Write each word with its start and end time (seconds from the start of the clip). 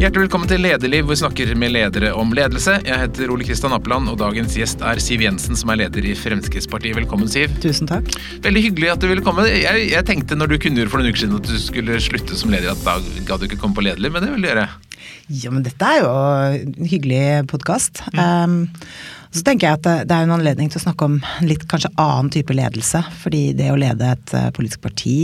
Hjertelig 0.00 0.30
velkommen 0.30 0.48
til 0.48 0.62
Lederliv, 0.64 1.02
hvor 1.04 1.12
vi 1.12 1.20
snakker 1.20 1.50
med 1.60 1.74
ledere 1.74 2.14
om 2.16 2.30
ledelse. 2.32 2.78
Jeg 2.86 2.96
heter 3.02 3.28
Ole 3.34 3.44
Kristian 3.44 3.74
Appeland, 3.76 4.08
og 4.08 4.14
dagens 4.22 4.54
gjest 4.56 4.80
er 4.80 4.96
Siv 5.04 5.20
Jensen, 5.20 5.58
som 5.60 5.68
er 5.74 5.82
leder 5.82 6.06
i 6.08 6.14
Fremskrittspartiet. 6.16 6.94
Velkommen, 6.96 7.28
Siv. 7.28 7.52
Tusen 7.60 7.90
takk. 7.90 8.06
Veldig 8.40 8.62
hyggelig 8.64 8.88
at 8.94 9.02
du 9.02 9.10
ville 9.10 9.20
komme. 9.26 9.44
Jeg, 9.52 9.82
jeg 9.90 10.06
tenkte 10.08 10.38
når 10.40 10.54
du 10.54 10.54
kunngjorde 10.64 10.88
for 10.88 11.02
noen 11.02 11.12
uker 11.12 11.26
siden 11.26 11.36
at 11.36 11.50
du 11.50 11.58
skulle 11.60 11.98
slutte 12.00 12.38
som 12.40 12.48
leder, 12.48 12.72
at 12.72 12.80
da 12.86 12.94
ga 13.28 13.36
du 13.36 13.44
ikke 13.44 13.58
komme 13.60 13.76
på 13.76 13.84
Lederliv, 13.84 14.14
men 14.14 14.24
det 14.24 14.30
vil 14.32 14.46
du 14.46 14.48
gjøre. 14.48 14.62
Ja, 15.42 15.52
men 15.52 15.66
dette 15.66 15.90
er 15.90 16.00
jo 16.00 16.14
en 16.62 16.88
hyggelig 16.94 17.24
podkast. 17.52 18.00
Mm. 18.14 18.22
Um, 18.24 19.26
så 19.36 19.42
tenker 19.44 19.68
jeg 19.68 19.82
at 19.82 20.08
det 20.08 20.16
er 20.16 20.24
en 20.24 20.32
anledning 20.38 20.72
til 20.72 20.80
å 20.80 20.84
snakke 20.86 21.10
om 21.10 21.18
litt 21.44 21.66
kanskje 21.68 21.92
annen 22.00 22.32
type 22.32 22.56
ledelse. 22.56 23.02
Fordi 23.20 23.50
det 23.58 23.68
å 23.68 23.76
lede 23.76 24.14
et 24.16 24.32
uh, 24.32 24.48
politisk 24.56 24.80
parti 24.88 25.18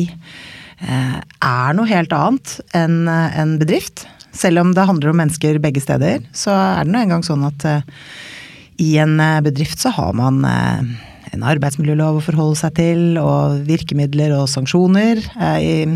uh, 0.85 1.17
er 1.25 1.81
noe 1.81 1.89
helt 1.89 2.13
annet 2.13 2.59
enn 2.77 3.07
uh, 3.09 3.41
en 3.41 3.57
bedrift. 3.65 4.05
Selv 4.37 4.61
om 4.63 4.75
det 4.77 4.87
handler 4.89 5.13
om 5.13 5.21
mennesker 5.23 5.61
begge 5.63 5.83
steder, 5.83 6.25
så 6.37 6.55
er 6.55 6.87
det 6.87 6.93
nå 6.93 7.05
engang 7.05 7.25
sånn 7.27 7.47
at 7.49 7.69
uh, 7.69 8.03
i 8.83 8.97
en 9.01 9.17
uh, 9.21 9.41
bedrift 9.45 9.81
så 9.81 9.95
har 9.97 10.17
man 10.17 10.43
uh, 10.45 10.83
en 11.33 11.47
arbeidsmiljølov 11.47 12.21
å 12.21 12.27
forholde 12.27 12.59
seg 12.61 12.77
til, 12.77 13.07
og 13.21 13.63
virkemidler 13.69 14.37
og 14.37 14.47
sanksjoner. 14.51 15.25
I, 15.61 15.89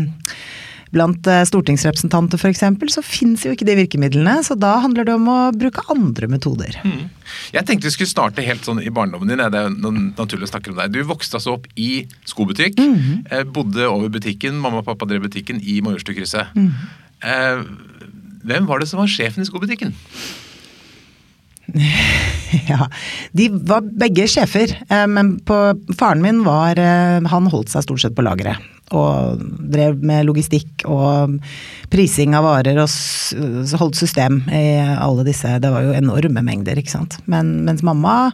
blant 0.91 1.23
stortingsrepresentanter 1.47 2.35
f.eks. 2.35 2.65
så 2.91 3.01
fins 3.05 3.45
jo 3.45 3.53
ikke 3.55 3.63
de 3.69 3.77
virkemidlene, 3.79 4.33
så 4.43 4.57
da 4.59 4.73
handler 4.83 5.07
det 5.07 5.13
om 5.15 5.29
å 5.31 5.37
bruke 5.55 5.85
andre 5.93 6.27
metoder. 6.27 6.75
Mm. 6.83 7.05
Jeg 7.55 7.63
tenkte 7.69 7.87
vi 7.87 7.93
skulle 7.95 8.11
starte 8.11 8.43
helt 8.43 8.67
sånn 8.67 8.83
i 8.83 8.91
barndommen 8.91 9.31
din. 9.31 9.39
Det 9.39 9.61
er 9.61 9.71
naturlig 9.71 10.49
å 10.49 10.51
snakke 10.51 10.73
om 10.73 10.81
deg. 10.81 10.91
Du 10.91 10.99
vokste 11.07 11.39
altså 11.39 11.55
opp 11.55 11.69
i 11.79 12.03
skobutikk. 12.27 12.75
Mm 12.77 12.97
-hmm. 12.97 13.53
Bodde 13.55 13.87
over 13.87 14.11
butikken. 14.11 14.59
Mamma 14.59 14.83
og 14.83 14.89
pappa 14.91 15.07
drev 15.07 15.23
butikken 15.29 15.63
i 15.63 15.79
Majorstukrysset. 15.81 16.51
Mm 16.55 16.67
-hmm. 16.67 18.11
Hvem 18.47 18.69
var 18.69 18.81
det 18.81 18.89
som 18.89 19.01
var 19.01 19.11
sjefen 19.11 19.43
i 19.43 19.49
skobutikken? 19.49 19.93
ja, 22.71 22.87
de 23.31 23.47
var 23.49 23.85
begge 23.85 24.27
sjefer. 24.29 24.73
Eh, 24.89 25.07
men 25.07 25.37
på, 25.47 25.57
faren 25.97 26.23
min 26.23 26.43
var 26.47 26.79
eh, 26.79 27.21
Han 27.31 27.49
holdt 27.51 27.71
seg 27.71 27.85
stort 27.85 28.03
sett 28.03 28.17
på 28.17 28.25
lageret. 28.25 28.59
Og 28.91 29.39
drev 29.71 30.01
med 30.03 30.25
logistikk 30.27 30.83
og 30.91 31.37
prising 31.91 32.35
av 32.35 32.43
varer 32.43 32.81
og 32.81 32.91
holdt 33.79 33.99
system 33.99 34.41
i 34.51 34.81
alle 34.81 35.23
disse. 35.27 35.53
Det 35.63 35.71
var 35.71 35.85
jo 35.85 35.95
enorme 35.95 36.43
mengder, 36.43 36.79
ikke 36.79 36.97
sant. 36.97 37.15
Men, 37.31 37.61
mens 37.67 37.85
mamma 37.87 38.33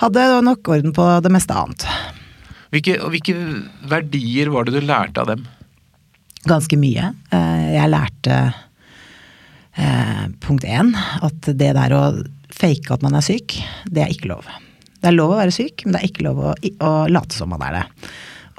hadde 0.00 0.24
nok 0.46 0.72
orden 0.72 0.96
på 0.96 1.08
det 1.24 1.32
meste 1.34 1.56
annet. 1.56 1.84
Hvilke, 2.72 2.96
hvilke 3.12 3.36
verdier 3.90 4.48
var 4.54 4.64
det 4.64 4.78
du 4.78 4.86
lærte 4.88 5.20
av 5.20 5.34
dem? 5.34 5.44
Ganske 6.48 6.78
mye. 6.80 7.12
Eh, 7.28 7.66
jeg 7.76 7.92
lærte 7.92 8.38
eh, 9.76 10.26
punkt 10.44 10.66
én 10.66 10.92
at 10.96 11.48
det 11.48 11.72
der 11.78 11.96
å 11.96 12.02
fake 12.52 12.92
at 12.94 13.04
man 13.04 13.16
er 13.18 13.24
syk, 13.24 13.56
det 13.90 14.04
er 14.04 14.12
ikke 14.12 14.30
lov. 14.32 14.48
Det 15.02 15.10
er 15.10 15.16
lov 15.16 15.34
å 15.34 15.40
være 15.40 15.54
syk, 15.54 15.82
men 15.84 15.96
det 15.96 16.02
er 16.02 16.10
ikke 16.10 16.26
lov 16.28 16.44
å, 16.44 16.52
å 16.54 16.92
late 17.10 17.34
som 17.34 17.50
man 17.50 17.64
er 17.66 17.80
det. 17.80 17.86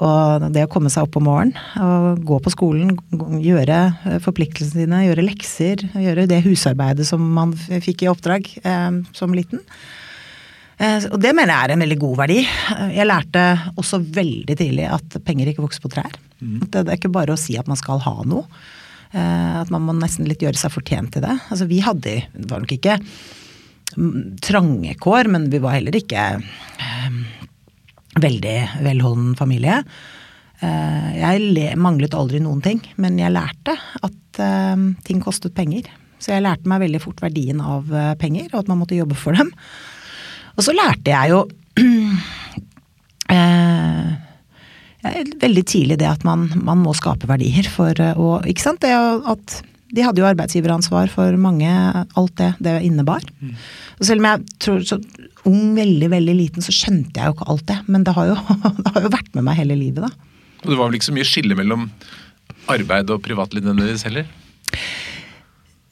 Og 0.02 0.46
det 0.50 0.64
å 0.66 0.70
komme 0.70 0.90
seg 0.90 1.06
opp 1.06 1.16
om 1.20 1.28
morgenen 1.28 1.54
og 1.80 2.24
gå 2.26 2.38
på 2.42 2.52
skolen, 2.52 2.94
gjøre 3.40 3.78
eh, 4.10 4.20
forpliktelsene 4.22 4.88
sine, 4.88 5.02
gjøre 5.06 5.26
lekser, 5.28 5.84
gjøre 6.02 6.26
det 6.30 6.42
husarbeidet 6.48 7.06
som 7.06 7.22
man 7.36 7.54
fikk 7.54 8.02
i 8.04 8.10
oppdrag 8.10 8.50
eh, 8.64 8.90
som 9.14 9.36
liten. 9.36 9.62
Eh, 10.82 11.06
og 11.12 11.20
det 11.22 11.30
mener 11.36 11.54
jeg 11.54 11.68
er 11.68 11.74
en 11.76 11.84
veldig 11.86 12.00
god 12.02 12.16
verdi. 12.24 12.40
Jeg 12.96 13.06
lærte 13.06 13.44
også 13.78 14.02
veldig 14.02 14.58
tidlig 14.58 14.88
at 14.90 15.20
penger 15.26 15.52
ikke 15.52 15.64
vokser 15.64 15.84
på 15.84 15.92
trær. 15.94 16.18
Mm. 16.40 16.58
Det, 16.66 16.82
det 16.82 16.88
er 16.88 16.98
ikke 16.98 17.14
bare 17.14 17.36
å 17.36 17.40
si 17.40 17.54
at 17.60 17.70
man 17.70 17.78
skal 17.78 18.02
ha 18.02 18.16
noe. 18.26 18.48
Eh, 19.14 19.54
at 19.60 19.70
man 19.70 19.84
må 19.86 19.94
nesten 19.94 20.26
litt 20.26 20.42
gjøre 20.42 20.58
seg 20.58 20.74
fortjent 20.74 21.14
til 21.14 21.24
det. 21.24 21.38
Altså 21.52 21.68
vi 21.70 21.78
hadde, 21.84 22.18
det 22.34 22.50
var 22.50 22.64
nok 22.64 22.74
ikke 22.74 22.98
trange 24.42 24.94
kår, 24.98 25.28
men 25.30 25.46
vi 25.52 25.60
var 25.62 25.76
heller 25.76 25.94
ikke 25.94 26.22
eh, 26.42 27.18
veldig 28.18 28.56
velholden 28.82 29.34
familie. 29.38 29.82
Eh, 30.64 31.10
jeg 31.20 31.76
manglet 31.78 32.16
aldri 32.18 32.42
noen 32.42 32.62
ting, 32.64 32.82
men 32.98 33.20
jeg 33.20 33.34
lærte 33.34 33.76
at 33.76 34.42
eh, 34.42 34.88
ting 35.06 35.22
kostet 35.22 35.54
penger. 35.54 35.86
Så 36.18 36.32
jeg 36.32 36.44
lærte 36.44 36.70
meg 36.70 36.82
veldig 36.86 37.02
fort 37.04 37.22
verdien 37.22 37.62
av 37.62 37.90
eh, 37.92 38.14
penger, 38.18 38.50
og 38.52 38.64
at 38.64 38.72
man 38.72 38.82
måtte 38.82 38.98
jobbe 38.98 39.18
for 39.18 39.36
dem. 39.38 39.52
Og 40.54 40.66
så 40.66 40.74
lærte 40.74 41.14
jeg 41.14 41.34
jo 41.34 41.44
eh, 43.34 44.10
veldig 45.42 45.64
tidlig 45.68 46.00
det 46.00 46.08
at 46.08 46.24
man, 46.26 46.48
man 46.64 46.80
må 46.82 46.94
skape 46.96 47.28
verdier 47.30 47.68
for 47.70 47.92
eh, 48.00 48.18
å 48.18 48.40
Ikke 48.48 48.64
sant. 48.64 48.82
Det 48.84 48.92
at 48.94 49.60
de 49.94 50.02
hadde 50.02 50.18
jo 50.18 50.26
arbeidsgiveransvar 50.26 51.10
for 51.12 51.36
mange, 51.38 51.70
alt 52.18 52.34
det 52.40 52.50
det 52.64 52.78
innebar. 52.86 53.22
Mm. 53.38 53.54
Selv 54.02 54.22
om 54.22 54.28
jeg 54.30 54.58
tror 54.64 54.80
så 54.88 54.98
ung, 55.44 55.74
veldig, 55.76 56.08
veldig 56.10 56.34
liten, 56.34 56.64
så 56.64 56.74
skjønte 56.74 57.20
jeg 57.20 57.30
jo 57.30 57.36
ikke 57.36 57.50
alt 57.52 57.66
det. 57.68 57.78
Men 57.86 58.06
det 58.06 58.14
har 58.16 58.32
jo, 58.32 58.38
det 58.82 58.94
har 58.96 59.06
jo 59.06 59.12
vært 59.14 59.30
med 59.36 59.46
meg 59.46 59.60
hele 59.60 59.78
livet, 59.78 60.08
da. 60.08 60.10
Og 60.64 60.72
det 60.72 60.78
var 60.80 60.88
vel 60.88 60.98
ikke 60.98 61.10
så 61.10 61.16
mye 61.18 61.28
skille 61.28 61.58
mellom 61.58 61.88
arbeid 62.72 63.12
og 63.12 63.22
privatliv 63.24 63.66
nødvendigvis 63.66 64.06
heller? 64.08 64.30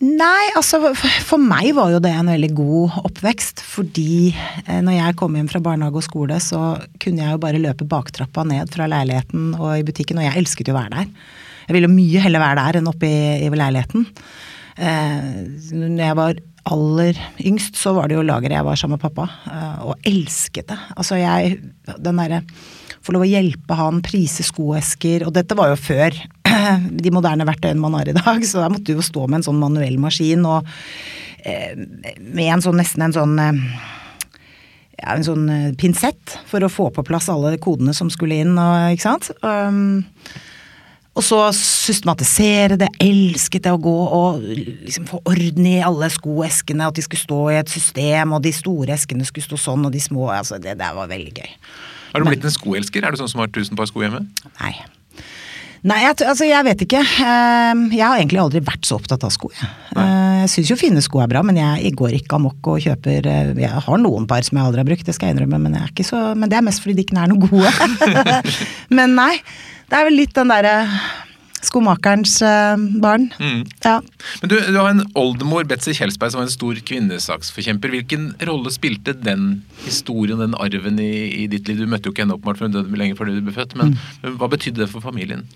Nei, 0.02 0.48
altså 0.58 0.80
for 0.98 1.38
meg 1.38 1.68
var 1.76 1.92
jo 1.92 2.00
det 2.02 2.10
en 2.10 2.30
veldig 2.32 2.50
god 2.58 2.96
oppvekst. 3.06 3.62
Fordi 3.62 4.32
eh, 4.32 4.80
når 4.82 4.96
jeg 4.96 5.18
kom 5.20 5.36
hjem 5.38 5.50
fra 5.52 5.62
barnehage 5.62 6.00
og 6.00 6.06
skole, 6.06 6.40
så 6.42 6.62
kunne 7.02 7.22
jeg 7.22 7.36
jo 7.36 7.42
bare 7.42 7.62
løpe 7.62 7.86
baktrappa 7.88 8.42
ned 8.48 8.72
fra 8.74 8.88
leiligheten 8.90 9.52
og 9.60 9.76
i 9.76 9.84
butikken, 9.86 10.18
og 10.18 10.26
jeg 10.26 10.42
elsket 10.42 10.70
jo 10.70 10.74
å 10.74 10.80
være 10.80 10.96
der. 10.96 11.28
Jeg 11.68 11.76
ville 11.78 11.92
mye 11.92 12.24
heller 12.24 12.42
være 12.42 12.64
der 12.64 12.80
enn 12.80 12.90
oppe 12.90 13.06
i, 13.06 13.20
i 13.46 13.52
leiligheten. 13.52 14.08
Eh, 14.82 15.30
når 15.70 16.02
jeg 16.02 16.18
var 16.18 16.42
aller 16.72 17.18
yngst, 17.42 17.78
så 17.78 17.94
var 17.94 18.10
det 18.10 18.18
jo 18.18 18.26
lageret 18.26 18.58
jeg 18.58 18.66
var 18.66 18.78
sammen 18.78 18.98
med 18.98 19.04
pappa, 19.06 19.28
eh, 19.50 19.86
og 19.86 20.08
elsket 20.08 20.70
det. 20.72 20.80
Altså 20.96 21.18
jeg 21.20 21.60
Den 22.02 22.18
derre 22.18 22.42
få 23.02 23.14
lov 23.14 23.24
å 23.26 23.30
hjelpe 23.30 23.76
han, 23.78 24.02
prise 24.04 24.44
skoesker. 24.46 25.26
Og 25.26 25.34
dette 25.36 25.56
var 25.58 25.72
jo 25.72 25.80
før 25.80 26.16
de 27.04 27.14
moderne 27.14 27.46
verktøyene 27.48 27.82
man 27.82 27.96
har 27.98 28.10
i 28.10 28.16
dag, 28.16 28.44
så 28.46 28.62
der 28.62 28.72
måtte 28.72 28.90
du 28.90 29.00
jo 29.00 29.06
stå 29.06 29.26
med 29.26 29.40
en 29.40 29.48
sånn 29.50 29.60
manuell 29.62 29.98
maskin 30.02 30.46
og 30.48 30.68
eh, 31.44 31.74
med 32.20 32.46
en 32.48 32.64
sånn 32.64 32.78
nesten 32.80 33.08
en 33.08 33.16
sånn 33.16 33.34
eh, 33.42 33.64
ja, 35.02 35.16
en 35.16 35.26
sånn 35.26 35.50
eh, 35.50 35.68
pinsett 35.78 36.38
for 36.48 36.62
å 36.62 36.70
få 36.72 36.88
på 36.94 37.04
plass 37.06 37.30
alle 37.32 37.56
kodene 37.62 37.94
som 37.96 38.10
skulle 38.12 38.42
inn, 38.44 38.54
og, 38.54 38.94
ikke 38.94 39.08
sant. 39.08 39.30
Um, 39.42 40.04
og 41.12 41.24
så 41.26 41.38
systematisere 41.52 42.78
det, 42.80 42.88
elsket 43.02 43.66
det 43.66 43.72
å 43.74 43.80
gå 43.82 43.96
og 44.16 44.44
liksom 44.46 45.08
få 45.10 45.20
orden 45.28 45.66
i 45.68 45.80
alle 45.84 46.08
skoeskene, 46.12 46.88
at 46.88 46.96
de 46.96 47.04
skulle 47.04 47.20
stå 47.20 47.40
i 47.52 47.58
et 47.60 47.72
system, 47.72 48.32
og 48.32 48.46
de 48.46 48.54
store 48.56 48.94
eskene 48.96 49.26
skulle 49.28 49.44
stå 49.44 49.60
sånn, 49.60 49.84
og 49.88 49.92
de 49.92 50.00
små 50.00 50.30
altså 50.32 50.60
Det 50.62 50.78
der 50.80 50.96
var 50.96 51.10
veldig 51.10 51.34
gøy. 51.36 51.52
Har 52.12 52.20
du 52.20 52.28
blitt 52.28 52.44
en 52.44 52.52
skoelsker? 52.52 53.04
Er 53.04 53.14
du 53.14 53.22
sånn 53.22 53.30
som 53.32 53.40
har 53.42 53.52
tusen 53.52 53.78
par 53.78 53.88
sko 53.88 54.04
hjemme? 54.04 54.26
Nei. 54.60 54.74
Nei, 55.82 55.96
jeg, 56.04 56.14
altså 56.30 56.46
jeg 56.46 56.62
vet 56.62 56.82
ikke. 56.84 57.00
Ehm, 57.26 57.88
jeg 57.90 58.04
har 58.04 58.20
egentlig 58.20 58.38
aldri 58.38 58.60
vært 58.62 58.86
så 58.86 59.00
opptatt 59.00 59.24
av 59.26 59.32
sko. 59.34 59.48
Jeg, 59.56 59.70
eh, 59.98 60.36
jeg 60.44 60.52
syns 60.52 60.70
jo 60.70 60.76
fine 60.78 61.02
sko 61.02 61.24
er 61.24 61.32
bra, 61.32 61.42
men 61.46 61.58
jeg 61.58 61.90
går 61.98 62.14
ikke 62.20 62.38
amok 62.38 62.70
og 62.70 62.84
kjøper 62.84 63.26
eh, 63.26 63.50
Jeg 63.64 63.82
har 63.88 63.98
noen 63.98 64.28
par 64.30 64.46
som 64.46 64.60
jeg 64.60 64.68
aldri 64.68 64.84
har 64.84 64.88
brukt, 64.92 65.08
det 65.08 65.16
skal 65.16 65.30
jeg 65.30 65.38
innrømme, 65.38 65.58
men, 65.64 65.74
jeg 65.80 66.06
så, 66.06 66.20
men 66.38 66.52
det 66.52 66.60
er 66.60 66.66
mest 66.68 66.84
fordi 66.84 67.00
de 67.00 67.06
ikke 67.08 67.18
er 67.18 67.32
noe 67.32 67.50
gode. 67.50 68.30
men 69.00 69.18
nei, 69.18 69.34
det 69.90 69.98
er 69.98 70.06
vel 70.06 70.20
litt 70.22 70.36
den 70.38 70.54
derre 70.54 70.76
skomakerens 71.62 72.36
uh, 72.42 72.74
barn. 73.02 73.28
Mm. 73.38 73.64
Ja. 73.84 73.98
Men 74.42 74.52
du, 74.52 74.56
du, 74.58 74.78
har 74.78 74.90
en 74.90 75.04
oldemor, 75.18 75.66
Betzy 75.70 75.94
Kjelsberg, 75.96 76.34
som 76.34 76.42
var 76.42 76.48
en 76.48 76.54
stor 76.54 76.78
kvinnesaksforkjemper. 76.90 77.94
Hvilken 77.96 78.30
rolle 78.48 78.72
spilte 78.74 79.14
den 79.18 79.62
historien, 79.86 80.42
den 80.42 80.58
arven, 80.58 80.98
i, 81.02 81.44
i 81.44 81.48
ditt 81.50 81.70
liv? 81.70 81.82
Du 81.82 81.90
møtte 81.90 82.10
jo 82.10 82.16
ikke 82.16 82.26
henne 82.26 82.38
åpenbart, 82.38 82.60
for 82.60 82.68
hun 82.68 82.78
døde 82.78 83.02
lenge 83.02 83.18
før 83.18 83.30
du 83.30 83.40
ble 83.40 83.54
født. 83.56 83.76
Men, 83.78 83.96
mm. 83.96 84.38
hva 84.40 84.50
betydde 84.52 84.84
det 84.84 84.90
for 84.92 85.04
familien? 85.04 85.46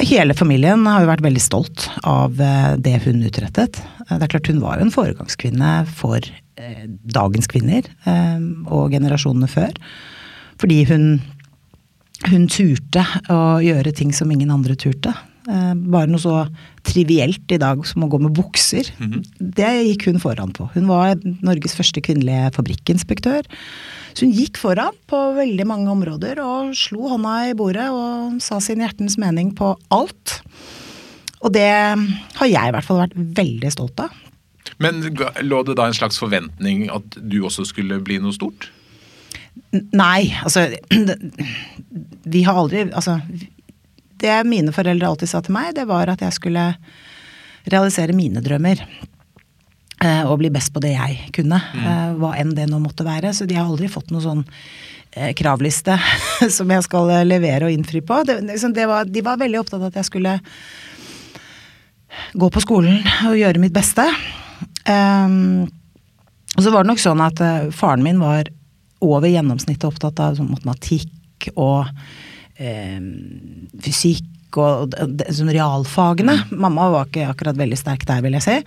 Hele 0.00 0.34
familien 0.36 0.86
har 0.88 1.02
jo 1.02 1.10
vært 1.10 1.24
veldig 1.24 1.42
stolt 1.44 1.88
av 2.08 2.38
eh, 2.40 2.76
det 2.80 3.02
hun 3.04 3.20
utrettet. 3.26 3.82
Det 4.08 4.16
er 4.16 4.30
klart 4.32 4.48
Hun 4.48 4.62
var 4.62 4.78
jo 4.78 4.86
en 4.86 4.94
foregangskvinne 4.94 5.72
for 5.98 6.24
eh, 6.24 6.86
dagens 6.88 7.50
kvinner 7.50 7.84
eh, 8.08 8.40
og 8.72 8.94
generasjonene 8.94 9.50
før. 9.50 9.76
Fordi 10.60 10.82
hun 10.88 11.04
hun 12.28 12.46
turte 12.52 13.04
å 13.32 13.40
gjøre 13.64 13.92
ting 13.96 14.12
som 14.12 14.30
ingen 14.32 14.52
andre 14.52 14.76
turte. 14.78 15.14
Eh, 15.48 15.72
bare 15.72 16.10
noe 16.10 16.20
så 16.20 16.34
trivielt 16.86 17.50
i 17.52 17.58
dag 17.60 17.80
som 17.88 18.04
å 18.04 18.10
gå 18.12 18.20
med 18.20 18.34
bukser. 18.36 18.90
Mm 18.98 19.10
-hmm. 19.10 19.22
Det 19.56 19.70
gikk 19.88 20.06
hun 20.06 20.20
foran 20.20 20.52
på. 20.52 20.68
Hun 20.74 20.86
var 20.86 21.16
Norges 21.42 21.74
første 21.74 22.00
kvinnelige 22.00 22.52
fabrikkinspektør. 22.52 23.42
Så 24.14 24.26
hun 24.26 24.32
gikk 24.32 24.58
foran 24.58 24.92
på 25.06 25.34
veldig 25.34 25.66
mange 25.66 25.90
områder 25.90 26.38
og 26.38 26.74
slo 26.74 27.08
hånda 27.08 27.50
i 27.50 27.54
bordet 27.54 27.88
og 27.90 28.42
sa 28.42 28.60
sin 28.60 28.80
hjertens 28.80 29.16
mening 29.18 29.54
på 29.54 29.76
alt. 29.90 30.42
Og 31.42 31.52
det 31.52 31.70
har 32.34 32.46
jeg 32.46 32.68
i 32.68 32.72
hvert 32.72 32.84
fall 32.84 33.06
vært 33.06 33.16
veldig 33.16 33.72
stolt 33.72 34.00
av. 34.00 34.10
Men 34.78 35.02
lå 35.42 35.62
det 35.62 35.76
da 35.76 35.86
en 35.86 35.94
slags 35.94 36.18
forventning 36.18 36.90
at 36.90 37.02
du 37.16 37.42
også 37.42 37.64
skulle 37.64 38.00
bli 38.00 38.18
noe 38.18 38.32
stort? 38.32 38.70
Nei, 39.94 40.30
altså 40.42 40.66
Vi 42.34 42.42
har 42.42 42.58
aldri 42.58 42.82
Altså 42.88 43.20
Det 44.20 44.34
mine 44.48 44.74
foreldre 44.74 45.08
alltid 45.08 45.30
sa 45.30 45.40
til 45.44 45.54
meg, 45.54 45.72
det 45.76 45.86
var 45.88 46.10
at 46.10 46.24
jeg 46.24 46.36
skulle 46.36 46.64
realisere 47.70 48.16
mine 48.16 48.42
drømmer. 48.44 48.82
Eh, 50.00 50.22
og 50.24 50.38
bli 50.40 50.50
best 50.52 50.72
på 50.72 50.80
det 50.80 50.94
jeg 50.94 51.30
kunne, 51.36 51.58
mm. 51.60 52.20
hva 52.20 52.30
enn 52.40 52.54
det 52.56 52.66
nå 52.70 52.78
måtte 52.80 53.04
være. 53.04 53.34
Så 53.36 53.46
de 53.48 53.56
har 53.56 53.68
aldri 53.68 53.88
fått 53.92 54.12
noen 54.12 54.24
sånn 54.24 54.44
eh, 55.12 55.32
kravliste 55.36 55.96
som 56.56 56.72
jeg 56.72 56.86
skal 56.88 57.12
eh, 57.14 57.26
levere 57.28 57.68
og 57.68 57.74
innfri 57.74 58.00
på. 58.04 58.22
Det, 58.28 58.40
liksom, 58.48 58.72
det 58.76 58.88
var, 58.88 59.08
de 59.08 59.24
var 59.24 59.40
veldig 59.40 59.60
opptatt 59.60 59.80
av 59.80 59.90
at 59.90 60.00
jeg 60.00 60.08
skulle 60.08 60.38
gå 62.32 62.50
på 62.52 62.62
skolen 62.64 63.00
og 63.28 63.36
gjøre 63.38 63.62
mitt 63.62 63.76
beste. 63.76 64.04
Um, 64.88 65.68
og 66.56 66.64
så 66.64 66.72
var 66.72 66.84
det 66.84 66.90
nok 66.90 67.02
sånn 67.02 67.22
at 67.22 67.42
eh, 67.44 67.68
faren 67.74 68.04
min 68.04 68.20
var 68.22 68.50
over 69.04 69.30
gjennomsnittet 69.30 69.88
opptatt 69.88 70.20
av 70.22 70.38
sånn 70.38 70.50
matematikk 70.52 71.50
og 71.54 71.88
eh, 72.60 72.98
fysikk 73.84 74.58
og, 74.60 74.96
de, 74.96 75.28
sånn 75.34 75.52
realfagene. 75.54 76.40
Mamma 76.50 76.90
var 76.92 77.08
ikke 77.08 77.28
akkurat 77.30 77.58
veldig 77.58 77.78
sterk 77.78 78.06
der, 78.08 78.24
vil 78.24 78.36
jeg 78.38 78.46
si. 78.46 78.58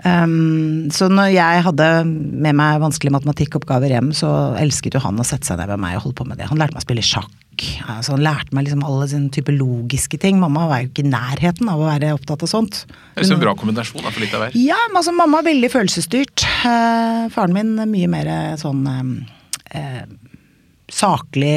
Um, 0.00 0.88
så 0.88 1.10
når 1.12 1.34
jeg 1.34 1.64
hadde 1.66 1.86
med 2.06 2.56
meg 2.56 2.80
vanskelige 2.80 3.12
matematikkoppgaver 3.18 3.92
hjem, 3.92 4.14
så 4.16 4.30
elsket 4.60 4.96
jo 4.96 5.02
han 5.04 5.20
å 5.20 5.26
sette 5.26 5.50
seg 5.50 5.60
ned 5.60 5.68
med 5.74 5.82
meg 5.82 5.98
og 5.98 6.06
holde 6.06 6.18
på 6.22 6.26
med 6.28 6.40
det. 6.40 6.48
Han 6.48 6.60
lærte 6.60 6.76
meg 6.76 6.80
å 6.80 6.86
spille 6.86 7.04
sjakk. 7.04 7.66
Altså, 7.84 8.14
han 8.14 8.24
lærte 8.24 8.56
meg 8.56 8.64
liksom 8.64 8.84
alle 8.88 9.10
sine 9.10 9.28
type 9.34 9.52
logiske 9.52 10.16
ting. 10.22 10.38
Mamma 10.40 10.64
var 10.70 10.80
jo 10.80 10.88
ikke 10.88 11.04
i 11.04 11.10
nærheten 11.10 11.68
av 11.68 11.82
å 11.82 11.90
være 11.90 12.14
opptatt 12.16 12.46
av 12.46 12.52
sånt. 12.52 12.84
Det 13.18 13.26
er 13.26 13.34
en 13.34 13.42
bra 13.42 13.52
kombinasjon 13.58 14.00
da, 14.00 14.14
for 14.14 14.24
litt 14.24 14.36
av 14.36 14.46
hver. 14.46 14.56
Ja, 14.56 14.78
altså 14.88 15.12
mamma 15.12 15.42
er 15.42 15.50
veldig 15.50 15.72
følelsesstyrt. 15.74 16.46
Uh, 16.64 17.28
faren 17.34 17.56
min 17.56 17.76
er 17.82 17.90
mye 17.90 18.08
mer 18.08 18.32
sånn 18.60 18.86
eh, 18.88 19.04
eh, 19.76 20.04
saklig, 20.90 21.54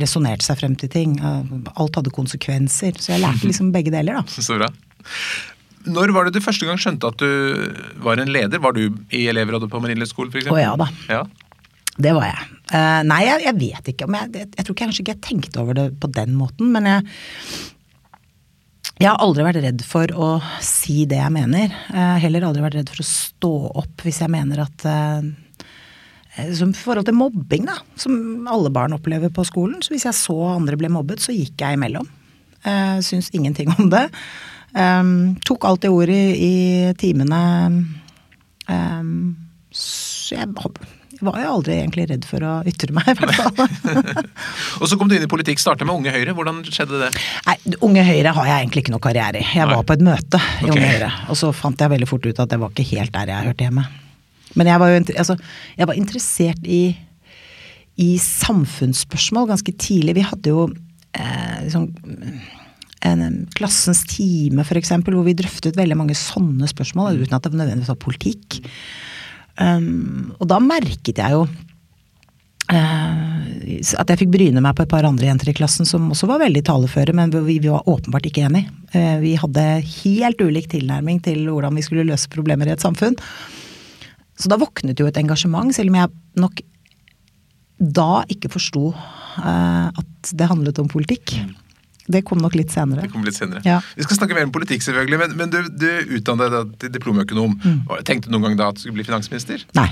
resonnerte 0.00 0.46
seg 0.46 0.60
frem 0.62 0.76
til 0.80 0.90
ting. 0.92 1.16
Eh, 1.20 1.54
alt 1.74 1.98
hadde 1.98 2.14
konsekvenser. 2.14 2.96
Så 2.98 3.14
jeg 3.14 3.24
lærte 3.24 3.48
liksom 3.48 3.72
begge 3.74 3.94
deler, 3.94 4.20
da. 4.20 4.26
Så 4.48 4.58
bra. 4.58 4.70
Når 5.92 6.12
var 6.14 6.28
det 6.28 6.36
du 6.36 6.44
første 6.44 6.66
gang 6.68 6.78
skjønte 6.78 7.10
at 7.10 7.18
du 7.18 8.02
var 8.04 8.20
en 8.22 8.30
leder? 8.30 8.62
Var 8.62 8.76
du 8.76 8.84
i 9.10 9.26
elevrådet 9.32 9.70
på 9.70 9.80
Marienlyst 9.82 10.14
skole 10.14 10.30
f.eks.? 10.30 10.52
Å 10.52 10.60
ja 10.60 10.76
da. 10.78 10.86
Ja. 11.10 11.24
Det 11.92 12.14
var 12.16 12.30
jeg. 12.30 12.46
Eh, 12.72 13.02
nei, 13.04 13.20
jeg, 13.26 13.42
jeg 13.48 13.58
vet 13.58 13.92
ikke 13.92 14.06
jeg, 14.08 14.30
jeg 14.32 14.48
Jeg 14.56 14.64
tror 14.64 14.78
kanskje 14.78 15.02
ikke 15.02 15.14
jeg 15.16 15.24
tenkte 15.26 15.60
over 15.60 15.76
det 15.76 15.90
på 16.00 16.08
den 16.14 16.38
måten, 16.38 16.72
men 16.74 16.88
jeg 16.88 17.06
jeg 19.00 19.08
har 19.08 19.22
aldri 19.24 19.42
vært 19.42 19.62
redd 19.64 19.80
for 19.82 20.10
å 20.14 20.26
si 20.62 21.02
det 21.10 21.16
jeg 21.18 21.34
mener. 21.34 21.72
Jeg 21.72 21.98
har 21.98 22.20
heller 22.22 22.44
aldri 22.46 22.62
vært 22.62 22.76
redd 22.76 22.90
for 22.92 23.02
å 23.02 23.06
stå 23.08 23.50
opp 23.82 24.04
hvis 24.06 24.20
jeg 24.22 24.30
mener 24.30 24.62
at 24.62 24.84
eh, 24.86 25.24
Som 26.56 26.72
forhold 26.72 27.04
til 27.08 27.16
mobbing, 27.18 27.66
da. 27.68 27.76
Som 28.00 28.46
alle 28.48 28.70
barn 28.72 28.94
opplever 28.96 29.32
på 29.34 29.44
skolen. 29.44 29.82
Så 29.84 29.92
hvis 29.92 30.06
jeg 30.08 30.16
så 30.16 30.36
andre 30.54 30.78
ble 30.80 30.88
mobbet, 30.92 31.20
så 31.20 31.34
gikk 31.34 31.60
jeg 31.60 31.76
imellom. 31.76 32.08
Uh, 32.64 33.02
syns 33.04 33.28
ingenting 33.36 33.72
om 33.76 33.90
det. 33.92 34.06
Um, 34.72 35.36
tok 35.44 35.66
alltid 35.68 35.92
ordet 35.92 36.16
i, 36.16 36.54
i 36.88 36.96
timene. 36.96 37.42
Um, 38.70 39.12
så 39.72 40.38
jeg, 40.38 40.48
jeg 41.12 41.26
var 41.26 41.38
jo 41.42 41.50
aldri 41.58 41.76
egentlig 41.76 42.06
redd 42.10 42.24
for 42.26 42.44
å 42.46 42.52
ytre 42.68 42.94
meg, 42.96 43.12
i 43.12 43.16
hvert 43.20 43.36
fall. 43.36 44.24
Og 44.80 44.88
så 44.88 44.96
kom 44.98 45.10
du 45.10 45.16
inn 45.16 45.26
i 45.26 45.30
politikk, 45.30 45.60
starta 45.60 45.86
med 45.86 45.94
Unge 45.94 46.14
Høyre. 46.14 46.34
Hvordan 46.38 46.62
skjedde 46.66 47.02
det? 47.04 47.10
Nei, 47.46 47.56
Unge 47.84 48.06
Høyre 48.08 48.32
har 48.38 48.48
jeg 48.48 48.64
egentlig 48.64 48.86
ikke 48.86 48.94
noe 48.96 49.04
karriere 49.04 49.42
i. 49.42 49.48
Jeg 49.52 49.68
Nei. 49.68 49.76
var 49.76 49.84
på 49.88 49.98
et 49.98 50.06
møte 50.06 50.40
i 50.40 50.64
okay. 50.64 50.72
Unge 50.72 50.94
Høyre, 50.94 51.12
og 51.28 51.38
så 51.38 51.52
fant 51.56 51.84
jeg 51.84 51.92
veldig 51.92 52.08
fort 52.08 52.30
ut 52.30 52.42
at 52.46 52.54
det 52.54 52.60
var 52.62 52.72
ikke 52.72 52.88
helt 52.94 53.14
der 53.18 53.34
jeg 53.34 53.50
hørte 53.50 53.68
hjemme. 53.68 53.86
Men 54.58 54.70
jeg 54.70 54.82
var 54.82 54.92
jo 54.92 55.02
altså, 55.16 55.36
jeg 55.78 55.88
var 55.88 55.98
interessert 55.98 56.66
i, 56.66 56.82
i 58.00 58.10
samfunnsspørsmål 58.20 59.50
ganske 59.52 59.74
tidlig. 59.80 60.16
Vi 60.18 60.26
hadde 60.28 60.52
jo 60.52 60.66
eh, 60.68 61.62
liksom 61.64 61.88
en 63.02 63.48
Klassens 63.56 64.04
time, 64.06 64.64
eksempel, 64.78 65.16
hvor 65.16 65.26
vi 65.26 65.34
drøftet 65.38 65.78
veldig 65.78 65.98
mange 65.98 66.16
sånne 66.18 66.68
spørsmål, 66.70 67.18
uten 67.24 67.36
at 67.36 67.48
det 67.48 67.58
nødvendigvis 67.58 67.90
var 67.90 68.00
politikk. 68.02 68.60
Um, 69.58 70.32
og 70.38 70.48
da 70.52 70.62
merket 70.62 71.22
jeg 71.22 71.38
jo 71.38 71.46
Uh, 72.72 73.42
at 73.98 74.08
jeg 74.08 74.20
fikk 74.22 74.30
bryne 74.32 74.60
meg 74.62 74.76
på 74.78 74.84
et 74.84 74.88
par 74.88 75.04
andre 75.04 75.26
jenter 75.26 75.50
i 75.50 75.54
klassen 75.58 75.84
som 75.84 76.06
også 76.14 76.28
var 76.30 76.38
veldig 76.40 76.62
taleføre, 76.64 77.12
men 77.12 77.32
vi, 77.34 77.58
vi 77.60 77.68
var 77.68 77.88
åpenbart 77.90 78.28
ikke 78.30 78.46
enige. 78.46 78.70
Uh, 78.94 79.18
vi 79.20 79.34
hadde 79.36 79.64
helt 79.82 80.40
ulik 80.40 80.70
tilnærming 80.72 81.18
til 81.26 81.42
hvordan 81.50 81.74
vi 81.76 81.84
skulle 81.84 82.06
løse 82.08 82.30
problemer 82.32 82.70
i 82.70 82.72
et 82.72 82.80
samfunn. 82.80 83.18
Så 84.42 84.50
da 84.50 84.58
våknet 84.60 84.98
jo 84.98 85.06
et 85.08 85.18
engasjement, 85.20 85.70
selv 85.74 85.92
om 85.92 86.00
jeg 86.00 86.12
nok 86.42 86.62
da 87.82 88.22
ikke 88.30 88.50
forsto 88.52 88.92
uh, 88.92 89.88
at 89.90 90.32
det 90.38 90.46
handlet 90.50 90.78
om 90.82 90.90
politikk. 90.90 91.34
Det 92.12 92.24
kom 92.26 92.40
nok 92.42 92.56
litt 92.58 92.72
senere. 92.74 93.06
Det 93.06 93.12
kom 93.12 93.22
litt 93.26 93.36
senere. 93.38 93.62
Ja. 93.66 93.76
Vi 93.94 94.04
skal 94.04 94.18
snakke 94.18 94.34
mer 94.34 94.48
om 94.48 94.52
politikk, 94.54 94.82
selvfølgelig, 94.82 95.18
men, 95.20 95.34
men 95.38 95.52
du, 95.52 95.60
du 95.70 96.16
utdannet 96.18 96.50
deg 96.52 96.72
til 96.82 96.92
diplomøkonom. 96.96 97.54
Mm. 97.62 97.78
Tenkte 98.06 98.26
du 98.28 98.34
noen 98.34 98.48
gang 98.48 98.58
da 98.58 98.70
at 98.72 98.78
du 98.78 98.82
skulle 98.82 98.98
bli 98.98 99.06
finansminister? 99.06 99.62
Nei. 99.78 99.86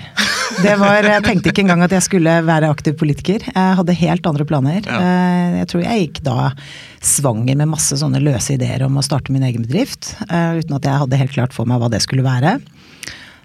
Det 0.59 0.75
var, 0.81 1.07
jeg 1.07 1.23
tenkte 1.23 1.53
ikke 1.53 1.63
engang 1.63 1.85
at 1.87 1.95
jeg 1.95 2.03
skulle 2.09 2.33
være 2.43 2.73
aktiv 2.75 2.97
politiker. 2.99 3.45
Jeg 3.47 3.77
hadde 3.79 3.95
helt 4.01 4.27
andre 4.27 4.47
planer. 4.51 4.83
Ja. 4.83 4.99
Eh, 4.99 5.59
Jeg 5.61 5.71
tror 5.71 5.85
jeg 5.87 6.03
gikk 6.03 6.21
da 6.27 6.51
svanger 6.99 7.59
med 7.63 7.71
masse 7.71 7.97
sånne 8.03 8.21
løse 8.23 8.57
ideer 8.59 8.83
om 8.87 8.99
å 8.99 9.07
starte 9.07 9.31
min 9.35 9.47
egen 9.47 9.63
bedrift, 9.67 10.17
eh, 10.27 10.59
uten 10.59 10.77
at 10.77 10.91
jeg 10.91 11.03
hadde 11.05 11.21
helt 11.23 11.37
klart 11.39 11.55
for 11.55 11.71
meg 11.71 11.79
hva 11.83 11.91
det 11.95 12.03
skulle 12.03 12.27
være. 12.27 12.59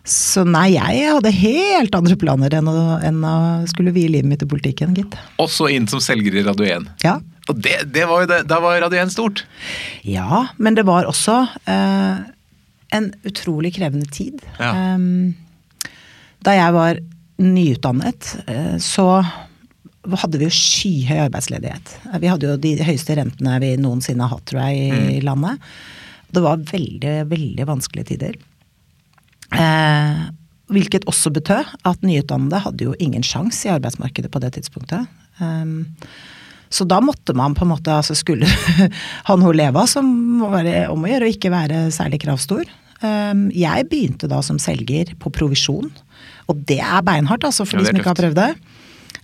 Så 0.06 0.44
nei, 0.46 0.76
jeg 0.76 1.08
hadde 1.10 1.32
helt 1.34 1.96
andre 1.98 2.16
planer 2.22 2.54
enn 2.60 2.68
å, 2.70 2.76
enn 3.02 3.24
å 3.26 3.36
skulle 3.70 3.94
vie 3.96 4.12
livet 4.14 4.30
mitt 4.30 4.44
til 4.44 4.50
politikken, 4.52 4.94
gitt. 4.98 5.16
Også 5.42 5.66
inn 5.74 5.88
som 5.90 6.02
selger 6.04 6.38
i 6.38 6.44
Radio 6.46 6.68
1. 6.70 6.86
Ja. 7.06 7.16
Og 7.50 7.58
det, 7.62 7.80
det 7.94 8.06
var 8.10 8.22
jo 8.24 8.30
det, 8.30 8.40
da 8.50 8.60
var 8.62 8.78
Radio 8.84 9.02
1 9.02 9.14
stort. 9.14 9.44
Ja, 10.06 10.44
men 10.62 10.78
det 10.78 10.86
var 10.86 11.10
også 11.10 11.40
eh, 11.70 12.22
en 12.98 13.10
utrolig 13.26 13.74
krevende 13.80 14.06
tid. 14.14 14.46
Ja. 14.62 14.72
Eh, 14.94 15.90
da 16.46 16.54
jeg 16.54 16.78
var 16.78 17.02
nyutdannet, 17.42 18.32
eh, 18.46 18.76
så 18.82 19.10
hadde 20.06 20.38
vi 20.38 20.46
jo 20.46 20.54
skyhøy 20.54 21.24
arbeidsledighet. 21.26 21.96
Eh, 22.12 22.20
Vi 22.22 22.30
hadde 22.30 22.52
jo 22.52 22.58
de 22.62 22.76
høyeste 22.86 23.18
rentene 23.18 23.58
vi 23.64 23.74
noensinne 23.82 24.26
har 24.30 24.38
hatt, 24.38 24.46
tror 24.52 24.68
jeg, 24.70 25.16
i 25.18 25.22
landet. 25.26 25.62
Det 26.30 26.44
var 26.46 26.62
veldig, 26.62 27.16
veldig 27.32 27.66
vanskelige 27.74 28.14
tider. 28.14 28.38
Eh, 29.62 30.24
hvilket 30.74 31.06
også 31.10 31.32
betød 31.34 31.74
at 31.86 32.06
nyutdannede 32.06 32.62
hadde 32.64 32.88
jo 32.88 32.96
ingen 33.00 33.26
sjanse 33.26 33.68
i 33.68 33.74
arbeidsmarkedet 33.76 34.32
på 34.34 34.42
det 34.42 34.56
tidspunktet. 34.58 35.06
Um, 35.38 35.86
så 36.74 36.88
da 36.90 36.98
måtte 37.04 37.36
man 37.38 37.54
på 37.56 37.66
en 37.66 37.72
måte, 37.76 37.94
altså 37.94 38.16
skulle 38.18 38.50
han 39.30 39.46
hun 39.46 39.56
leve 39.56 39.78
av, 39.78 39.90
så 39.92 40.02
må 40.06 40.50
være 40.54 40.88
om 40.92 41.06
å 41.06 41.12
gjøre 41.12 41.28
å 41.28 41.36
ikke 41.36 41.54
være 41.54 41.86
særlig 41.94 42.24
kravstor. 42.26 42.66
Um, 43.04 43.48
jeg 43.54 43.88
begynte 43.92 44.30
da 44.32 44.42
som 44.46 44.58
selger 44.62 45.14
på 45.22 45.30
provisjon, 45.36 45.92
og 46.50 46.66
det 46.70 46.80
er 46.82 47.06
beinhardt 47.06 47.46
altså 47.46 47.68
for 47.68 47.78
Ja, 47.78 47.86
de 47.86 47.92
som 47.92 48.02
ikke 48.02 48.14
har 48.14 48.24
prøvd 48.24 48.42
det. 48.42 48.52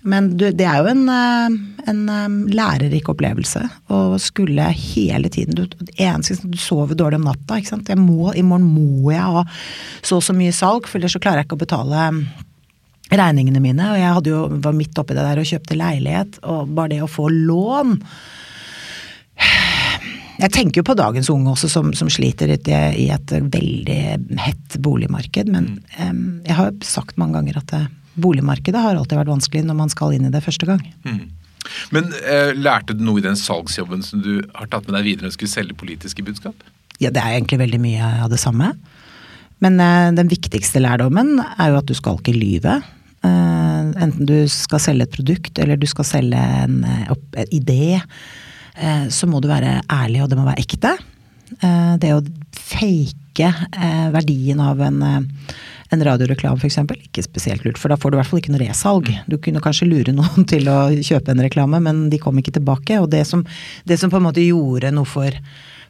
Men 0.01 0.31
det 0.37 0.65
er 0.65 0.79
jo 0.81 0.89
en, 0.89 1.03
eh, 1.13 1.57
en 1.91 2.01
eh, 2.09 2.37
lærerik 2.55 3.09
opplevelse 3.11 3.61
å 3.93 4.17
skulle 4.21 4.71
hele 4.73 5.29
tiden 5.29 5.57
du, 5.57 5.65
eneste, 5.93 6.39
du 6.41 6.57
sover 6.57 6.97
dårlig 6.97 7.19
om 7.21 7.27
natta. 7.29 7.59
ikke 7.59 7.75
sant? 7.75 7.91
Jeg 7.91 8.01
må, 8.01 8.31
I 8.33 8.45
morgen 8.45 8.65
må 8.71 9.11
jeg 9.13 9.21
ha 9.21 9.45
så 10.01 10.17
og 10.17 10.25
så 10.25 10.35
mye 10.37 10.55
salg, 10.55 10.89
for 10.89 10.97
ellers 10.97 11.17
så 11.17 11.21
klarer 11.21 11.43
jeg 11.43 11.49
ikke 11.51 11.59
å 11.59 11.65
betale 11.65 12.07
regningene 13.11 13.61
mine. 13.61 13.91
Og 13.93 14.01
jeg 14.01 14.17
hadde 14.17 14.33
jo, 14.33 14.43
var 14.65 14.77
midt 14.77 15.01
oppi 15.01 15.17
det 15.17 15.25
der 15.27 15.41
og 15.41 15.49
kjøpte 15.51 15.77
leilighet, 15.77 16.41
og 16.49 16.73
bare 16.75 16.95
det 16.95 17.01
å 17.05 17.11
få 17.11 17.29
lån 17.33 17.99
Jeg 20.41 20.53
tenker 20.55 20.81
jo 20.81 20.85
på 20.87 20.97
dagens 20.97 21.29
unge 21.29 21.51
også, 21.51 21.67
som, 21.69 21.91
som 21.93 22.09
sliter 22.09 22.49
i 22.49 22.57
i 22.57 23.09
et 23.13 23.31
veldig 23.53 24.01
hett 24.41 24.77
boligmarked. 24.81 25.51
Men 25.53 25.75
um, 25.99 26.41
jeg 26.47 26.57
har 26.57 26.71
jo 26.71 26.87
sagt 26.87 27.19
mange 27.21 27.37
ganger 27.37 27.59
at 27.61 27.73
eh, 27.77 27.89
boligmarkedet 28.19 28.81
har 28.81 28.97
alltid 28.97 29.19
vært 29.21 29.31
vanskelig 29.31 29.63
når 29.67 29.77
man 29.77 29.93
skal 29.93 30.15
inn 30.15 30.27
i 30.27 30.33
det 30.33 30.43
første 30.43 30.67
gang. 30.69 30.83
Men 31.93 32.13
eh, 32.25 32.51
lærte 32.57 32.95
du 32.97 33.03
noe 33.05 33.21
i 33.21 33.25
den 33.25 33.37
salgsjobben 33.39 34.01
som 34.05 34.23
du 34.23 34.41
har 34.57 34.69
tatt 34.71 34.87
med 34.87 34.97
deg 34.97 35.07
videre 35.07 35.27
når 35.27 35.35
du 35.35 35.37
skulle 35.39 35.53
selge 35.53 35.77
politiske 35.77 36.25
budskap? 36.25 36.65
Ja, 37.01 37.09
det 37.13 37.21
er 37.21 37.37
egentlig 37.37 37.61
veldig 37.61 37.81
mye 37.81 38.09
av 38.25 38.31
det 38.33 38.41
samme. 38.41 38.73
Men 39.61 39.77
eh, 39.79 40.09
den 40.17 40.31
viktigste 40.31 40.81
lærdommen 40.81 41.37
er 41.41 41.71
jo 41.71 41.79
at 41.79 41.89
du 41.89 41.95
skal 41.97 42.19
ikke 42.19 42.35
lyve. 42.35 42.79
Eh, 43.21 43.81
enten 44.01 44.27
du 44.29 44.37
skal 44.51 44.81
selge 44.81 45.07
et 45.07 45.15
produkt, 45.15 45.53
eller 45.61 45.79
du 45.79 45.87
skal 45.89 46.07
selge 46.07 46.41
en, 46.65 46.81
eh, 46.87 47.07
opp, 47.13 47.25
en 47.37 47.53
idé, 47.53 48.01
eh, 48.75 49.05
så 49.13 49.29
må 49.29 49.41
du 49.41 49.49
være 49.51 49.79
ærlig, 49.85 50.23
og 50.23 50.31
det 50.31 50.39
må 50.39 50.47
være 50.49 50.65
ekte. 50.65 50.95
Eh, 51.59 51.93
det 52.01 52.13
å 52.15 52.23
fake 52.57 53.51
eh, 53.51 54.07
verdien 54.13 54.61
av 54.63 54.81
en, 54.81 55.01
eh, 55.03 55.53
en 55.91 56.03
radioreklame 56.07 56.59
f.eks., 56.59 56.77
ikke 56.95 57.25
spesielt 57.25 57.65
lurt, 57.67 57.79
for 57.81 57.91
da 57.91 57.97
får 57.99 58.11
du 58.11 58.17
i 58.17 58.21
hvert 58.21 58.29
fall 58.31 58.41
ikke 58.41 58.53
noe 58.53 58.63
resalg. 58.63 59.11
Du 59.27 59.37
kunne 59.43 59.63
kanskje 59.63 59.89
lure 59.89 60.15
noen 60.19 60.47
til 60.47 60.69
å 60.71 60.79
kjøpe 60.95 61.35
en 61.35 61.43
reklame, 61.43 61.81
men 61.83 62.07
de 62.11 62.19
kom 62.21 62.39
ikke 62.39 62.55
tilbake. 62.59 63.01
Og 63.03 63.09
det 63.11 63.25
som, 63.29 63.43
det 63.87 63.99
som 63.99 64.13
på 64.13 64.21
en 64.21 64.29
måte 64.29 64.45
gjorde 64.45 64.93
noe 64.95 65.09
for 65.09 65.35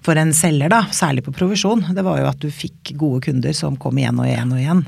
for 0.02 0.18
en 0.18 0.32
selger, 0.34 0.72
da, 0.74 0.80
særlig 0.90 1.22
på 1.28 1.32
provisjon, 1.36 1.84
det 1.94 2.02
var 2.02 2.18
jo 2.18 2.26
at 2.26 2.40
du 2.42 2.48
fikk 2.50 2.96
gode 2.98 3.20
kunder 3.28 3.54
som 3.54 3.76
kom 3.78 4.00
igjen 4.02 4.18
og 4.18 4.26
igjen 4.26 4.56
og 4.56 4.58
igjen. 4.58 4.82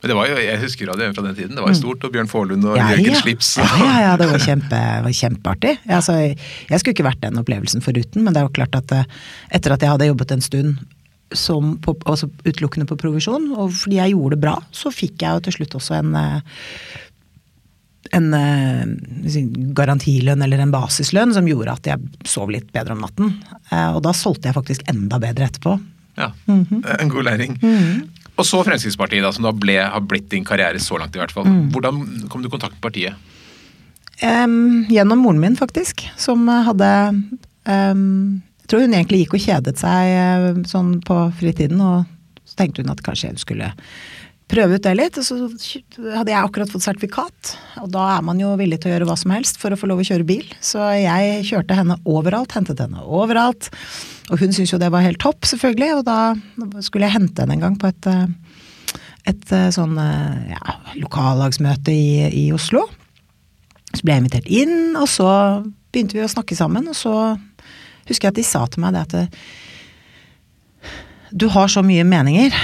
Men 0.00 0.10
det 0.12 0.14
var 0.16 0.28
jo, 0.30 0.36
Jeg 0.38 0.60
husker 0.62 0.88
Radio 0.88 1.12
fra 1.12 1.24
den 1.26 1.34
tiden. 1.34 1.56
Det 1.56 1.62
var 1.64 1.72
jo 1.74 1.78
stort. 1.80 2.04
Og 2.06 2.12
Bjørn 2.14 2.30
Forlund 2.30 2.64
og 2.64 2.76
Mm. 2.76 2.78
Ja, 2.78 2.90
Jørgen 2.94 3.12
ja. 3.12 3.20
Slips. 3.20 3.50
Ja, 3.58 3.66
ja, 3.82 3.96
ja, 4.06 4.12
det 4.16 4.28
var, 4.30 4.38
kjempe, 4.38 4.80
var 5.04 5.16
kjempeartig. 5.20 5.72
Altså, 5.90 6.14
jeg 6.70 6.80
skulle 6.80 6.94
ikke 6.94 7.08
vært 7.08 7.20
den 7.20 7.40
opplevelsen 7.40 7.82
foruten, 7.82 8.22
men 8.22 8.32
det 8.32 8.40
er 8.40 8.46
jo 8.46 8.54
klart 8.54 8.78
at 8.78 8.94
eh, 8.94 9.18
etter 9.58 9.74
at 9.74 9.82
jeg 9.82 9.90
hadde 9.90 10.08
jobbet 10.08 10.36
en 10.36 10.44
stund 10.44 10.78
som 11.36 11.76
på, 11.84 11.94
altså 12.08 12.30
utelukkende 12.44 12.88
på 12.88 12.98
provisjon. 13.00 13.50
Og 13.56 13.74
fordi 13.82 14.00
jeg 14.00 14.14
gjorde 14.14 14.36
det 14.36 14.44
bra, 14.46 14.56
så 14.72 14.92
fikk 14.94 15.22
jeg 15.24 15.36
jo 15.36 15.44
til 15.46 15.58
slutt 15.58 15.78
også 15.80 15.98
en 16.00 16.16
eh, 16.18 16.64
en 18.16 18.28
eh, 18.32 19.42
garantilønn 19.76 20.42
eller 20.42 20.62
en 20.62 20.72
basislønn 20.72 21.34
som 21.36 21.48
gjorde 21.48 21.74
at 21.74 21.88
jeg 21.90 22.28
sov 22.28 22.52
litt 22.54 22.70
bedre 22.72 22.96
om 22.96 23.02
natten. 23.04 23.34
Eh, 23.68 23.90
og 23.92 24.00
da 24.06 24.14
solgte 24.16 24.48
jeg 24.48 24.56
faktisk 24.56 24.86
enda 24.88 25.20
bedre 25.20 25.50
etterpå. 25.50 25.74
Ja, 26.18 26.32
En 26.48 27.12
god 27.12 27.28
læring. 27.28 27.58
Og 28.38 28.46
så 28.46 28.62
Fremskrittspartiet, 28.66 29.22
da, 29.22 29.30
som 29.34 29.44
da 29.46 29.52
ble, 29.54 29.76
har 29.82 30.02
blitt 30.02 30.30
din 30.32 30.46
karriere 30.46 30.80
så 30.82 30.98
langt. 30.98 31.14
i 31.14 31.20
hvert 31.20 31.34
fall. 31.34 31.46
Hvordan 31.74 32.28
kom 32.30 32.42
du 32.42 32.48
i 32.48 32.50
kontakt 32.50 32.74
med 32.74 32.82
partiet? 32.82 33.14
Um, 34.22 34.86
gjennom 34.90 35.22
moren 35.22 35.38
min, 35.42 35.58
faktisk. 35.58 36.06
Som 36.18 36.48
hadde 36.48 36.88
um, 37.66 38.40
Tror 38.68 38.84
hun 38.84 38.94
egentlig 38.94 39.24
gikk 39.24 39.38
og 39.38 39.44
kjedet 39.44 39.80
seg 39.80 40.62
sånn 40.68 40.98
på 41.04 41.16
fritiden, 41.38 41.80
og 41.80 42.04
så 42.44 42.58
tenkte 42.60 42.84
hun 42.84 42.92
at 42.92 43.04
kanskje 43.04 43.32
hun 43.32 43.40
skulle 43.40 43.70
prøve 44.48 44.78
ut 44.78 44.84
det 44.84 44.94
litt. 44.96 45.18
Og 45.20 45.24
så 45.26 45.38
hadde 46.14 46.32
jeg 46.32 46.40
akkurat 46.40 46.72
fått 46.72 46.84
sertifikat, 46.84 47.54
og 47.82 47.90
da 47.94 48.04
er 48.16 48.26
man 48.26 48.40
jo 48.40 48.54
villig 48.60 48.80
til 48.82 48.90
å 48.90 48.94
gjøre 48.94 49.08
hva 49.08 49.16
som 49.20 49.32
helst 49.34 49.60
for 49.60 49.72
å 49.72 49.80
få 49.80 49.90
lov 49.90 50.02
å 50.02 50.06
kjøre 50.08 50.28
bil. 50.28 50.46
Så 50.64 50.82
jeg 50.98 51.46
kjørte 51.48 51.78
henne 51.78 51.98
overalt, 52.08 52.54
hentet 52.56 52.80
henne 52.84 53.04
overalt. 53.04 53.70
Og 54.28 54.42
hun 54.42 54.52
syntes 54.52 54.74
jo 54.74 54.80
det 54.80 54.92
var 54.92 55.04
helt 55.06 55.20
topp, 55.22 55.48
selvfølgelig, 55.48 55.90
og 56.00 56.06
da 56.08 56.82
skulle 56.84 57.08
jeg 57.08 57.16
hente 57.16 57.44
henne 57.44 57.56
en 57.56 57.66
gang 57.66 57.80
på 57.80 57.88
et, 57.88 58.10
et 59.32 59.56
sånn 59.76 59.96
ja, 59.96 60.78
lokallagsmøte 61.00 61.94
i, 61.94 62.08
i 62.44 62.46
Oslo. 62.56 62.84
Så 63.94 64.04
ble 64.04 64.12
jeg 64.12 64.24
invitert 64.26 64.50
inn, 64.52 64.78
og 65.00 65.08
så 65.08 65.30
begynte 65.88 66.18
vi 66.18 66.26
å 66.26 66.28
snakke 66.28 66.56
sammen, 66.56 66.90
og 66.92 66.96
så 66.96 67.14
husker 68.08 68.28
jeg 68.28 68.34
at 68.34 68.40
de 68.40 68.46
sa 68.46 68.64
til 68.66 68.84
meg 68.84 68.96
det 68.96 69.06
at 69.06 69.14
du 71.28 71.48
har 71.52 71.68
så 71.68 71.82
mye 71.84 72.06
meninger. 72.08 72.54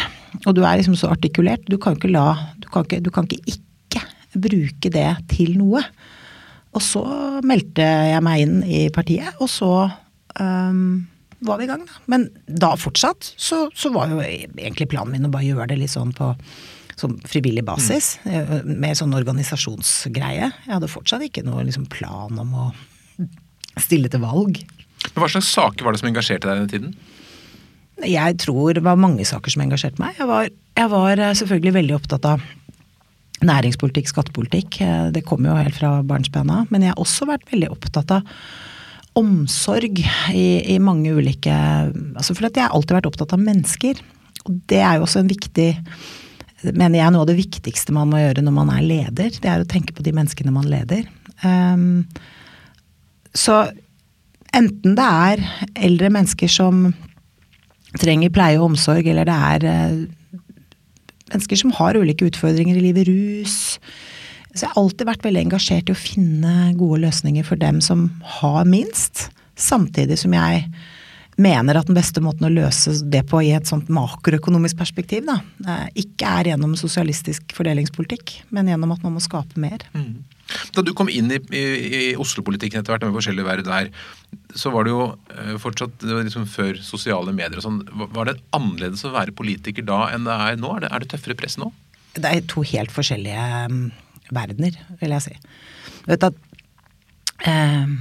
Og 0.45 0.55
du 0.57 0.63
er 0.65 0.79
liksom 0.81 0.97
så 0.99 1.13
artikulert. 1.13 1.65
Du 1.71 1.77
kan 1.79 1.97
ikke 1.99 2.11
la 2.11 2.35
Du 2.59 2.69
kan 2.73 2.87
ikke, 2.87 3.01
du 3.05 3.11
kan 3.15 3.29
ikke, 3.29 3.59
ikke 3.59 4.41
bruke 4.41 4.91
det 4.91 5.11
til 5.31 5.57
noe. 5.61 5.83
Og 6.75 6.83
så 6.83 7.05
meldte 7.47 7.85
jeg 7.85 8.23
meg 8.27 8.43
inn 8.43 8.63
i 8.67 8.87
partiet, 8.91 9.37
og 9.39 9.47
så 9.53 9.71
um, 10.41 11.05
var 11.47 11.61
vi 11.61 11.69
i 11.69 11.71
gang, 11.71 11.85
da. 11.87 12.01
Men 12.11 12.27
da 12.49 12.73
fortsatt 12.81 13.29
så, 13.37 13.69
så, 13.79 13.93
var 13.95 14.11
jo 14.11 14.19
egentlig 14.25 14.89
planen 14.91 15.15
min 15.15 15.29
å 15.29 15.31
bare 15.31 15.47
gjøre 15.47 15.69
det 15.71 15.79
litt 15.85 15.95
sånn 15.95 16.11
på 16.17 16.33
sånn 16.99 17.15
frivillig 17.27 17.63
basis. 17.67 18.17
Mm. 18.27 18.75
Med 18.83 18.99
sånn 18.99 19.15
organisasjonsgreie. 19.15 20.51
Jeg 20.67 20.73
hadde 20.73 20.91
fortsatt 20.91 21.23
ikke 21.27 21.45
noe 21.47 21.63
liksom, 21.67 21.87
plan 21.91 22.43
om 22.43 22.59
å 22.59 22.67
stille 23.83 24.11
til 24.11 24.23
valg. 24.23 24.61
Men 25.15 25.23
Hva 25.23 25.31
slags 25.31 25.53
saker 25.55 25.87
var 25.87 25.95
det 25.95 26.03
som 26.03 26.11
engasjerte 26.11 26.49
deg 26.49 26.57
i 26.57 26.65
den 26.65 26.73
tiden? 26.73 26.95
Jeg 28.05 28.39
tror 28.43 28.75
det 28.75 28.83
var 28.83 28.99
mange 28.99 29.25
saker 29.27 29.55
som 29.55 29.63
engasjerte 29.63 30.03
meg. 30.03 30.17
Jeg 30.19 30.27
var, 30.29 30.51
jeg 30.51 30.91
var 30.91 31.23
eh, 31.23 31.35
selvfølgelig 31.39 31.75
veldig 31.77 31.97
opptatt 31.97 32.27
av 32.27 32.43
næringspolitikk, 33.45 34.11
skattepolitikk. 34.11 34.81
Eh, 34.83 35.07
det 35.15 35.23
kommer 35.29 35.53
jo 35.53 35.61
helt 35.63 35.79
fra 35.79 35.93
barnsbena. 36.07 36.65
Men 36.75 36.83
jeg 36.83 36.95
har 36.95 37.05
også 37.05 37.29
vært 37.31 37.47
veldig 37.53 37.71
opptatt 37.71 38.17
av 38.19 38.35
omsorg 39.15 40.01
i, 40.35 40.49
i 40.75 40.81
mange 40.83 41.13
ulike 41.15 41.55
altså 41.55 42.35
For 42.35 42.49
jeg 42.49 42.65
har 42.65 42.75
alltid 42.75 42.97
vært 42.97 43.09
opptatt 43.13 43.37
av 43.37 43.43
mennesker. 43.43 44.03
Og 44.45 44.59
det 44.71 44.83
er 44.83 44.99
jo 44.99 45.07
også 45.07 45.23
en 45.23 45.31
viktig 45.31 45.71
mener 46.73 46.97
jeg 46.97 47.13
noe 47.13 47.25
av 47.25 47.29
det 47.29 47.37
viktigste 47.37 47.93
man 47.93 48.09
må 48.11 48.23
gjøre 48.23 48.43
når 48.45 48.55
man 48.57 48.73
er 48.73 48.85
leder. 48.87 49.31
Det 49.37 49.51
er 49.51 49.63
å 49.63 49.69
tenke 49.69 49.95
på 49.97 50.05
de 50.05 50.15
menneskene 50.17 50.55
man 50.55 50.69
leder. 50.71 51.05
Um, 51.45 52.07
så 53.37 53.67
enten 54.57 54.97
det 54.99 55.05
er 55.05 55.43
eldre 55.87 56.11
mennesker 56.15 56.51
som 56.51 56.87
trenger 58.01 58.33
pleie 58.35 58.59
og 58.59 58.73
omsorg, 58.73 59.07
eller 59.07 59.29
det 59.29 59.35
er 59.35 59.67
uh, 59.69 60.41
mennesker 61.33 61.61
som 61.61 61.75
har 61.79 61.99
ulike 61.99 62.29
utfordringer 62.29 62.79
i 62.79 62.89
livet, 62.89 63.09
rus 63.09 63.79
Så 64.55 64.65
jeg 64.65 64.71
har 64.71 64.81
alltid 64.81 65.09
vært 65.09 65.25
veldig 65.27 65.45
engasjert 65.49 65.91
i 65.91 65.95
å 65.95 65.99
finne 65.99 66.73
gode 66.79 67.03
løsninger 67.07 67.47
for 67.47 67.59
dem 67.59 67.81
som 67.83 68.09
har 68.39 68.67
minst. 68.71 69.29
Samtidig 69.59 70.19
som 70.21 70.35
jeg 70.35 70.69
mener 71.37 71.79
at 71.79 71.89
den 71.89 71.97
beste 71.99 72.23
måten 72.23 72.47
å 72.47 72.53
løse 72.53 72.95
det 73.11 73.25
på 73.31 73.41
i 73.43 73.51
et 73.57 73.67
sånt 73.67 73.91
makroøkonomisk 73.91 74.79
perspektiv, 74.79 75.27
da, 75.27 75.41
eh, 75.67 75.89
ikke 76.05 76.31
er 76.39 76.53
gjennom 76.53 76.77
sosialistisk 76.79 77.51
fordelingspolitikk, 77.57 78.37
men 78.55 78.71
gjennom 78.71 78.93
at 78.95 79.03
man 79.03 79.17
må 79.17 79.23
skape 79.23 79.59
mer. 79.59 79.83
Mm. 79.95 80.23
Da 80.77 80.85
du 80.85 80.93
kom 80.97 81.09
inn 81.09 81.31
i, 81.33 81.41
i, 81.57 81.65
i 81.99 82.03
Oslo-politikken 82.21 82.81
etter 82.81 82.95
hvert 82.95 83.07
med 83.07 83.17
forskjellige 83.17 83.49
verv 83.49 83.67
der, 83.67 83.91
så 84.59 84.73
var 84.75 84.87
det 84.87 84.95
jo 84.95 85.07
eh, 85.33 85.55
fortsatt 85.63 85.97
det 86.03 86.13
var 86.13 86.27
liksom 86.27 86.47
før 86.51 86.79
sosiale 86.85 87.35
medier 87.37 87.61
og 87.61 87.67
sånn. 87.67 87.83
Var 88.15 88.31
det 88.31 88.39
annerledes 88.57 89.05
å 89.07 89.15
være 89.15 89.35
politiker 89.37 89.87
da 89.87 90.07
enn 90.15 90.29
det 90.29 90.39
er 90.49 90.59
nå? 90.61 90.73
Er 90.77 90.87
det, 90.87 90.93
er 90.93 91.05
det 91.05 91.13
tøffere 91.15 91.39
press 91.39 91.59
nå? 91.61 91.71
Det 92.15 92.31
er 92.31 92.43
to 92.51 92.63
helt 92.71 92.93
forskjellige 92.95 93.47
um, 93.71 93.87
verdener, 94.35 94.77
vil 95.01 95.15
jeg 95.17 95.25
si. 95.25 95.39
Vet 96.07 96.23
du 96.23 96.29
at 96.29 96.43
um, 97.49 97.97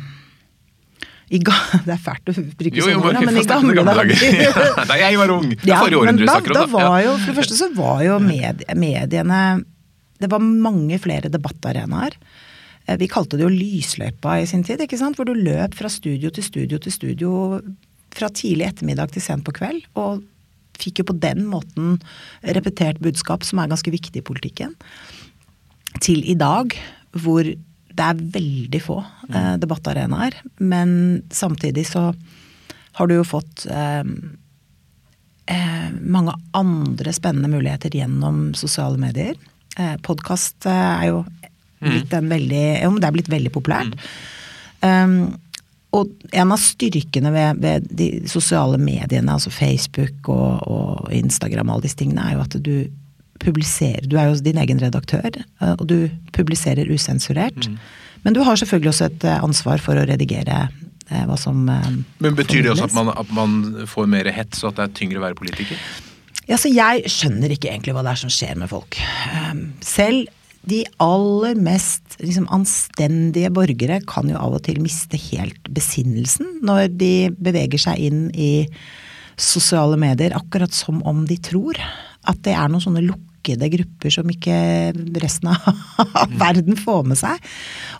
det 1.33 1.93
er 1.95 2.01
fælt 2.03 2.29
å 2.29 2.33
bruke 2.35 2.83
sånne 2.83 2.99
ord, 2.99 3.17
men 3.25 3.37
i 3.39 3.45
gamle, 3.47 3.73
gamle 3.79 3.93
dager 3.97 4.51
Da 4.91 4.97
jeg 4.99 5.17
var 5.17 5.31
ung! 5.33 5.47
Det 5.49 5.71
ja, 5.71 5.79
forrige 5.81 6.01
århundre 6.03 6.27
vi 6.27 6.29
snakker 6.29 6.53
om. 6.53 6.57
Da, 6.59 6.65
da 6.67 6.73
var 6.75 6.97
jo, 7.01 7.13
for 7.17 7.31
det 7.31 7.37
første 7.39 7.57
så 7.57 7.69
var 7.73 8.03
jo 8.05 8.19
med, 8.21 8.61
mediene 8.77 9.39
Det 10.21 10.29
var 10.31 10.43
mange 10.43 10.99
flere 11.01 11.31
debattarenaer. 11.31 12.17
Eh, 12.85 12.99
vi 12.99 13.09
kalte 13.11 13.39
det 13.39 13.47
jo 13.47 13.53
lysløypa 13.53 14.39
i 14.41 14.49
sin 14.49 14.65
tid, 14.65 14.83
ikke 14.83 14.99
sant? 14.99 15.17
hvor 15.17 15.29
du 15.29 15.33
løp 15.37 15.77
fra 15.77 15.91
studio 15.91 16.31
til 16.33 16.45
studio 16.45 16.81
til 16.81 16.95
studio 16.95 17.33
fra 18.13 18.29
tidlig 18.29 18.69
ettermiddag 18.69 19.13
til 19.13 19.25
sent 19.25 19.45
på 19.47 19.55
kveld. 19.57 19.85
Og 19.99 20.23
fikk 20.79 21.01
jo 21.01 21.09
på 21.11 21.19
den 21.21 21.45
måten 21.49 21.99
repetert 22.55 23.01
budskap, 23.03 23.45
som 23.45 23.61
er 23.61 23.71
ganske 23.71 23.93
viktig 23.93 24.21
i 24.21 24.25
politikken. 24.25 24.73
Til 26.01 26.23
i 26.25 26.35
dag, 26.37 26.73
hvor 27.13 27.45
det 27.93 28.05
er 28.05 28.23
veldig 28.37 28.81
få 28.81 28.99
eh, 29.29 29.55
debattarenaer. 29.61 30.39
Men 30.57 31.21
samtidig 31.33 31.85
så 31.91 32.09
har 32.97 33.09
du 33.09 33.15
jo 33.19 33.25
fått 33.27 33.67
eh, 33.69 34.01
eh, 35.45 35.89
mange 36.01 36.33
andre 36.57 37.13
spennende 37.13 37.51
muligheter 37.53 37.93
gjennom 37.93 38.51
sosiale 38.57 38.97
medier. 39.01 39.37
Eh, 39.77 39.95
Podkast 40.05 40.67
eh, 40.69 40.91
er 41.03 41.07
jo 41.09 41.23
mm. 41.23 41.87
blitt 41.87 42.13
en 42.17 42.29
veldig 42.29 42.65
Jo, 42.83 42.91
det 42.99 43.09
er 43.09 43.15
blitt 43.15 43.31
veldig 43.31 43.53
populært. 43.53 43.97
Mm. 43.97 44.03
Um, 44.83 45.17
og 45.93 46.09
en 46.33 46.51
av 46.51 46.61
styrkene 46.61 47.31
ved, 47.33 47.59
ved, 47.61 47.87
de 47.93 48.07
sosiale 48.29 48.79
mediene, 48.81 49.35
altså 49.35 49.51
Facebook 49.53 50.29
og, 50.33 50.63
og 50.65 51.11
Instagram 51.13 51.69
og 51.69 51.77
alle 51.77 51.85
disse 51.85 51.99
tingene, 51.99 52.25
er 52.25 52.37
jo 52.37 52.45
at 52.45 52.57
du 52.65 52.75
publiserer 53.43 54.05
Du 54.07 54.15
er 54.17 54.29
jo 54.29 54.39
din 54.41 54.59
egen 54.61 54.79
redaktør, 54.81 55.35
eh, 55.35 55.73
og 55.73 55.85
du 55.89 56.07
publiserer 56.33 56.89
usensurert. 56.89 57.67
Mm. 57.67 57.77
Men 58.23 58.37
du 58.37 58.41
har 58.45 58.55
selvfølgelig 58.55 58.93
også 58.93 59.09
et 59.09 59.27
eh, 59.27 59.43
ansvar 59.43 59.83
for 59.83 59.99
å 59.99 60.07
redigere 60.07 60.63
eh, 61.09 61.25
hva 61.27 61.37
som 61.37 61.65
Men 61.67 62.37
Betyr 62.37 62.63
det 62.63 62.73
også 62.73 62.89
at 62.89 62.97
man, 62.97 63.13
at 63.13 63.35
man 63.35 63.85
får 63.89 64.09
mer 64.09 64.31
hets, 64.33 64.63
og 64.63 64.71
at 64.71 64.79
det 64.79 64.87
er 64.87 64.97
tyngre 65.01 65.21
å 65.21 65.25
være 65.27 65.39
politiker? 65.41 65.81
Ja, 66.49 66.57
så 66.59 66.71
Jeg 66.71 67.07
skjønner 67.11 67.53
ikke 67.53 67.71
egentlig 67.71 67.95
hva 67.95 68.03
det 68.03 68.13
er 68.13 68.23
som 68.25 68.31
skjer 68.33 68.57
med 68.59 68.71
folk. 68.71 68.97
Selv 69.85 70.31
de 70.67 70.83
aller 71.03 71.57
mest 71.59 72.15
liksom, 72.21 72.47
anstendige 72.55 73.51
borgere 73.51 73.99
kan 74.07 74.29
jo 74.31 74.39
av 74.39 74.55
og 74.55 74.63
til 74.63 74.79
miste 74.83 75.19
helt 75.19 75.67
besinnelsen 75.75 76.61
når 76.63 76.87
de 76.95 77.13
beveger 77.35 77.81
seg 77.83 77.99
inn 77.99 78.29
i 78.31 78.67
sosiale 79.39 79.97
medier, 79.99 80.35
akkurat 80.37 80.71
som 80.75 81.01
om 81.09 81.23
de 81.27 81.35
tror 81.41 81.79
at 82.29 82.39
det 82.45 82.53
er 82.55 82.71
noen 82.71 82.83
sånne 82.83 83.03
lukkede 83.03 83.67
grupper 83.73 84.13
som 84.13 84.29
ikke 84.31 84.55
resten 85.19 85.51
av 85.51 85.67
verden 86.43 86.79
får 86.79 87.03
med 87.11 87.19
seg. 87.19 87.51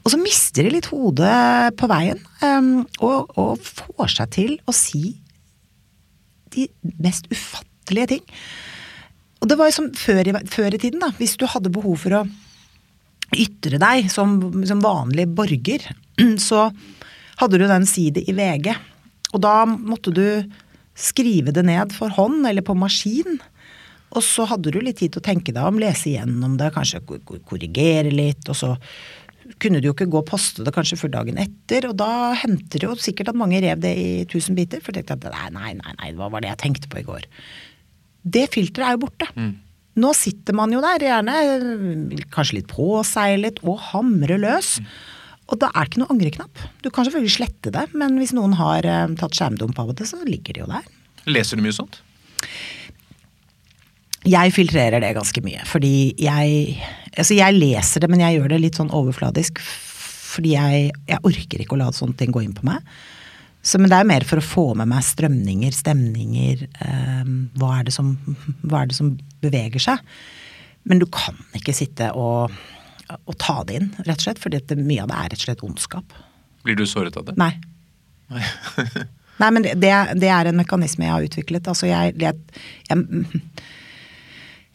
Og 0.05 0.13
så 0.13 0.21
mister 0.21 0.63
de 0.63 0.77
litt 0.77 0.87
hodet 0.93 1.73
på 1.79 1.89
veien, 1.91 2.21
um, 2.45 2.85
og, 3.03 3.33
og 3.35 3.59
får 3.59 4.15
seg 4.15 4.33
til 4.37 4.55
å 4.63 4.75
si 4.77 5.17
de 6.53 6.69
mest 7.01 7.27
ufattelige 7.33 7.72
ting. 7.87 8.23
Og 9.43 9.49
det 9.49 9.57
var 9.59 9.69
jo 9.69 9.75
som 9.75 9.91
før 9.97 10.29
i, 10.29 10.33
før 10.47 10.73
i 10.73 10.79
tiden, 10.79 11.01
da. 11.03 11.11
Hvis 11.19 11.35
du 11.37 11.45
hadde 11.49 11.73
behov 11.73 11.99
for 12.05 12.15
å 12.21 12.25
ytre 13.33 13.79
deg 13.81 14.09
som, 14.13 14.37
som 14.67 14.83
vanlig 14.83 15.27
borger, 15.35 15.89
så 16.47 16.69
hadde 17.41 17.59
du 17.59 17.67
den 17.67 17.87
side 17.89 18.23
i 18.23 18.35
VG. 18.35 18.71
Og 19.33 19.41
da 19.43 19.63
måtte 19.65 20.13
du 20.15 20.25
skrive 20.95 21.51
det 21.51 21.65
ned 21.65 21.91
for 21.95 22.13
hånd 22.13 22.45
eller 22.47 22.63
på 22.65 22.75
maskin. 22.77 23.41
Og 24.13 24.21
så 24.21 24.45
hadde 24.45 24.71
du 24.71 24.79
litt 24.79 24.99
tid 25.01 25.15
til 25.15 25.23
å 25.23 25.25
tenke 25.25 25.53
deg 25.55 25.65
om, 25.65 25.81
lese 25.81 26.11
igjennom 26.11 26.55
det, 26.59 26.69
kanskje 26.75 27.01
korrigere 27.01 28.13
litt, 28.13 28.45
og 28.45 28.57
så 28.57 28.75
kunne 29.59 29.81
du 29.81 29.89
jo 29.89 29.93
ikke 29.95 30.07
gå 30.11 30.21
og 30.21 30.29
poste 30.29 30.63
det 30.63 30.71
kanskje 30.75 30.99
før 31.01 31.11
dagen 31.17 31.39
etter, 31.41 31.89
og 31.89 31.97
da 31.99 32.31
hendte 32.39 32.79
det 32.79 32.87
jo 32.87 32.95
sikkert 33.01 33.33
at 33.33 33.39
mange 33.39 33.59
rev 33.63 33.81
det 33.83 33.91
i 33.99 34.09
tusen 34.29 34.55
biter, 34.55 34.83
for 34.85 34.95
tenkte 34.95 35.17
at 35.17 35.53
nei, 35.55 35.73
nei, 35.75 35.95
nei, 35.97 36.11
hva 36.15 36.29
var 36.31 36.45
det 36.45 36.53
jeg 36.53 36.61
tenkte 36.61 36.91
på 36.91 37.01
i 37.01 37.07
går? 37.07 37.27
Det 38.23 38.47
filteret 38.53 38.87
er 38.87 38.97
jo 38.97 39.03
borte. 39.05 39.27
Mm. 39.35 39.51
Nå 40.03 40.13
sitter 40.17 40.55
man 40.57 40.71
jo 40.73 40.79
der, 40.81 41.03
gjerne 41.05 41.35
kanskje 42.33 42.61
litt 42.61 42.71
påseilet, 42.71 43.59
og 43.67 43.81
hamrer 43.91 44.41
løs. 44.41 44.77
Mm. 44.81 44.87
Og 45.53 45.59
da 45.61 45.69
er 45.69 45.85
det 45.85 45.91
ikke 45.91 46.01
noe 46.01 46.13
angreknapp. 46.15 46.63
Du 46.81 46.89
kan 46.89 47.05
selvfølgelig 47.05 47.35
slette 47.35 47.73
det, 47.75 47.85
men 47.93 48.17
hvis 48.21 48.33
noen 48.33 48.55
har 48.57 48.87
uh, 48.87 49.05
tatt 49.19 49.37
skjermdump 49.37 49.77
av 49.83 49.93
det, 49.99 50.07
så 50.09 50.21
ligger 50.25 50.55
det 50.55 50.63
jo 50.63 50.71
der. 50.71 50.89
Leser 51.29 51.59
du 51.59 51.65
mye 51.65 51.75
sånt? 51.75 51.99
Jeg 54.23 54.53
filtrerer 54.55 55.03
det 55.03 55.13
ganske 55.17 55.41
mye, 55.43 55.63
fordi 55.67 56.13
jeg 56.21 56.77
Altså, 57.13 57.35
jeg 57.37 57.53
leser 57.53 58.01
det, 58.01 58.07
men 58.09 58.23
jeg 58.23 58.39
gjør 58.39 58.47
det 58.49 58.57
litt 58.63 58.77
sånn 58.79 58.89
overfladisk. 58.89 59.59
Fordi 59.61 60.55
jeg, 60.55 60.87
jeg 61.05 61.21
orker 61.29 61.61
ikke 61.61 61.75
å 61.75 61.77
la 61.83 61.91
sånne 61.93 62.17
ting 62.17 62.31
gå 62.33 62.41
inn 62.41 62.55
på 62.57 62.65
meg. 62.65 62.81
Så, 63.63 63.79
men 63.79 63.87
det 63.87 63.95
er 63.95 64.07
mer 64.07 64.25
for 64.27 64.41
å 64.41 64.43
få 64.43 64.65
med 64.75 64.89
meg 64.91 65.05
strømninger, 65.07 65.71
stemninger. 65.71 66.65
Eh, 66.83 67.27
hva, 67.59 67.69
er 67.77 67.87
det 67.87 67.95
som, 67.95 68.11
hva 68.67 68.81
er 68.83 68.91
det 68.91 68.97
som 68.97 69.13
beveger 69.43 69.83
seg? 69.83 70.03
Men 70.89 70.99
du 70.99 71.07
kan 71.07 71.37
ikke 71.55 71.75
sitte 71.75 72.09
og, 72.19 72.51
og 73.15 73.37
ta 73.39 73.61
det 73.67 73.79
inn, 73.79 73.89
rett 74.03 74.17
og 74.17 74.25
slett. 74.25 74.41
For 74.43 74.51
mye 74.51 75.05
av 75.05 75.11
det 75.13 75.19
er 75.19 75.31
rett 75.31 75.39
og 75.39 75.45
slett 75.47 75.63
ondskap. 75.63 76.15
Blir 76.67 76.75
du 76.79 76.83
såret 76.87 77.15
av 77.19 77.29
det? 77.29 77.37
Nei. 77.39 77.53
Nei. 78.33 78.43
Nei, 79.41 79.49
men 79.49 79.63
det, 79.65 79.79
det, 79.81 80.29
er 80.29 80.49
en 80.49 80.59
mekanisme 80.59 81.07
jeg 81.07 81.15
har 81.15 81.25
utviklet. 81.25 81.69
Altså, 81.71 81.87
jeg, 81.89 82.13
jeg, 82.21 82.59
jeg, 82.89 83.31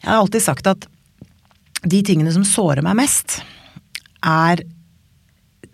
jeg 0.01 0.09
har 0.09 0.17
alltid 0.17 0.43
sagt 0.43 0.67
at 0.69 0.89
de 1.85 2.01
tingene 2.03 2.33
som 2.35 2.43
sårer 2.43 2.83
meg 2.83 2.97
mest, 2.99 3.39
er 4.25 4.65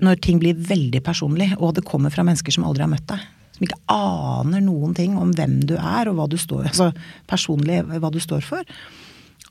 når 0.03 0.19
ting 0.23 0.41
blir 0.41 0.57
veldig 0.59 1.01
personlig, 1.05 1.53
og 1.59 1.75
det 1.77 1.85
kommer 1.87 2.13
fra 2.13 2.25
mennesker 2.27 2.55
som 2.55 2.65
aldri 2.67 2.83
har 2.83 2.91
møtt 2.91 3.07
deg. 3.11 3.23
Som 3.55 3.67
ikke 3.67 3.81
aner 3.93 4.63
noen 4.63 4.95
ting 4.97 5.15
om 5.19 5.31
hvem 5.35 5.61
du 5.69 5.75
er, 5.77 6.09
og 6.09 6.17
hva 6.17 6.27
du 6.27 6.35
står 6.39 6.67
altså 6.67 6.89
personlig 7.29 7.81
hva 7.87 8.11
du 8.11 8.19
står 8.23 8.43
for. 8.43 8.75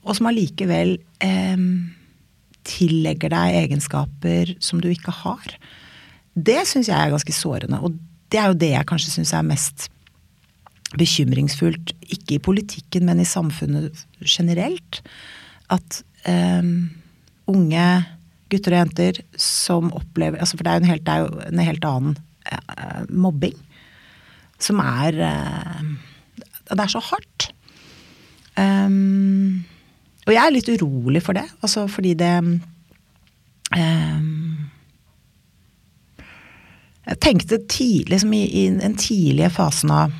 Og 0.04 0.18
som 0.18 0.28
allikevel 0.28 0.98
eh, 1.24 1.64
tillegger 2.68 3.32
deg 3.32 3.60
egenskaper 3.62 4.54
som 4.62 4.82
du 4.84 4.90
ikke 4.92 5.14
har. 5.24 5.56
Det 6.34 6.60
syns 6.68 6.90
jeg 6.90 6.98
er 6.98 7.14
ganske 7.14 7.36
sårende. 7.36 7.80
Og 7.80 7.96
det 8.32 8.40
er 8.40 8.50
jo 8.50 8.60
det 8.60 8.72
jeg 8.74 8.88
kanskje 8.90 9.14
syns 9.14 9.32
er 9.36 9.46
mest 9.46 9.88
bekymringsfullt. 10.98 11.94
Ikke 12.04 12.36
i 12.36 12.42
politikken, 12.42 13.06
men 13.08 13.22
i 13.22 13.28
samfunnet 13.28 14.04
generelt. 14.20 15.00
At 15.72 16.02
eh, 16.28 16.60
unge 17.50 17.86
gutter 18.54 18.75
og 18.75 18.82
jenter 18.84 19.20
som 19.40 19.92
opplever 19.96 20.40
altså 20.40 20.58
For 20.58 20.66
det 20.66 20.73
er 20.73 20.80
jo 20.80 20.84
en 20.84 20.92
helt, 20.92 21.12
en 21.50 21.64
helt 21.66 21.87
annen 21.88 22.16
uh, 22.49 23.02
mobbing. 23.11 23.56
Som 24.62 24.80
er 24.82 25.18
uh, 25.20 25.82
Det 26.70 26.80
er 26.80 26.92
så 26.94 27.02
hardt. 27.11 27.50
Um, 28.56 29.64
og 30.25 30.32
jeg 30.32 30.40
er 30.40 30.54
litt 30.54 30.70
urolig 30.70 31.20
for 31.25 31.37
det, 31.37 31.44
altså 31.61 31.88
fordi 31.90 32.14
det 32.16 32.34
um, 32.38 32.54
Jeg 37.04 37.18
tenkte 37.20 37.58
tidlig, 37.68 38.14
liksom 38.14 38.32
i, 38.32 38.44
i 38.62 38.68
den 38.78 38.94
tidlige 38.96 39.50
fasen 39.52 39.90
av 39.92 40.14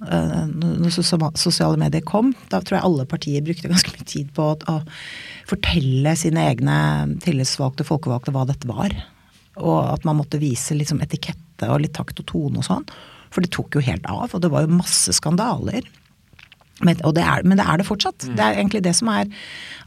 når 0.00 0.94
sosiale 0.96 1.76
medier 1.80 2.04
kom, 2.08 2.32
da 2.48 2.62
tror 2.64 2.78
jeg 2.78 2.88
alle 2.88 3.06
partier 3.08 3.44
brukte 3.44 3.68
ganske 3.68 3.92
mye 3.92 4.06
tid 4.08 4.30
på 4.36 4.46
å, 4.52 4.56
å 4.56 4.78
fortelle 5.50 6.14
sine 6.16 6.46
egne 6.48 6.76
tillitsvalgte, 7.24 7.84
folkevalgte, 7.88 8.32
hva 8.34 8.46
dette 8.48 8.68
var. 8.70 8.94
Og 9.60 9.78
at 9.84 10.06
man 10.08 10.20
måtte 10.22 10.40
vise 10.40 10.76
liksom 10.76 11.02
etikette 11.04 11.68
og 11.68 11.82
litt 11.84 11.96
takt 11.98 12.22
og 12.22 12.28
tone 12.30 12.62
og 12.62 12.66
sånn. 12.66 12.86
For 13.30 13.44
det 13.44 13.52
tok 13.54 13.76
jo 13.76 13.84
helt 13.84 14.06
av, 14.10 14.32
og 14.32 14.40
det 14.42 14.50
var 14.50 14.64
jo 14.64 14.80
masse 14.80 15.12
skandaler. 15.14 15.84
Men, 16.80 16.96
det 16.96 17.22
er, 17.22 17.44
men 17.44 17.60
det 17.60 17.66
er 17.68 17.80
det 17.80 17.88
fortsatt. 17.88 18.24
Mm. 18.24 18.36
Det 18.38 18.44
er 18.44 18.56
egentlig 18.56 18.82
det 18.86 18.94
som 18.96 19.10
er 19.12 19.28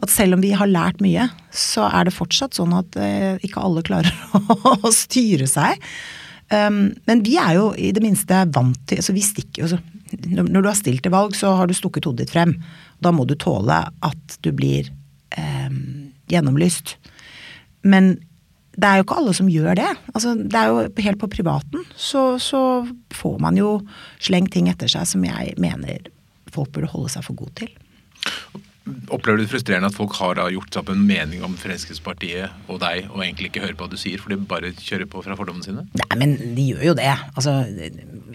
at 0.04 0.12
selv 0.14 0.38
om 0.38 0.44
vi 0.44 0.54
har 0.54 0.70
lært 0.70 1.02
mye, 1.02 1.26
så 1.50 1.88
er 1.90 2.06
det 2.06 2.14
fortsatt 2.14 2.54
sånn 2.60 2.76
at 2.78 2.98
eh, 3.02 3.42
ikke 3.46 3.64
alle 3.66 3.82
klarer 3.86 4.14
å, 4.38 4.44
å 4.88 4.94
styre 4.94 5.50
seg. 5.50 5.82
Um, 6.52 6.94
men 7.08 7.24
vi 7.26 7.38
er 7.40 7.56
jo 7.58 7.70
i 7.80 7.92
det 7.96 8.04
minste 8.04 8.44
vant 8.54 8.80
til 8.90 9.00
altså 9.02 9.16
vi 9.16 9.24
stikker, 9.26 9.64
altså, 9.66 9.80
Når 10.30 10.62
du 10.62 10.68
har 10.68 10.78
stilt 10.78 11.02
til 11.02 11.14
valg, 11.14 11.34
så 11.36 11.56
har 11.58 11.68
du 11.68 11.74
stukket 11.74 12.06
hodet 12.06 12.28
ditt 12.28 12.34
frem. 12.36 12.58
Da 13.02 13.12
må 13.12 13.26
du 13.26 13.34
tåle 13.40 13.80
at 13.90 14.36
du 14.46 14.52
blir 14.54 14.92
um, 15.38 16.12
gjennomlyst. 16.30 16.98
Men 17.82 18.18
det 18.78 18.90
er 18.90 19.00
jo 19.00 19.06
ikke 19.06 19.18
alle 19.22 19.34
som 19.38 19.50
gjør 19.50 19.78
det. 19.78 19.90
Altså, 20.14 20.36
det 20.38 20.60
er 20.60 20.70
jo 20.70 21.06
helt 21.06 21.22
på 21.22 21.30
privaten 21.34 21.86
så, 21.96 22.38
så 22.42 22.62
får 23.14 23.40
man 23.42 23.58
jo 23.58 23.80
slengt 24.22 24.54
ting 24.54 24.70
etter 24.70 24.90
seg 24.90 25.10
som 25.10 25.26
jeg 25.26 25.56
mener 25.62 26.10
folk 26.54 26.72
burde 26.74 26.92
holde 26.94 27.12
seg 27.14 27.26
for 27.26 27.38
god 27.38 27.54
til. 27.58 27.74
Opplever 28.84 29.40
du 29.40 29.46
det 29.46 29.52
frustrerende 29.54 29.88
at 29.88 29.96
folk 29.96 30.16
har 30.20 30.42
gjort 30.52 30.74
seg 30.74 30.82
opp 30.82 30.90
en 30.92 31.06
mening 31.08 31.44
om 31.48 31.54
Fremskrittspartiet 31.60 32.68
og 32.68 32.82
deg, 32.82 33.06
og 33.14 33.22
egentlig 33.24 33.52
ikke 33.52 33.64
hører 33.64 33.78
på 33.80 33.86
hva 33.86 33.94
du 33.94 34.00
sier, 34.00 34.20
for 34.20 34.34
de 34.34 34.40
bare 34.50 34.74
kjører 34.76 35.08
på 35.08 35.22
fra 35.24 35.38
fordommene 35.40 35.64
sine? 35.64 35.86
Nei, 36.02 36.18
men 36.20 36.36
de 36.58 36.66
gjør 36.74 36.90
jo 36.90 36.96
det. 37.00 37.14
Altså, 37.32 37.56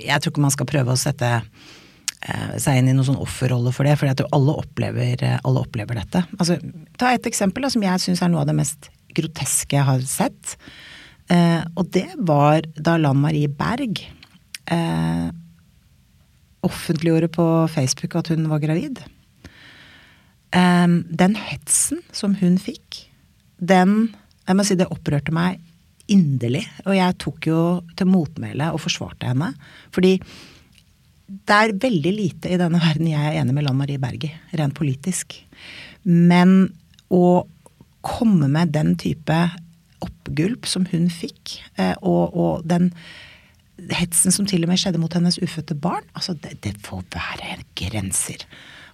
jeg 0.00 0.24
tror 0.24 0.32
ikke 0.32 0.44
man 0.46 0.54
skal 0.54 0.70
prøve 0.70 0.94
å 0.94 1.00
sette 1.00 1.32
eh, 1.36 2.54
seg 2.56 2.80
inn 2.80 2.88
i 2.88 2.94
noen 2.96 3.10
sånn 3.10 3.20
offerrolle 3.20 3.74
for 3.76 3.88
det, 3.88 3.98
for 4.00 4.08
jeg 4.08 4.20
tror 4.22 4.32
alle 4.38 4.54
opplever, 4.62 5.26
alle 5.36 5.64
opplever 5.66 6.00
dette. 6.00 6.24
Altså, 6.38 6.56
ta 7.00 7.12
et 7.12 7.28
eksempel 7.28 7.66
da, 7.66 7.72
som 7.74 7.84
jeg 7.84 8.04
syns 8.06 8.24
er 8.24 8.32
noe 8.32 8.46
av 8.46 8.48
det 8.48 8.56
mest 8.56 8.88
groteske 9.18 9.76
jeg 9.76 9.88
har 9.90 10.08
sett. 10.08 10.56
Eh, 11.28 11.60
og 11.76 11.92
det 11.92 12.08
var 12.16 12.64
da 12.72 12.96
Lan 12.96 13.20
Marie 13.20 13.52
Berg 13.52 14.00
eh, 14.72 15.28
offentliggjorde 16.64 17.28
på 17.36 17.46
Facebook 17.72 18.16
at 18.16 18.32
hun 18.32 18.48
var 18.48 18.64
gravid. 18.64 19.04
Um, 20.56 21.02
den 21.12 21.36
hetsen 21.36 22.00
som 22.16 22.38
hun 22.40 22.56
fikk, 22.62 23.04
den 23.58 24.14
Jeg 24.48 24.56
må 24.56 24.64
si 24.64 24.78
det 24.80 24.86
opprørte 24.88 25.32
meg 25.34 25.58
inderlig. 26.08 26.62
Og 26.86 26.94
jeg 26.96 27.16
tok 27.20 27.48
jo 27.50 27.58
til 27.98 28.08
motmæle 28.08 28.70
og 28.72 28.80
forsvarte 28.80 29.28
henne. 29.28 29.50
Fordi 29.92 30.14
det 31.28 31.56
er 31.56 31.74
veldig 31.76 32.12
lite 32.16 32.48
i 32.48 32.56
denne 32.56 32.80
verden 32.80 33.10
jeg 33.10 33.20
er 33.20 33.42
enig 33.42 33.52
med 33.52 33.66
Lan 33.66 33.76
Marie 33.76 34.00
Berge, 34.00 34.30
rent 34.56 34.76
politisk. 34.78 35.36
Men 36.08 36.70
å 37.12 37.44
komme 38.00 38.48
med 38.48 38.72
den 38.72 38.94
type 39.00 39.36
oppgulp 40.04 40.68
som 40.70 40.86
hun 40.88 41.10
fikk, 41.12 41.58
eh, 41.76 41.92
og, 42.00 42.32
og 42.32 42.64
den 42.68 42.92
hetsen 43.92 44.32
som 44.34 44.46
til 44.48 44.64
og 44.64 44.72
med 44.72 44.80
skjedde 44.80 45.00
mot 45.02 45.12
hennes 45.12 45.38
ufødte 45.42 45.76
barn, 45.78 46.06
altså 46.16 46.34
det, 46.40 46.56
det 46.64 46.74
får 46.86 47.04
være 47.12 47.60
grenser. 47.78 48.46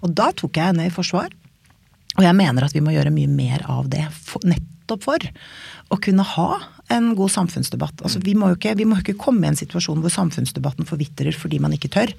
Og 0.03 0.17
da 0.17 0.33
tok 0.37 0.59
jeg 0.59 0.73
henne 0.73 0.89
i 0.89 0.93
forsvar. 0.93 1.31
Og 2.15 2.23
jeg 2.27 2.37
mener 2.39 2.67
at 2.67 2.75
vi 2.75 2.83
må 2.85 2.95
gjøre 2.95 3.13
mye 3.15 3.31
mer 3.31 3.65
av 3.71 3.89
det, 3.93 4.05
for, 4.15 4.45
nettopp 4.47 5.05
for 5.07 5.27
å 5.93 5.99
kunne 6.03 6.27
ha 6.35 6.49
en 6.95 7.13
god 7.19 7.33
samfunnsdebatt. 7.35 8.05
Altså, 8.05 8.21
vi, 8.25 8.37
må 8.39 8.53
ikke, 8.55 8.75
vi 8.79 8.87
må 8.89 9.01
ikke 9.01 9.17
komme 9.21 9.47
i 9.47 9.53
en 9.53 9.59
situasjon 9.59 10.03
hvor 10.05 10.13
samfunnsdebatten 10.13 10.89
forvitrer 10.89 11.37
fordi 11.37 11.61
man 11.63 11.75
ikke 11.77 11.91
tør. 11.97 12.15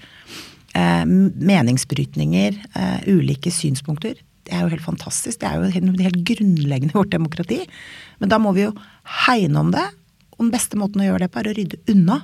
Eh, 0.75 1.03
meningsbrytninger, 1.07 2.61
eh, 2.75 3.11
ulike 3.11 3.53
synspunkter. 3.53 4.19
Det 4.45 4.53
er 4.53 4.65
jo 4.65 4.73
helt 4.73 4.85
fantastisk. 4.85 5.39
Det 5.41 5.49
er 5.49 5.61
jo 5.61 5.71
helt, 5.73 6.01
helt 6.03 6.23
grunnleggende 6.27 6.93
i 6.93 6.99
vårt 6.99 7.13
demokrati. 7.13 7.61
Men 8.21 8.33
da 8.33 8.41
må 8.41 8.53
vi 8.57 8.67
jo 8.67 8.73
hegne 9.25 9.63
om 9.63 9.71
det. 9.73 9.85
Og 10.35 10.43
den 10.43 10.53
beste 10.53 10.77
måten 10.77 11.01
å 11.01 11.07
gjøre 11.07 11.25
det 11.25 11.31
på, 11.31 11.41
er 11.41 11.49
å 11.49 11.55
rydde 11.55 11.79
unna 11.95 12.19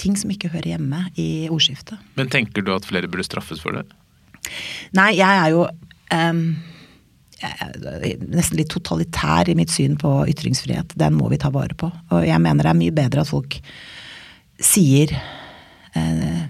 ting 0.00 0.16
som 0.16 0.30
ikke 0.32 0.52
hører 0.54 0.76
hjemme 0.76 1.04
i 1.20 1.48
ordskiftet. 1.52 2.00
Men 2.16 2.30
tenker 2.32 2.64
du 2.64 2.72
at 2.72 2.86
flere 2.88 3.10
burde 3.10 3.26
straffes 3.26 3.60
for 3.60 3.76
det? 3.76 3.84
Nei, 4.96 5.12
jeg 5.18 5.28
er 5.28 5.50
jo 5.52 5.66
um, 5.68 6.44
nesten 7.40 8.58
litt 8.58 8.70
totalitær 8.72 9.48
i 9.48 9.56
mitt 9.56 9.72
syn 9.72 9.96
på 10.00 10.12
ytringsfrihet. 10.28 10.94
Den 10.98 11.16
må 11.16 11.30
vi 11.32 11.40
ta 11.40 11.50
vare 11.54 11.76
på. 11.78 11.90
Og 12.12 12.24
jeg 12.26 12.40
mener 12.42 12.66
det 12.66 12.72
er 12.72 12.80
mye 12.80 12.96
bedre 12.96 13.24
at 13.24 13.30
folk 13.30 13.58
sier 14.60 15.14
eh, 15.96 16.42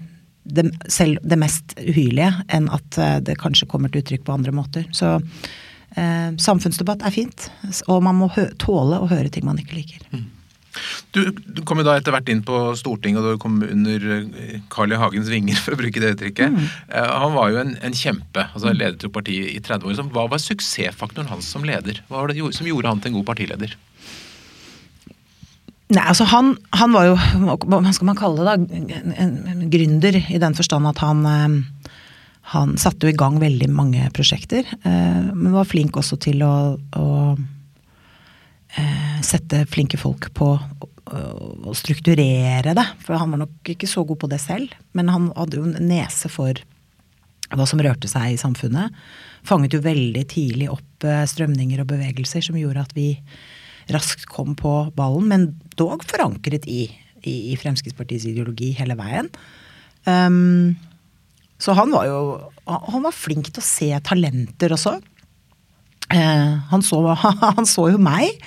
det, 0.43 0.67
selv 0.91 1.21
det 1.23 1.39
mest 1.39 1.77
uhyrlige, 1.79 2.33
enn 2.51 2.67
at 2.73 2.99
eh, 2.99 3.17
det 3.23 3.39
kanskje 3.39 3.69
kommer 3.71 3.91
til 3.91 4.03
uttrykk 4.03 4.25
på 4.27 4.35
andre 4.35 4.53
måter. 4.55 4.87
Så 4.95 5.13
eh, 5.15 6.29
samfunnsdebatt 6.35 7.05
er 7.07 7.15
fint, 7.15 7.47
og 7.87 8.03
man 8.03 8.19
må 8.19 8.31
tåle 8.61 8.99
å 8.99 9.09
høre 9.11 9.31
ting 9.31 9.47
man 9.47 9.61
ikke 9.61 9.79
liker. 9.79 10.05
Mm. 10.11 10.27
Du, 11.11 11.19
du, 11.31 11.61
kom 11.67 11.81
jo 11.81 11.85
da 11.87 11.97
etter 11.99 12.13
hvert 12.15 12.29
inn 12.31 12.43
på 12.47 12.57
Stortinget, 12.79 13.23
og 13.23 13.35
du 13.35 13.41
kom 13.41 13.59
under 13.65 14.07
eh, 14.17 14.57
Carl 14.71 14.93
I. 14.93 14.99
Hagens 15.01 15.31
vinger, 15.31 15.59
for 15.63 15.75
å 15.75 15.81
bruke 15.81 16.03
det 16.03 16.13
uttrykket. 16.15 16.55
Mm. 16.55 16.67
Uh, 16.87 17.13
han 17.25 17.35
var 17.35 17.53
jo 17.53 17.61
en, 17.65 17.75
en 17.83 17.97
kjempe. 17.97 18.47
altså 18.47 18.73
Ledet 18.75 19.07
jo 19.07 19.13
partiet 19.13 19.51
i 19.51 19.61
30 19.63 19.91
år. 19.91 20.11
Hva 20.15 20.27
var 20.31 20.41
suksessfaktoren 20.41 21.31
hans 21.31 21.49
som 21.51 21.65
leder? 21.67 22.03
Hva 22.09 22.23
var 22.23 22.31
det 22.31 22.39
som 22.57 22.69
gjorde 22.69 22.91
han 22.91 23.03
til 23.03 23.11
en 23.11 23.19
god 23.19 23.27
partileder? 23.33 23.75
Nei, 25.91 26.05
altså 26.07 26.23
han, 26.31 26.53
han 26.79 26.93
var 26.95 27.09
jo, 27.09 27.15
hva 27.67 27.91
skal 27.91 28.07
man 28.07 28.19
kalle 28.19 28.45
det, 28.47 28.47
da, 28.47 28.99
en, 29.19 29.33
en, 29.43 29.63
gründer 29.73 30.15
i 30.21 30.39
den 30.39 30.55
forstand 30.55 30.87
at 30.87 31.01
han 31.03 31.25
eh, 31.27 31.57
han 32.51 32.77
satte 32.79 33.07
jo 33.07 33.11
i 33.11 33.17
gang 33.17 33.37
veldig 33.39 33.67
mange 33.71 34.07
prosjekter, 34.15 34.67
men 34.83 35.53
var 35.53 35.67
flink 35.69 35.95
også 35.99 36.17
til 36.19 36.41
å, 36.43 36.55
å 36.75 37.09
eh, 37.31 37.43
sette 39.25 39.65
flinke 39.69 39.99
folk 39.99 40.29
på 40.37 40.53
å 41.11 41.73
strukturere 41.75 42.75
det. 42.77 42.85
For 43.03 43.17
han 43.19 43.33
var 43.33 43.41
nok 43.43 43.71
ikke 43.73 43.89
så 43.89 44.03
god 44.07 44.21
på 44.21 44.29
det 44.31 44.39
selv. 44.43 44.71
Men 44.97 45.11
han 45.11 45.31
hadde 45.35 45.59
jo 45.59 45.65
en 45.67 45.89
nese 45.89 46.31
for 46.31 46.61
hva 47.51 47.65
som 47.67 47.81
rørte 47.83 48.07
seg 48.07 48.31
i 48.31 48.39
samfunnet. 48.39 48.93
Fanget 49.47 49.75
jo 49.75 49.83
veldig 49.83 50.23
tidlig 50.31 50.69
opp 50.71 51.07
eh, 51.07 51.25
strømninger 51.27 51.81
og 51.83 51.89
bevegelser 51.89 52.45
som 52.45 52.59
gjorde 52.59 52.85
at 52.85 52.93
vi 52.95 53.09
raskt 53.91 54.27
kom 54.29 54.53
på 54.55 54.71
ballen, 54.95 55.27
men 55.27 55.47
dog 55.75 56.05
forankret 56.07 56.67
i, 56.69 56.85
i, 57.25 57.33
i 57.51 57.57
Fremskrittspartiets 57.59 58.29
ideologi 58.29 58.71
hele 58.77 58.95
veien. 58.95 59.27
Um, 60.05 60.77
Så 61.61 61.75
han 61.77 61.91
var 61.93 62.07
jo 62.09 62.21
Han 62.65 63.03
var 63.03 63.13
flink 63.13 63.51
til 63.51 63.61
å 63.61 63.65
se 63.65 63.89
talenter 64.07 64.73
også. 64.73 64.95
Eh, 66.11 66.59
han, 66.71 66.83
så, 66.83 67.01
han 67.57 67.67
så 67.67 67.87
jo 67.93 68.01
meg. 68.01 68.37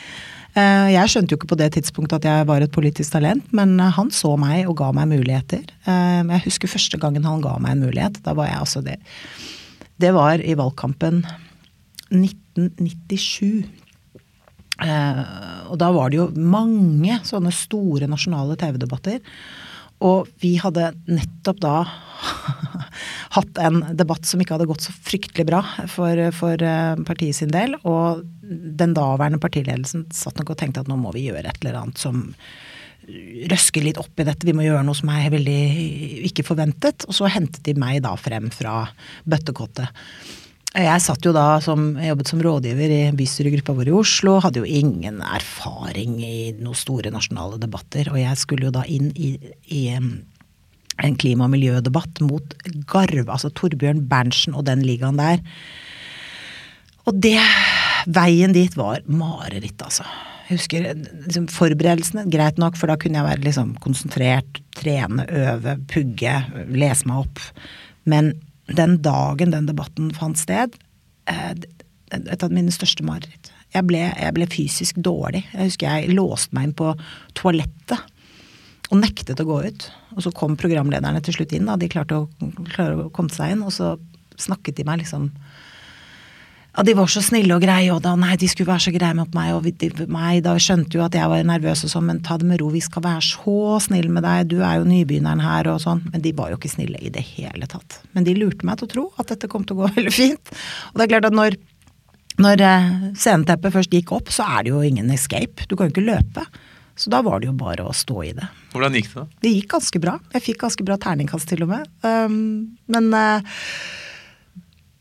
Eh, 0.55 0.89
jeg 0.95 1.11
skjønte 1.11 1.35
jo 1.35 1.41
ikke 1.41 1.53
på 1.55 1.61
det 1.61 1.71
tidspunktet 1.77 2.21
at 2.21 2.29
jeg 2.29 2.49
var 2.51 2.65
et 2.65 2.75
politisk 2.75 3.17
talent, 3.17 3.47
men 3.57 3.77
han 3.81 4.13
så 4.15 4.35
meg 4.41 4.69
og 4.69 4.79
ga 4.83 4.93
meg 4.97 5.11
muligheter. 5.11 5.65
Eh, 5.89 6.21
jeg 6.37 6.45
husker 6.49 6.75
første 6.77 7.01
gangen 7.01 7.27
han 7.27 7.43
ga 7.45 7.57
meg 7.63 7.77
en 7.77 7.87
mulighet. 7.89 8.21
Da 8.27 8.37
var 8.37 8.51
jeg 8.51 8.61
altså 8.61 8.85
det 8.85 9.01
Det 10.03 10.11
var 10.15 10.43
i 10.43 10.57
valgkampen 10.59 11.23
1997. 12.11 13.65
og 15.71 15.77
da 15.79 15.91
var 15.95 16.11
det 16.11 16.19
jo 16.19 16.33
mange 16.35 17.21
sånne 17.23 17.53
store 17.55 18.09
nasjonale 18.11 18.57
TV-debatter. 18.59 19.21
Og 20.05 20.29
vi 20.43 20.55
hadde 20.61 20.93
nettopp 21.09 21.63
da 21.65 21.77
hatt 23.37 23.59
en 23.63 23.81
debatt 23.97 24.29
som 24.29 24.43
ikke 24.43 24.57
hadde 24.57 24.69
gått 24.69 24.85
så 24.85 24.93
fryktelig 24.95 25.49
bra 25.49 25.63
for, 25.91 26.21
for 26.37 26.61
eh, 26.61 27.01
partiet 27.09 27.39
sin 27.41 27.55
del. 27.55 27.77
Og 27.89 28.23
den 28.45 28.95
daværende 28.97 29.41
partiledelsen 29.43 30.07
satt 30.15 30.39
nok 30.41 30.55
og 30.55 30.61
tenkte 30.61 30.85
at 30.85 30.91
nå 30.91 30.99
må 31.01 31.15
vi 31.17 31.27
gjøre 31.31 31.49
et 31.49 31.61
eller 31.65 31.81
annet 31.83 32.01
som 32.01 32.29
røsker 33.51 33.85
litt 33.85 33.99
opp 34.01 34.21
i 34.21 34.25
dette, 34.25 34.47
vi 34.49 34.55
må 34.57 34.65
gjøre 34.65 34.85
noe 34.87 34.97
som 34.97 35.11
er 35.13 35.29
veldig 35.35 35.59
ikke 36.31 36.47
forventet. 36.47 37.05
Og 37.09 37.17
så 37.17 37.29
hentet 37.33 37.65
de 37.67 37.77
meg 37.79 38.01
da 38.05 38.15
frem 38.21 38.49
fra 38.55 38.87
bøttekottet. 39.29 39.93
Jeg 40.75 41.03
satt 41.05 41.23
jo 41.23 41.31
da 41.31 41.61
som, 41.63 41.93
jobbet 42.03 42.31
som 42.33 42.41
rådgiver 42.43 42.91
i 42.91 43.03
bystyregruppa 43.15 43.77
vår 43.77 43.93
i 43.93 43.95
Oslo, 43.95 44.41
hadde 44.43 44.59
jo 44.59 44.67
ingen 44.67 45.21
erfaring 45.23 46.17
i 46.19 46.39
noen 46.59 46.79
store 46.79 47.13
nasjonale 47.15 47.61
debatter. 47.63 48.09
Og 48.11 48.19
jeg 48.19 48.41
skulle 48.41 48.67
jo 48.67 48.75
da 48.75 48.83
inn 48.91 49.13
i, 49.15 49.37
i 49.71 49.85
en 49.95 51.19
klima- 51.21 51.47
og 51.47 51.53
miljødebatt 51.55 52.19
mot 52.27 52.57
Garv, 52.91 53.29
altså 53.29 53.53
Torbjørn 53.55 54.03
Berntsen 54.11 54.57
og 54.59 54.67
den 54.67 54.83
ligaen 54.83 55.21
der. 55.21 55.43
Og 57.07 57.23
det 57.23 57.39
Veien 58.05 58.53
dit 58.53 58.75
var 58.77 59.01
mareritt, 59.09 59.79
altså. 59.81 60.05
Jeg 60.45 60.59
husker 60.59 60.89
liksom, 60.91 61.47
forberedelsene, 61.49 62.27
greit 62.29 62.59
nok, 62.61 62.75
for 62.77 62.91
da 62.91 62.99
kunne 63.01 63.17
jeg 63.17 63.29
være 63.31 63.47
liksom 63.47 63.71
konsentrert, 63.81 64.59
trene, 64.77 65.25
øve, 65.25 65.79
pugge, 65.89 66.35
lese 66.69 67.09
meg 67.09 67.23
opp. 67.23 67.41
Men 68.11 68.35
den 68.73 68.99
dagen 69.05 69.53
den 69.53 69.69
debatten 69.69 70.13
fant 70.17 70.41
sted, 70.41 70.77
eh, 71.27 71.53
et 72.15 72.43
av 72.43 72.53
mine 72.55 72.73
største 72.73 73.05
mareritt. 73.05 73.51
Jeg 73.75 73.89
ble, 73.89 74.01
jeg 74.07 74.35
ble 74.37 74.47
fysisk 74.47 74.99
dårlig. 75.03 75.43
Jeg 75.53 75.73
husker 75.73 75.91
jeg 75.91 76.15
låste 76.15 76.55
meg 76.55 76.69
inn 76.69 76.77
på 76.79 76.93
toalettet 77.35 77.99
og 78.93 79.01
nektet 79.01 79.41
å 79.43 79.49
gå 79.49 79.61
ut. 79.67 79.87
Og 80.15 80.23
så 80.27 80.33
kom 80.37 80.55
programlederne 80.61 81.23
til 81.25 81.35
slutt 81.39 81.55
inn, 81.57 81.67
da. 81.67 81.75
De 81.81 81.91
klarte 81.91 82.21
å, 82.21 82.29
klarte 82.71 83.09
å 83.09 83.11
komme 83.15 83.35
seg 83.35 83.57
inn. 83.57 83.65
Og 83.67 83.75
så 83.75 83.97
snakket 84.39 84.79
de 84.79 84.87
meg 84.87 85.03
liksom 85.03 85.33
ja, 86.77 86.83
de 86.83 86.95
var 86.99 87.11
så 87.11 87.23
snille 87.23 87.55
og 87.55 87.63
greie, 87.63 87.91
og 87.95 88.01
da 88.03 88.17
nei, 88.19 88.35
de 88.41 88.49
skulle 88.51 88.73
være 88.73 88.83
så 88.89 88.93
greie 88.95 89.15
mot 89.15 89.31
meg, 89.37 89.53
og 89.55 89.67
de, 89.69 89.91
meg, 90.11 90.41
da 90.43 90.57
skjønte 90.59 90.99
jo 90.99 91.05
at 91.05 91.15
jeg 91.15 91.31
var 91.31 91.47
nervøs 91.47 91.85
og 91.87 91.93
sånn, 91.93 92.09
men 92.09 92.23
ta 92.27 92.35
det 92.41 92.49
med 92.51 92.59
ro, 92.63 92.73
vi 92.75 92.83
skal 92.83 93.05
være 93.05 93.23
så 93.29 93.79
snille 93.85 94.11
med 94.11 94.27
deg, 94.27 94.51
du 94.51 94.57
er 94.59 94.81
jo 94.81 94.89
nybegynneren 94.91 95.45
her 95.45 95.71
og 95.71 95.79
sånn. 95.85 96.03
Men 96.11 96.25
de 96.25 96.35
var 96.35 96.51
jo 96.51 96.59
ikke 96.59 96.73
snille 96.73 96.99
i 96.99 97.13
det 97.15 97.23
hele 97.37 97.69
tatt. 97.71 98.01
Men 98.17 98.27
de 98.27 98.35
lurte 98.39 98.67
meg 98.67 98.81
til 98.81 98.89
å 98.89 98.95
tro 98.95 99.07
at 99.23 99.31
dette 99.31 99.51
kom 99.53 99.67
til 99.67 99.79
å 99.79 99.85
gå 99.85 99.93
veldig 100.01 100.15
fint. 100.15 100.55
Og 100.91 100.99
det 100.99 101.07
er 101.07 101.15
klart 101.15 101.31
at 101.31 101.39
når, 101.39 101.59
når 102.43 102.67
eh, 102.67 102.93
sceneteppet 103.23 103.79
først 103.79 103.95
gikk 103.95 104.15
opp, 104.19 104.35
så 104.35 104.47
er 104.57 104.67
det 104.67 104.75
jo 104.75 104.83
ingen 104.83 105.15
escape. 105.15 105.69
Du 105.71 105.79
kan 105.79 105.87
jo 105.87 105.95
ikke 105.95 106.09
løpe. 106.11 106.49
Så 106.99 107.11
da 107.11 107.23
var 107.27 107.43
det 107.43 107.53
jo 107.53 107.57
bare 107.59 107.87
å 107.87 107.95
stå 107.95 108.23
i 108.23 108.33
det. 108.35 108.47
Hvordan 108.75 108.99
gikk 108.99 109.11
det 109.13 109.21
da? 109.23 109.43
Det 109.47 109.55
gikk 109.55 109.75
ganske 109.79 110.03
bra. 110.03 110.19
Jeg 110.35 110.51
fikk 110.51 110.63
ganske 110.63 110.87
bra 110.87 110.99
terningkast 111.03 111.51
til 111.51 111.67
og 111.67 111.71
med. 111.71 111.91
Um, 112.07 112.77
men 112.91 113.11
uh, 113.15 113.63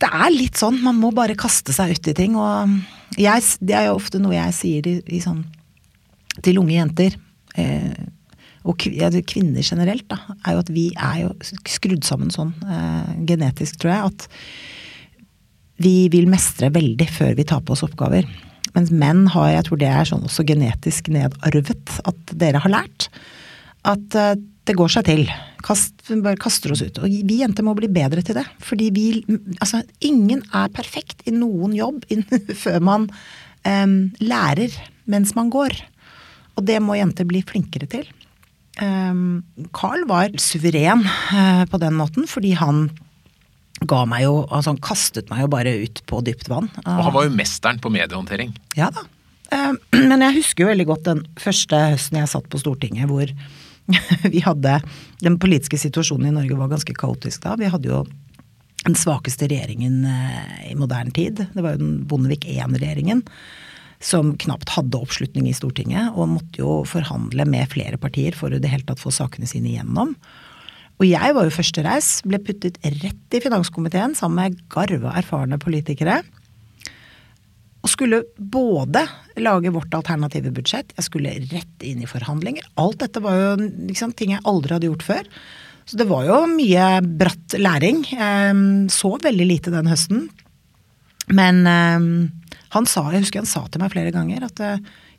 det 0.03 0.09
er 0.11 0.33
litt 0.33 0.59
sånn, 0.59 0.81
man 0.83 0.99
må 0.99 1.13
bare 1.15 1.37
kaste 1.39 1.75
seg 1.75 1.95
uti 1.95 2.13
ting. 2.17 2.35
Og 2.39 3.19
jeg, 3.19 3.45
det 3.63 3.77
er 3.77 3.87
jo 3.89 3.97
ofte 3.99 4.21
noe 4.21 4.35
jeg 4.35 4.57
sier 4.57 4.89
i, 4.89 4.97
i 5.15 5.21
sånn, 5.23 5.43
til 6.43 6.59
unge 6.61 6.75
jenter. 6.75 7.17
Eh, 7.59 8.03
og 8.63 8.79
kvinner 8.79 9.63
generelt, 9.63 10.05
da, 10.11 10.21
er 10.45 10.55
jo 10.55 10.61
at 10.63 10.71
vi 10.71 10.85
er 10.95 11.17
jo 11.25 11.33
skrudd 11.67 12.05
sammen 12.07 12.31
sånn 12.31 12.53
eh, 12.63 13.11
genetisk, 13.27 13.81
tror 13.81 13.91
jeg, 13.91 14.11
at 14.13 15.83
vi 15.83 15.95
vil 16.13 16.29
mestre 16.31 16.69
veldig 16.71 17.07
før 17.11 17.33
vi 17.35 17.45
tar 17.49 17.63
på 17.65 17.75
oss 17.75 17.83
oppgaver. 17.83 18.27
Mens 18.73 18.91
menn 18.93 19.25
har, 19.33 19.49
jeg 19.51 19.67
tror 19.67 19.81
det 19.81 19.89
er 19.91 20.07
sånn 20.09 20.23
også 20.25 20.45
genetisk 20.47 21.11
nedarvet, 21.13 21.97
at 22.07 22.35
dere 22.39 22.61
har 22.63 22.73
lært 22.73 23.09
at 23.83 24.15
uh, 24.15 24.33
det 24.67 24.75
går 24.79 24.91
seg 24.91 25.07
til. 25.07 25.23
Kast, 25.63 25.95
bare 26.23 26.39
kaster 26.39 26.71
oss 26.73 26.83
ut. 26.83 26.99
Og 27.03 27.11
vi 27.11 27.39
jenter 27.41 27.65
må 27.67 27.75
bli 27.77 27.89
bedre 27.91 28.23
til 28.23 28.37
det. 28.39 28.45
Fordi 28.63 28.89
vi 28.95 29.07
Altså, 29.59 29.83
ingen 29.99 30.43
er 30.53 30.71
perfekt 30.73 31.23
i 31.27 31.35
noen 31.35 31.75
jobb 31.75 32.03
før 32.63 32.79
man 32.83 33.09
um, 33.67 34.13
lærer 34.23 34.75
mens 35.09 35.35
man 35.35 35.51
går. 35.51 35.75
Og 36.55 36.67
det 36.67 36.79
må 36.83 36.95
jenter 36.95 37.27
bli 37.27 37.43
flinkere 37.43 37.89
til. 37.91 38.05
Um, 38.81 39.43
Carl 39.75 40.05
var 40.09 40.33
suveren 40.41 41.03
uh, 41.05 41.65
på 41.69 41.79
den 41.81 41.97
måten, 41.99 42.27
fordi 42.29 42.55
han 42.57 42.87
ga 43.83 43.99
meg 44.09 44.23
jo 44.23 44.45
Altså, 44.47 44.71
han 44.71 44.81
kastet 44.81 45.27
meg 45.29 45.43
jo 45.43 45.49
bare 45.51 45.75
ut 45.83 45.99
på 46.09 46.21
dypt 46.25 46.47
vann. 46.49 46.71
Og 46.85 47.03
han 47.09 47.13
var 47.15 47.27
jo 47.27 47.35
mesteren 47.35 47.81
på 47.83 47.91
mediehåndtering. 47.93 48.55
Ja 48.79 48.89
da. 48.95 49.03
Uh, 49.51 49.75
men 50.09 50.23
jeg 50.23 50.39
husker 50.39 50.65
jo 50.65 50.71
veldig 50.71 50.87
godt 50.87 51.05
den 51.09 51.27
første 51.41 51.83
høsten 51.91 52.21
jeg 52.21 52.31
satt 52.31 52.47
på 52.49 52.63
Stortinget, 52.63 53.11
hvor 53.11 53.27
vi 54.33 54.39
hadde 54.43 54.77
Den 55.23 55.39
politiske 55.41 55.77
situasjonen 55.79 56.29
i 56.29 56.35
Norge 56.35 56.57
var 56.59 56.71
ganske 56.71 56.95
kaotisk 56.95 57.43
da. 57.43 57.57
Vi 57.59 57.71
hadde 57.71 57.89
jo 57.89 58.03
den 58.83 58.95
svakeste 58.99 59.47
regjeringen 59.47 60.03
eh, 60.07 60.71
i 60.71 60.77
moderne 60.79 61.13
tid. 61.15 61.45
Det 61.53 61.63
var 61.63 61.75
jo 61.75 61.83
den 61.83 61.93
Bondevik 62.07 62.47
I-regjeringen. 62.49 63.23
Som 64.03 64.33
knapt 64.39 64.73
hadde 64.75 64.99
oppslutning 64.99 65.47
i 65.47 65.55
Stortinget, 65.55 66.11
og 66.11 66.33
måtte 66.33 66.59
jo 66.59 66.81
forhandle 66.87 67.45
med 67.47 67.69
flere 67.71 67.99
partier 68.01 68.35
for 68.35 68.51
å 68.51 68.59
det 68.59 68.71
hele 68.71 68.83
tatt 68.87 68.99
få 68.99 69.13
sakene 69.15 69.47
sine 69.47 69.71
igjennom. 69.71 70.11
Og 70.99 71.07
jeg 71.07 71.35
var 71.35 71.47
jo 71.47 71.55
førstereis, 71.55 72.09
ble 72.27 72.41
puttet 72.43 72.77
rett 72.83 73.35
i 73.35 73.41
finanskomiteen 73.43 74.17
sammen 74.17 74.41
med 74.41 74.65
garva 74.71 75.15
erfarne 75.19 75.57
politikere. 75.61 76.19
Og 77.83 77.91
skulle 77.91 78.21
både 78.37 79.03
lage 79.43 79.73
vårt 79.75 79.93
alternative 79.97 80.53
budsjett, 80.55 80.93
jeg 80.95 81.07
skulle 81.07 81.33
rett 81.51 81.83
inn 81.83 82.03
i 82.03 82.07
forhandlinger. 82.07 82.63
Alt 82.79 83.01
dette 83.03 83.19
var 83.23 83.35
jo 83.35 83.49
liksom, 83.89 84.13
ting 84.15 84.31
jeg 84.35 84.45
aldri 84.47 84.77
hadde 84.77 84.87
gjort 84.87 85.03
før. 85.03 85.27
Så 85.83 85.99
det 85.99 86.07
var 86.07 86.23
jo 86.29 86.37
mye 86.47 86.85
bratt 87.03 87.57
læring. 87.59 88.05
Jeg 88.07 88.55
så 88.93 89.11
veldig 89.25 89.47
lite 89.49 89.73
den 89.73 89.89
høsten. 89.91 90.29
Men 91.27 91.59
han 91.67 92.87
sa, 92.87 93.03
jeg 93.11 93.25
husker 93.25 93.43
han 93.43 93.51
sa 93.51 93.65
til 93.67 93.83
meg 93.83 93.91
flere 93.91 94.15
ganger 94.15 94.47
at 94.47 94.63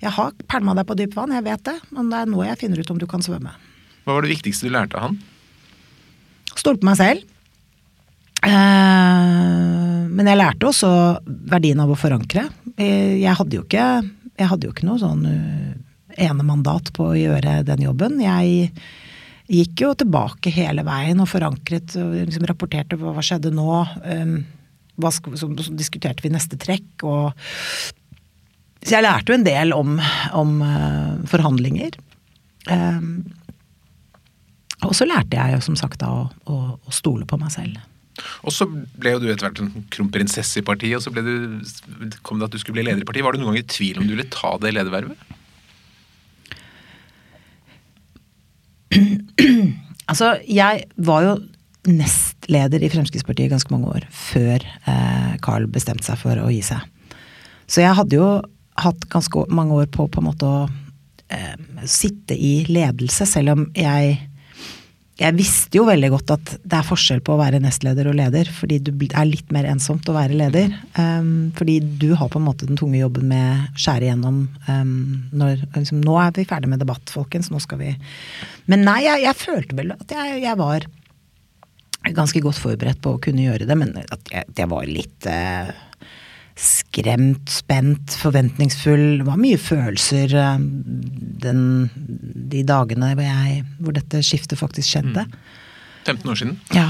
jeg 0.04 0.12
har 0.16 0.32
pælma 0.48 0.74
deg 0.76 0.88
på 0.88 0.96
dypt 0.98 1.14
vann, 1.16 1.32
jeg 1.36 1.44
vet 1.46 1.62
det, 1.68 1.76
men 1.94 2.10
det 2.12 2.18
er 2.18 2.32
nå 2.32 2.42
jeg 2.44 2.60
finner 2.60 2.80
ut 2.80 2.90
om 2.92 2.98
du 3.00 3.06
kan 3.08 3.24
svømme. 3.24 3.52
Hva 4.04 4.16
var 4.16 4.24
det 4.24 4.34
viktigste 4.34 4.68
du 4.68 4.74
lærte 4.74 4.98
av 4.98 5.10
han? 5.10 5.20
Stole 6.54 6.80
på 6.80 6.88
meg 6.88 6.98
selv. 7.00 7.24
Eh, 8.44 9.83
men 10.14 10.30
jeg 10.30 10.38
lærte 10.38 10.68
også 10.68 10.90
verdien 11.50 11.80
av 11.82 11.90
å 11.90 11.98
forankre. 11.98 12.46
Eh, 12.78 13.20
jeg 13.22 13.34
hadde 13.38 13.58
jo 13.58 13.64
ikke, 13.64 13.86
hadde 14.38 14.68
jo 14.68 14.74
ikke 14.74 14.86
noe 14.86 15.00
sånn 15.02 15.24
uh, 15.26 15.72
enemandat 16.14 16.92
på 16.94 17.10
å 17.10 17.18
gjøre 17.18 17.62
den 17.66 17.82
jobben. 17.86 18.20
Jeg 18.22 18.70
gikk 19.50 19.84
jo 19.84 19.92
tilbake 19.98 20.52
hele 20.54 20.84
veien 20.86 21.20
og 21.20 21.30
forankret 21.30 21.96
og 22.00 22.14
liksom 22.16 22.46
rapporterte 22.48 22.98
hva 23.00 23.24
skjedde 23.24 23.52
nå. 23.54 23.68
Um, 24.06 24.38
hva, 25.02 25.10
så, 25.10 25.50
diskuterte 25.74 26.22
vi 26.22 26.30
neste 26.30 26.58
trekk 26.60 27.02
og 27.02 27.32
Så 28.84 28.92
jeg 28.92 29.02
lærte 29.02 29.32
jo 29.32 29.38
en 29.40 29.46
del 29.46 29.72
om, 29.74 29.96
om 30.36 30.58
uh, 30.60 31.16
forhandlinger. 31.30 31.96
Um, 32.70 33.24
og 34.84 34.92
så 34.96 35.08
lærte 35.08 35.40
jeg 35.40 35.56
jo 35.56 35.64
som 35.64 35.78
sagt 35.80 36.02
da 36.02 36.10
å, 36.12 36.26
å, 36.52 36.58
å 36.76 36.94
stole 36.94 37.26
på 37.26 37.38
meg 37.40 37.52
selv. 37.54 37.80
Og 38.46 38.54
så 38.54 38.66
ble 38.68 39.14
jo 39.14 39.22
du 39.22 39.28
etter 39.30 39.48
hvert 39.48 39.62
en 39.62 39.86
kronprinsesse 39.92 40.60
i 40.60 40.66
partiet, 40.66 40.98
og 40.98 41.02
så 41.02 41.10
du, 41.14 42.18
kom 42.26 42.38
det 42.38 42.48
at 42.48 42.54
du 42.54 42.60
skulle 42.62 42.78
bli 42.78 42.86
leder 42.86 43.02
i 43.02 43.08
partiet. 43.08 43.26
Var 43.26 43.34
du 43.34 43.42
noen 43.42 43.54
gang 43.54 43.64
i 43.64 43.72
tvil 43.74 43.98
om 44.00 44.06
du 44.06 44.14
ville 44.14 44.28
ta 44.32 44.54
det 44.62 44.74
ledervervet? 44.76 45.18
Altså, 50.04 50.34
jeg 50.44 50.82
var 51.00 51.22
jo 51.24 51.30
nestleder 51.88 52.82
i 52.84 52.90
Fremskrittspartiet 52.92 53.48
ganske 53.48 53.72
mange 53.72 53.88
år 53.88 54.04
før 54.12 54.60
eh, 54.60 55.30
Carl 55.44 55.64
bestemte 55.72 56.04
seg 56.04 56.20
for 56.20 56.40
å 56.42 56.50
gi 56.52 56.60
seg. 56.64 56.82
Så 57.64 57.80
jeg 57.80 57.96
hadde 57.96 58.18
jo 58.18 58.28
hatt 58.84 59.06
ganske 59.12 59.46
mange 59.48 59.78
år 59.80 59.88
på 59.92 60.04
på 60.12 60.20
en 60.20 60.28
måte 60.28 60.44
å 60.44 60.66
eh, 61.32 61.56
sitte 61.88 62.36
i 62.36 62.66
ledelse, 62.68 63.24
selv 63.28 63.54
om 63.54 63.66
jeg 63.72 64.18
jeg 65.14 65.36
visste 65.36 65.78
jo 65.78 65.84
veldig 65.86 66.08
godt 66.10 66.32
at 66.34 66.52
det 66.66 66.74
er 66.74 66.86
forskjell 66.86 67.20
på 67.22 67.36
å 67.36 67.38
være 67.38 67.60
nestleder 67.62 68.08
og 68.10 68.16
leder, 68.18 68.48
fordi 68.50 68.80
det 68.82 68.94
er 69.14 69.28
litt 69.28 69.52
mer 69.54 69.68
ensomt 69.70 70.08
å 70.10 70.16
være 70.16 70.34
leder. 70.34 70.74
Um, 70.98 71.52
fordi 71.54 71.76
du 72.02 72.08
har 72.18 72.32
på 72.32 72.40
en 72.40 72.46
måte 72.48 72.66
den 72.66 72.78
tunge 72.80 72.98
jobben 72.98 73.28
med 73.30 73.46
å 73.46 73.84
skjære 73.84 74.08
igjennom 74.08 74.40
um, 74.66 74.96
når 75.30 75.62
liksom, 75.76 76.02
Nå 76.02 76.18
er 76.18 76.34
vi 76.34 76.46
ferdig 76.50 76.72
med 76.72 76.82
debatt, 76.82 77.14
folkens. 77.14 77.52
Nå 77.54 77.62
skal 77.62 77.78
vi 77.84 77.92
Men 78.66 78.82
nei, 78.88 79.04
jeg, 79.06 79.22
jeg 79.28 79.38
følte 79.38 79.78
vel 79.78 79.94
at 79.94 80.16
jeg, 80.16 80.40
jeg, 80.42 80.58
var 80.58 80.88
ganske 82.18 82.42
godt 82.42 82.58
forberedt 82.58 83.02
på 83.04 83.14
å 83.14 83.22
kunne 83.22 83.46
gjøre 83.46 83.70
det, 83.70 83.78
men 83.78 83.94
at 84.02 84.32
jeg, 84.32 84.48
at 84.50 84.64
jeg 84.64 84.72
var 84.72 84.90
litt 84.90 85.30
eh, 85.30 85.70
skremt, 86.54 87.50
spent, 87.50 88.14
forventningsfull. 88.20 89.20
Det 89.20 89.26
var 89.26 89.40
mye 89.40 89.58
følelser 89.58 90.34
eh, 90.38 90.62
den, 91.44 91.64
de 92.52 92.62
dagene 92.66 93.10
hvor, 93.16 93.26
jeg, 93.26 93.64
hvor 93.80 93.96
dette 93.96 94.22
skiftet 94.26 94.60
faktisk 94.60 94.94
skjedde. 94.94 95.26
15 96.04 96.30
år 96.30 96.40
siden. 96.40 96.56
Ja. 96.76 96.88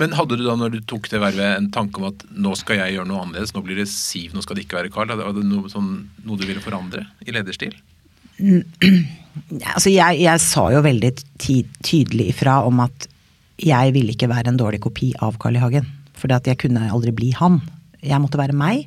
Men 0.00 0.14
hadde 0.16 0.38
du 0.40 0.46
da 0.46 0.54
når 0.56 0.72
du 0.72 0.78
tok 0.88 1.10
det 1.12 1.20
vervet 1.20 1.58
en 1.58 1.68
tanke 1.74 2.00
om 2.00 2.08
at 2.08 2.24
nå 2.32 2.54
skal 2.56 2.80
jeg 2.80 2.96
gjøre 2.96 3.10
noe 3.10 3.26
annerledes, 3.26 3.52
nå 3.52 3.60
blir 3.66 3.76
det 3.82 3.90
Siv, 3.92 4.32
nå 4.32 4.40
skal 4.44 4.56
det 4.56 4.64
ikke 4.64 4.78
være 4.78 4.92
Carl? 4.94 5.12
Var 5.12 5.36
det 5.36 5.44
noe, 5.44 5.68
sånn, 5.68 6.06
noe 6.24 6.40
du 6.40 6.46
ville 6.48 6.64
forandre 6.64 7.04
i 7.26 7.36
lederstil? 7.36 7.76
Altså, 9.36 9.90
jeg, 9.92 10.22
jeg 10.22 10.40
sa 10.40 10.62
jo 10.72 10.78
veldig 10.80 11.10
tydelig 11.36 12.30
ifra 12.32 12.54
om 12.64 12.78
at 12.80 13.04
jeg 13.60 13.92
ville 13.92 14.14
ikke 14.14 14.30
være 14.30 14.48
en 14.48 14.56
dårlig 14.56 14.80
kopi 14.86 15.10
av 15.20 15.36
Carl 15.40 15.58
I. 15.58 15.60
Hagen. 15.60 15.90
For 16.16 16.32
jeg 16.32 16.56
kunne 16.62 16.86
aldri 16.88 17.12
bli 17.12 17.34
han. 17.36 17.58
Jeg 18.06 18.22
måtte 18.22 18.40
være 18.40 18.56
meg. 18.56 18.86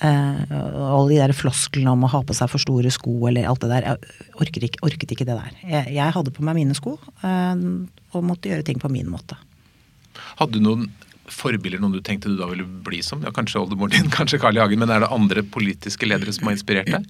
Uh, 0.00 0.48
og 0.48 0.84
alle 0.88 1.10
de 1.10 1.18
der 1.20 1.36
flosklene 1.36 1.92
om 1.92 2.06
å 2.06 2.08
ha 2.08 2.22
på 2.24 2.32
seg 2.32 2.48
for 2.48 2.62
store 2.62 2.88
sko 2.94 3.18
eller 3.28 3.44
alt 3.50 3.60
det 3.60 3.68
der. 3.68 3.88
Jeg 3.90 4.30
orket 4.40 4.66
ikke, 4.70 4.80
orket 4.88 5.12
ikke 5.12 5.26
det 5.28 5.36
der. 5.36 5.58
Jeg, 5.60 5.92
jeg, 5.98 6.14
hadde 6.16 6.32
på 6.32 6.44
meg 6.46 6.56
mine 6.56 6.76
sko 6.78 6.96
uh, 6.96 7.52
og 8.16 8.24
måtte 8.24 8.48
gjøre 8.48 8.64
ting 8.66 8.80
på 8.80 8.88
min 8.92 9.10
måte. 9.12 9.36
Hadde 10.40 10.56
du 10.56 10.64
noen 10.64 10.88
forbilder, 11.30 11.78
noen 11.82 11.98
du 11.98 12.00
tenkte 12.04 12.32
du 12.32 12.38
da 12.40 12.48
ville 12.50 12.64
bli 12.64 13.02
som? 13.04 13.20
Ja, 13.26 13.32
Kanskje 13.34 13.60
oldemoren 13.60 13.92
din, 13.94 14.10
kanskje 14.16 14.40
Carl 14.42 14.56
I. 14.56 14.64
Hagen, 14.64 14.80
men 14.82 14.92
er 14.92 15.04
det 15.04 15.12
andre 15.14 15.44
politiske 15.44 16.08
ledere 16.08 16.32
som 16.34 16.48
har 16.48 16.56
inspirert 16.56 16.90
deg? 16.90 17.06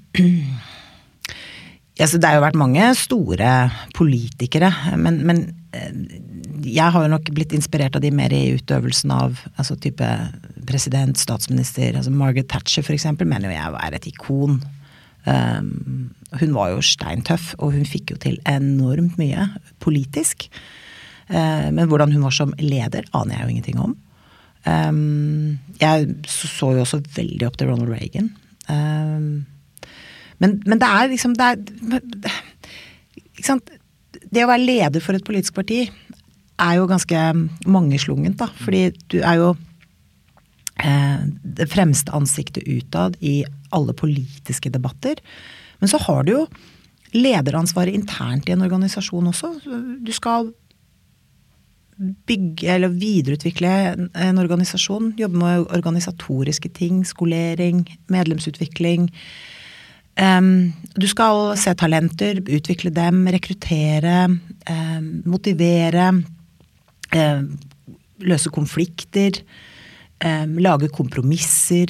Ja, 2.01 2.07
det 2.09 2.25
har 2.25 2.39
jo 2.39 2.45
vært 2.47 2.57
mange 2.57 2.85
store 2.97 3.49
politikere, 3.93 4.71
men, 4.97 5.19
men 5.29 5.43
eh, 5.77 5.91
jeg 6.65 6.95
har 6.95 7.05
jo 7.05 7.11
nok 7.13 7.29
blitt 7.37 7.53
inspirert 7.53 7.99
av 7.99 8.01
de 8.01 8.09
mer 8.15 8.33
i 8.33 8.55
utøvelsen 8.57 9.13
av 9.13 9.43
altså 9.61 9.77
type 9.77 10.09
president, 10.69 11.21
statsminister. 11.21 11.93
altså 11.97 12.13
Margaret 12.15 12.49
Thatcher 12.49 12.87
for 12.87 12.97
eksempel, 12.97 13.29
mener 13.29 13.51
jo 13.51 13.59
jeg 13.59 13.77
er 13.85 13.99
et 13.99 14.09
ikon. 14.09 14.63
Um, 15.29 16.11
hun 16.41 16.57
var 16.57 16.73
jo 16.73 16.81
steintøff, 16.85 17.53
og 17.59 17.75
hun 17.77 17.85
fikk 17.85 18.15
jo 18.15 18.21
til 18.25 18.41
enormt 18.49 19.21
mye 19.21 19.51
politisk. 19.85 20.49
Uh, 21.29 21.69
men 21.69 21.85
hvordan 21.85 22.17
hun 22.17 22.25
var 22.25 22.33
som 22.37 22.57
leder, 22.65 23.05
aner 23.13 23.37
jeg 23.37 23.43
jo 23.45 23.55
ingenting 23.55 23.85
om. 23.85 23.97
Um, 24.65 25.59
jeg 25.81 26.15
så 26.29 26.73
jo 26.77 26.85
også 26.85 27.05
veldig 27.17 27.49
opp 27.49 27.61
til 27.61 27.73
Ronald 27.73 27.93
Reagan. 27.93 28.33
Um, 28.73 29.45
men, 30.40 30.57
men, 30.66 30.81
det 30.81 30.88
er 30.88 31.11
liksom 31.12 31.35
det 31.37 31.46
er, 31.53 31.61
Det 34.31 34.44
å 34.44 34.50
være 34.50 34.64
leder 34.64 35.05
for 35.05 35.16
et 35.16 35.26
politisk 35.26 35.55
parti 35.59 35.83
er 36.61 36.76
jo 36.76 36.88
ganske 36.88 37.18
mangeslungent, 37.68 38.38
da. 38.40 38.48
Fordi 38.61 38.83
du 39.12 39.18
er 39.20 39.38
jo 39.40 39.48
eh, 40.85 41.22
det 41.61 41.68
fremste 41.72 42.12
ansiktet 42.16 42.68
utad 42.68 43.16
i 43.24 43.40
alle 43.72 43.94
politiske 43.96 44.72
debatter. 44.72 45.20
Men 45.81 45.92
så 45.92 46.00
har 46.05 46.26
du 46.26 46.35
jo 46.35 46.42
lederansvaret 47.16 47.96
internt 47.96 48.48
i 48.48 48.55
en 48.55 48.64
organisasjon 48.66 49.31
også. 49.33 49.55
Du 50.05 50.12
skal 50.14 50.53
bygge 52.29 52.68
eller 52.72 52.92
videreutvikle 52.92 53.70
en 54.09 54.40
organisasjon. 54.40 55.14
Jobbe 55.20 55.40
med 55.40 55.66
organisatoriske 55.76 56.70
ting. 56.76 57.03
Skolering, 57.09 57.85
medlemsutvikling. 58.12 59.11
Um, 60.20 60.72
du 61.00 61.06
skal 61.09 61.54
se 61.56 61.72
talenter, 61.80 62.42
utvikle 62.44 62.92
dem, 62.92 63.22
rekruttere, 63.33 64.26
um, 64.68 65.11
motivere. 65.30 66.11
Um, 67.14 67.50
løse 68.20 68.52
konflikter. 68.52 69.40
lage 70.20 70.88
kompromisser. 70.92 71.88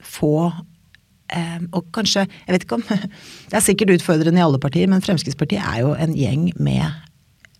få 0.00 0.52
Og 1.72 1.84
kanskje 1.92 2.20
Jeg 2.20 2.54
vet 2.54 2.62
ikke 2.62 2.74
om 2.74 2.84
Det 3.50 3.52
er 3.52 3.60
sikkert 3.60 3.90
utfordrende 3.90 4.40
i 4.40 4.42
alle 4.42 4.58
partier, 4.58 4.88
men 4.88 5.02
Fremskrittspartiet 5.02 5.60
er 5.60 5.80
jo 5.82 5.92
en 5.92 6.14
gjeng 6.16 6.52
med 6.56 6.86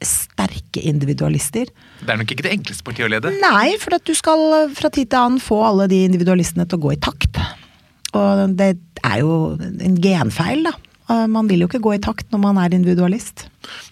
sterke 0.00 0.80
individualister. 0.80 1.66
Det 2.00 2.08
er 2.08 2.16
nok 2.16 2.32
ikke 2.32 2.46
det 2.46 2.52
enkleste 2.52 2.84
partiet 2.84 3.06
å 3.06 3.12
lede? 3.12 3.32
Nei, 3.42 3.76
for 3.80 3.96
at 3.96 4.04
du 4.06 4.14
skal 4.14 4.70
fra 4.76 4.88
tid 4.88 5.10
til 5.10 5.20
annen 5.20 5.40
få 5.40 5.60
alle 5.66 5.88
de 5.92 6.02
individualistene 6.08 6.64
til 6.64 6.78
å 6.78 6.84
gå 6.86 6.92
i 6.96 7.00
takt. 7.00 7.40
Og 8.16 8.56
det 8.56 8.76
er 9.04 9.22
jo 9.22 9.56
en 9.60 9.98
genfeil, 10.02 10.68
da. 10.68 10.76
Man 11.30 11.46
vil 11.46 11.62
jo 11.62 11.68
ikke 11.68 11.84
gå 11.84 11.92
i 11.94 12.02
takt 12.02 12.32
når 12.32 12.40
man 12.42 12.56
er 12.58 12.72
individualist. 12.74 13.44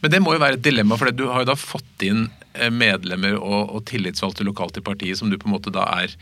Men 0.02 0.12
det 0.12 0.22
må 0.22 0.34
jo 0.34 0.42
være 0.42 0.58
et 0.58 0.64
dilemma, 0.64 0.96
for 0.98 1.10
du 1.14 1.26
har 1.30 1.44
jo 1.44 1.50
da 1.52 1.56
fått 1.58 2.04
inn 2.06 2.26
eh, 2.54 2.70
medlemmer 2.74 3.36
og, 3.38 3.74
og 3.74 3.84
tillitsvalgte 3.90 4.46
lokalt 4.46 4.80
i 4.80 4.84
partiet 4.84 5.20
som 5.20 5.30
du 5.30 5.38
på 5.40 5.48
en 5.48 5.54
måte 5.54 5.72
da 5.74 5.86
er 6.02 6.14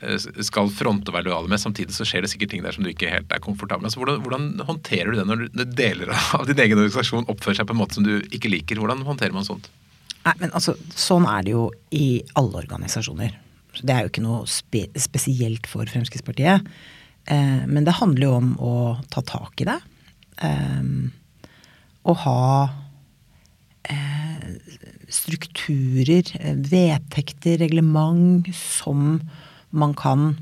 eh, 0.00 0.18
skal 0.46 0.70
fronte 0.74 1.12
og 1.12 1.18
være 1.18 1.28
lojale 1.28 1.50
med. 1.52 1.62
Samtidig 1.62 1.96
så 1.96 2.06
skjer 2.08 2.26
det 2.26 2.32
sikkert 2.32 2.54
ting 2.54 2.64
der 2.66 2.76
som 2.76 2.86
du 2.86 2.90
ikke 2.92 3.12
helt 3.12 3.30
er 3.34 3.42
komfortabel 3.44 3.86
med. 3.86 3.94
Så 3.94 4.02
hvordan, 4.02 4.22
hvordan 4.24 4.48
håndterer 4.68 5.12
du 5.12 5.20
det 5.20 5.28
når 5.28 5.46
deler 5.70 6.14
av 6.38 6.46
din 6.48 6.64
egen 6.66 6.78
organisasjon 6.78 7.28
oppfører 7.30 7.60
seg 7.60 7.70
på 7.70 7.76
en 7.76 7.82
måte 7.82 8.00
som 8.00 8.06
du 8.06 8.16
ikke 8.30 8.52
liker? 8.52 8.82
Hvordan 8.82 9.06
håndterer 9.06 9.36
man 9.36 9.48
sånt? 9.48 9.70
Nei, 10.26 10.34
men 10.42 10.50
altså, 10.52 10.76
Sånn 10.92 11.24
er 11.30 11.46
det 11.46 11.54
jo 11.54 11.68
i 11.96 12.20
alle 12.36 12.64
organisasjoner. 12.64 13.36
Så 13.72 13.86
Det 13.86 13.94
er 13.94 14.04
jo 14.04 14.10
ikke 14.12 14.24
noe 14.24 14.48
spe 14.50 14.88
spesielt 14.98 15.68
for 15.70 15.88
Fremskrittspartiet. 15.88 16.66
Eh, 17.26 17.62
men 17.66 17.86
det 17.86 17.98
handler 18.00 18.26
jo 18.26 18.36
om 18.38 18.52
å 18.58 18.74
ta 19.12 19.22
tak 19.26 19.60
i 19.62 19.68
det. 19.68 19.78
Eh, 20.46 20.84
å 22.02 22.14
ha 22.24 22.44
eh, 23.90 24.46
strukturer, 25.10 26.30
vedtekter, 26.70 27.60
reglement 27.64 28.48
som 28.56 29.18
man 29.70 29.96
kan 29.98 30.32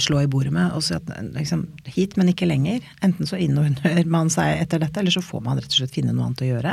slå 0.00 0.22
i 0.24 0.26
bordet 0.26 0.50
med 0.50 0.72
og 0.74 0.82
si 0.82 0.94
at 0.96 1.10
liksom, 1.36 1.66
hit, 1.92 2.16
men 2.18 2.30
ikke 2.32 2.48
lenger. 2.48 2.82
Enten 3.06 3.28
så 3.28 3.38
innordner 3.38 4.08
man 4.10 4.32
seg 4.32 4.56
etter 4.64 4.80
dette, 4.82 4.98
eller 4.98 5.14
så 5.14 5.22
får 5.22 5.44
man 5.44 5.60
rett 5.60 5.68
og 5.68 5.82
slett 5.82 5.94
finne 5.94 6.14
noe 6.16 6.26
annet 6.26 6.42
å 6.42 6.48
gjøre. 6.48 6.72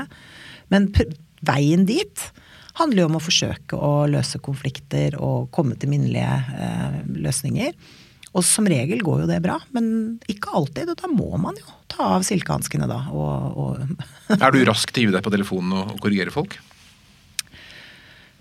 Men 0.74 0.88
veien 1.46 1.84
dit 1.86 2.24
handler 2.78 3.04
jo 3.04 3.10
om 3.10 3.18
å 3.20 3.24
forsøke 3.24 3.78
å 3.78 3.92
løse 4.10 4.40
konflikter 4.44 5.18
og 5.22 5.50
komme 5.54 5.78
til 5.80 5.92
minnelige 5.92 6.34
eh, 6.58 6.98
løsninger. 7.28 7.76
Og 8.38 8.46
som 8.46 8.68
regel 8.70 9.02
går 9.02 9.24
jo 9.24 9.30
det 9.30 9.40
bra, 9.42 9.58
men 9.74 9.88
ikke 10.30 10.54
alltid. 10.60 10.92
Og 10.94 11.00
da 11.00 11.10
må 11.10 11.40
man 11.42 11.58
jo 11.58 11.74
ta 11.90 12.14
av 12.18 12.26
silkehanskene, 12.28 12.86
da. 12.90 13.00
Og, 13.10 13.58
og 13.58 14.38
er 14.38 14.54
du 14.54 14.62
rask 14.68 14.94
til 14.94 15.08
å 15.08 15.10
gi 15.10 15.16
deg 15.18 15.26
på 15.26 15.34
telefonen 15.34 15.74
og, 15.80 15.96
og 15.96 16.04
korrigere 16.04 16.34
folk? 16.34 16.60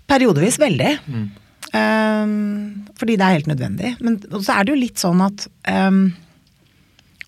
Periodevis 0.07 0.59
veldig. 0.61 0.93
Mm. 1.09 1.27
Um, 1.73 2.85
fordi 2.99 3.17
det 3.17 3.25
er 3.25 3.39
helt 3.39 3.49
nødvendig. 3.49 3.95
Men 4.03 4.21
så 4.37 4.55
er 4.55 4.67
det 4.67 4.75
jo 4.75 4.79
litt 4.79 5.01
sånn 5.01 5.23
at 5.25 5.47
um, 5.65 6.05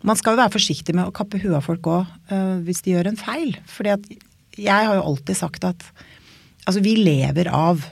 man 0.05 0.19
skal 0.19 0.35
jo 0.35 0.43
være 0.43 0.55
forsiktig 0.55 0.95
med 0.95 1.09
å 1.09 1.15
kappe 1.15 1.41
huet 1.41 1.57
av 1.57 1.65
folk 1.65 1.89
òg 1.91 2.05
uh, 2.05 2.35
eh, 2.35 2.55
hvis 2.67 2.85
de 2.85 2.93
gjør 2.93 3.11
en 3.11 3.19
feil. 3.19 3.57
Fordi 3.67 3.95
at 3.97 4.09
jeg 4.59 4.89
har 4.91 4.95
jo 4.95 5.07
alltid 5.11 5.39
sagt 5.39 5.65
at 5.67 5.85
altså 6.67 6.83
vi 6.85 6.95
lever 7.01 7.49
av 7.51 7.83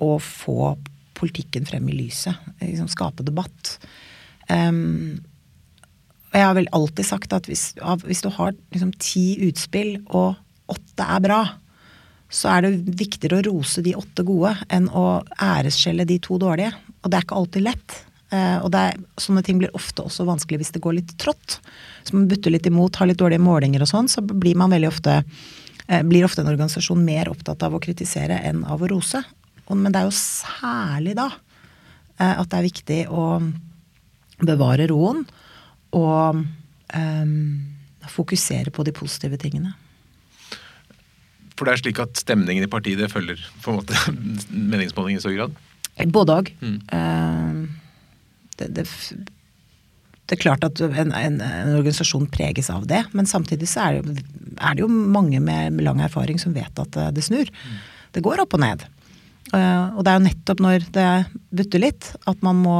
å 0.00 0.16
få 0.22 0.74
politikken 1.18 1.66
frem 1.68 1.88
i 1.88 1.98
lyset. 1.98 2.36
Liksom 2.62 2.90
skape 2.92 3.26
debatt. 3.26 3.76
Um, 4.48 5.22
og 6.34 6.40
jeg 6.40 6.48
har 6.48 6.56
vel 6.58 6.72
alltid 6.74 7.06
sagt 7.06 7.34
at 7.36 7.46
hvis, 7.46 7.68
hvis 8.04 8.24
du 8.24 8.30
har 8.34 8.56
liksom 8.74 8.90
ti 8.98 9.26
utspill, 9.46 10.00
og 10.10 10.34
åtte 10.70 11.06
er 11.06 11.22
bra, 11.22 11.42
så 12.34 12.50
er 12.50 12.64
det 12.64 12.96
viktigere 12.98 13.38
å 13.38 13.44
rose 13.52 13.84
de 13.84 13.94
åtte 13.94 14.24
gode 14.26 14.54
enn 14.72 14.88
å 14.90 15.22
æresskjelle 15.38 16.06
de 16.08 16.18
to 16.24 16.38
dårlige. 16.42 16.72
Og 17.04 17.10
det 17.10 17.18
er 17.18 17.26
ikke 17.26 17.38
alltid 17.38 17.66
lett. 17.68 17.98
Uh, 18.34 18.64
og 18.64 18.74
er, 18.74 18.96
sånne 19.20 19.44
ting 19.46 19.60
blir 19.60 19.74
ofte 19.78 20.02
også 20.02 20.26
vanskelig 20.26 20.62
hvis 20.62 20.74
det 20.74 20.82
går 20.82 20.96
litt 20.98 21.14
trått. 21.22 21.60
Så 22.02 22.16
man 22.16 22.26
butter 22.30 22.50
litt 22.50 22.66
imot, 22.66 22.98
har 22.98 23.06
litt 23.06 23.20
dårlige 23.20 23.44
målinger 23.44 23.84
og 23.84 23.92
sånn, 23.92 24.10
så 24.10 24.24
blir 24.24 24.58
man 24.58 24.74
veldig 24.74 24.90
ofte 24.90 25.20
uh, 25.22 26.02
blir 26.02 26.26
ofte 26.26 26.42
en 26.42 26.50
organisasjon 26.50 27.04
mer 27.06 27.30
opptatt 27.30 27.62
av 27.62 27.76
å 27.76 27.82
kritisere 27.84 28.40
enn 28.48 28.64
av 28.66 28.82
å 28.82 28.90
rose. 28.90 29.22
Men 29.70 29.92
det 29.92 30.00
er 30.02 30.08
jo 30.08 30.16
særlig 30.16 31.14
da 31.16 31.30
uh, 31.32 32.34
at 32.34 32.48
det 32.50 32.58
er 32.58 32.68
viktig 32.68 33.00
å 33.12 33.24
bevare 34.44 34.88
roen 34.90 35.22
og 35.94 36.40
um, 36.42 37.34
fokusere 38.10 38.72
på 38.74 38.84
de 38.86 38.92
positive 38.94 39.38
tingene. 39.40 39.72
For 41.54 41.66
det 41.66 41.74
er 41.74 41.82
slik 41.84 42.00
at 42.02 42.18
stemningen 42.18 42.66
i 42.66 42.70
partiet 42.70 42.98
det 42.98 43.12
følger 43.12 43.40
på 43.62 43.72
en 43.72 43.78
måte 43.78 44.16
meningsmåling 44.74 45.20
i 45.20 45.22
så 45.22 45.32
grad? 45.34 45.54
Både 46.10 46.40
òg. 46.40 46.50
Mm. 46.60 46.80
Uh, 46.90 48.10
det, 48.58 48.68
det, 48.74 48.84
det, 48.90 50.34
er 50.34 50.42
klart 50.42 50.66
at 50.66 50.82
en, 50.82 51.14
en, 51.14 51.38
en, 51.40 51.76
organisasjon 51.78 52.26
preges 52.34 52.70
av 52.74 52.88
det, 52.90 53.04
men 53.14 53.30
samtidig 53.30 53.70
så 53.70 53.86
er 53.86 54.02
det, 54.02 54.26
er 54.58 54.74
det, 54.74 54.82
jo 54.82 54.90
mange 54.90 55.40
med 55.42 55.78
lang 55.86 56.02
erfaring 56.02 56.42
som 56.42 56.54
vet 56.54 56.82
at 56.82 56.98
det 57.14 57.24
snur. 57.26 57.50
Mm. 57.50 57.80
Det 58.14 58.22
går 58.26 58.42
opp 58.42 58.58
og 58.58 58.62
ned. 58.62 58.84
Uh, 59.52 59.92
og 59.94 60.04
det 60.04 60.10
er 60.10 60.16
jo 60.16 60.26
nettopp 60.28 60.62
når 60.64 60.86
det 60.94 61.10
butter 61.54 61.82
litt, 61.82 62.08
at 62.30 62.40
man 62.46 62.62
må 62.64 62.78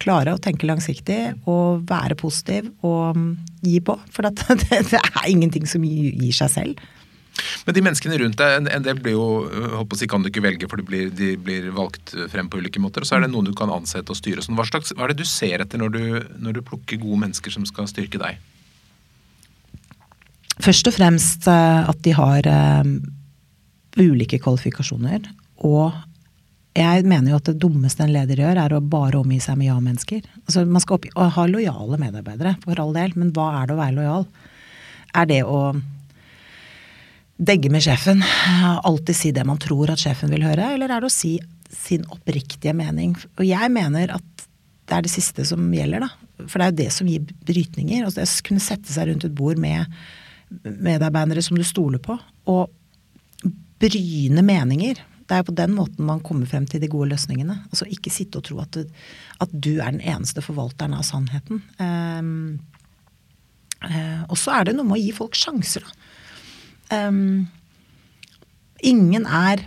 klare 0.00 0.32
å 0.32 0.40
tenke 0.40 0.68
langsiktig 0.68 1.18
og 1.50 1.84
være 1.88 2.16
positiv 2.18 2.70
og 2.86 3.18
gi 3.64 3.76
på. 3.84 3.98
For 4.14 4.24
det, 4.30 4.56
det, 4.70 4.96
er 4.96 5.28
ingenting 5.28 5.68
som 5.68 5.84
gir 5.84 6.32
seg 6.36 6.52
selv. 6.54 6.88
Men 7.64 7.76
de 7.76 7.82
menneskene 7.84 8.18
rundt 8.20 8.38
deg, 8.40 8.68
en- 8.68 8.84
del 8.84 9.00
blir 9.00 9.16
jo 9.16 9.26
å 9.80 9.84
si, 9.96 10.08
kan 10.10 10.22
du 10.22 10.28
ikke 10.30 10.44
velge, 10.44 10.68
for 10.68 10.80
de 10.80 10.86
blir, 10.86 11.12
de 11.14 11.34
blir 11.40 11.70
valgt 11.76 12.14
frem 12.32 12.50
på 12.50 12.60
ulike 12.60 12.82
måter. 12.82 13.04
Og 13.04 13.08
så 13.08 13.16
er 13.16 13.24
det 13.24 13.32
noen 13.32 13.48
du 13.48 13.54
kan 13.56 13.72
ansette 13.72 14.12
og 14.12 14.18
styre. 14.18 14.44
Sånn. 14.44 14.58
Hva, 14.58 14.66
slags, 14.68 14.92
hva 14.96 15.06
er 15.06 15.14
det 15.14 15.22
du 15.22 15.28
ser 15.28 15.64
etter 15.64 15.80
når 15.80 15.94
du, 15.96 16.02
når 16.42 16.58
du 16.58 16.64
plukker 16.66 17.00
gode 17.00 17.22
mennesker 17.24 17.54
som 17.54 17.66
skal 17.68 17.88
styrke 17.90 18.20
deg? 18.20 18.40
Først 20.60 20.90
og 20.90 20.96
fremst 20.96 21.48
eh, 21.48 21.88
at 21.88 22.00
de 22.04 22.12
har 22.16 22.48
eh, 22.50 22.90
ulike 24.00 24.40
kvalifikasjoner. 24.42 25.24
Og 25.66 25.92
jeg 26.78 27.04
mener 27.08 27.32
jo 27.32 27.38
at 27.40 27.48
det 27.50 27.58
dummeste 27.60 28.04
en 28.04 28.12
leder 28.14 28.40
gjør, 28.40 28.60
er 28.62 28.74
å 28.76 28.82
bare 28.82 29.18
omgi 29.18 29.40
seg 29.42 29.58
med 29.58 29.68
ja-mennesker. 29.70 30.26
Altså, 30.46 30.64
man 30.68 30.82
skal 30.82 30.98
oppgi, 30.98 31.10
ha 31.16 31.46
lojale 31.50 31.98
medarbeidere, 32.00 32.54
for 32.64 32.82
all 32.82 32.94
del, 32.96 33.16
men 33.18 33.32
hva 33.36 33.48
er 33.58 33.68
det 33.68 33.74
å 33.74 33.80
være 33.80 33.96
lojal? 33.98 34.28
Er 35.18 35.30
det 35.30 35.40
å 35.44 35.60
degge 37.40 37.72
med 37.72 37.82
sjefen, 37.82 38.22
alltid 38.86 39.16
si 39.16 39.32
det 39.34 39.46
man 39.48 39.58
tror 39.60 39.90
at 39.92 40.02
sjefen 40.02 40.30
vil 40.32 40.44
høre, 40.46 40.74
eller 40.76 40.92
er 40.92 41.02
det 41.02 41.10
å 41.10 41.14
si 41.14 41.34
sin 41.74 42.06
oppriktige 42.12 42.74
mening? 42.76 43.16
Og 43.38 43.44
jeg 43.48 43.72
mener 43.74 44.14
at 44.16 44.46
det 44.90 44.96
er 44.96 45.06
det 45.06 45.12
siste 45.12 45.44
som 45.46 45.68
gjelder, 45.74 46.06
da. 46.06 46.46
For 46.46 46.58
det 46.58 46.64
er 46.64 46.72
jo 46.72 46.80
det 46.80 46.90
som 46.94 47.10
gir 47.10 47.26
brytninger. 47.46 48.06
Altså 48.06 48.22
det 48.22 48.30
å 48.30 48.46
kunne 48.48 48.64
sette 48.64 48.90
seg 48.90 49.10
rundt 49.10 49.26
et 49.26 49.36
bord 49.36 49.58
med 49.60 49.86
medarbeidere 50.64 51.42
som 51.46 51.58
du 51.58 51.66
stoler 51.66 52.00
på, 52.02 52.16
og 52.50 53.50
bryne 53.80 54.42
meninger. 54.44 54.98
Det 55.30 55.38
er 55.38 55.46
på 55.46 55.54
den 55.54 55.76
måten 55.76 56.08
man 56.08 56.22
kommer 56.26 56.48
frem 56.50 56.66
til 56.66 56.82
de 56.82 56.90
gode 56.90 57.12
løsningene. 57.12 57.60
Altså 57.70 57.86
ikke 57.86 58.10
sitte 58.10 58.40
og 58.40 58.48
tro 58.48 58.58
at 58.64 58.74
du, 58.74 58.82
at 59.38 59.52
du 59.54 59.76
er 59.78 59.94
den 59.94 60.02
eneste 60.02 60.42
forvalteren 60.42 60.96
av 60.96 61.06
sannheten. 61.06 61.62
Um, 61.78 62.58
uh, 63.86 64.26
og 64.26 64.34
så 64.40 64.56
er 64.58 64.66
det 64.66 64.74
noe 64.74 64.88
med 64.88 64.98
å 64.98 65.02
gi 65.04 65.12
folk 65.14 65.38
sjanser, 65.38 65.86
da. 65.86 65.96
Um, 66.90 67.46
ingen 68.82 69.28
er 69.30 69.62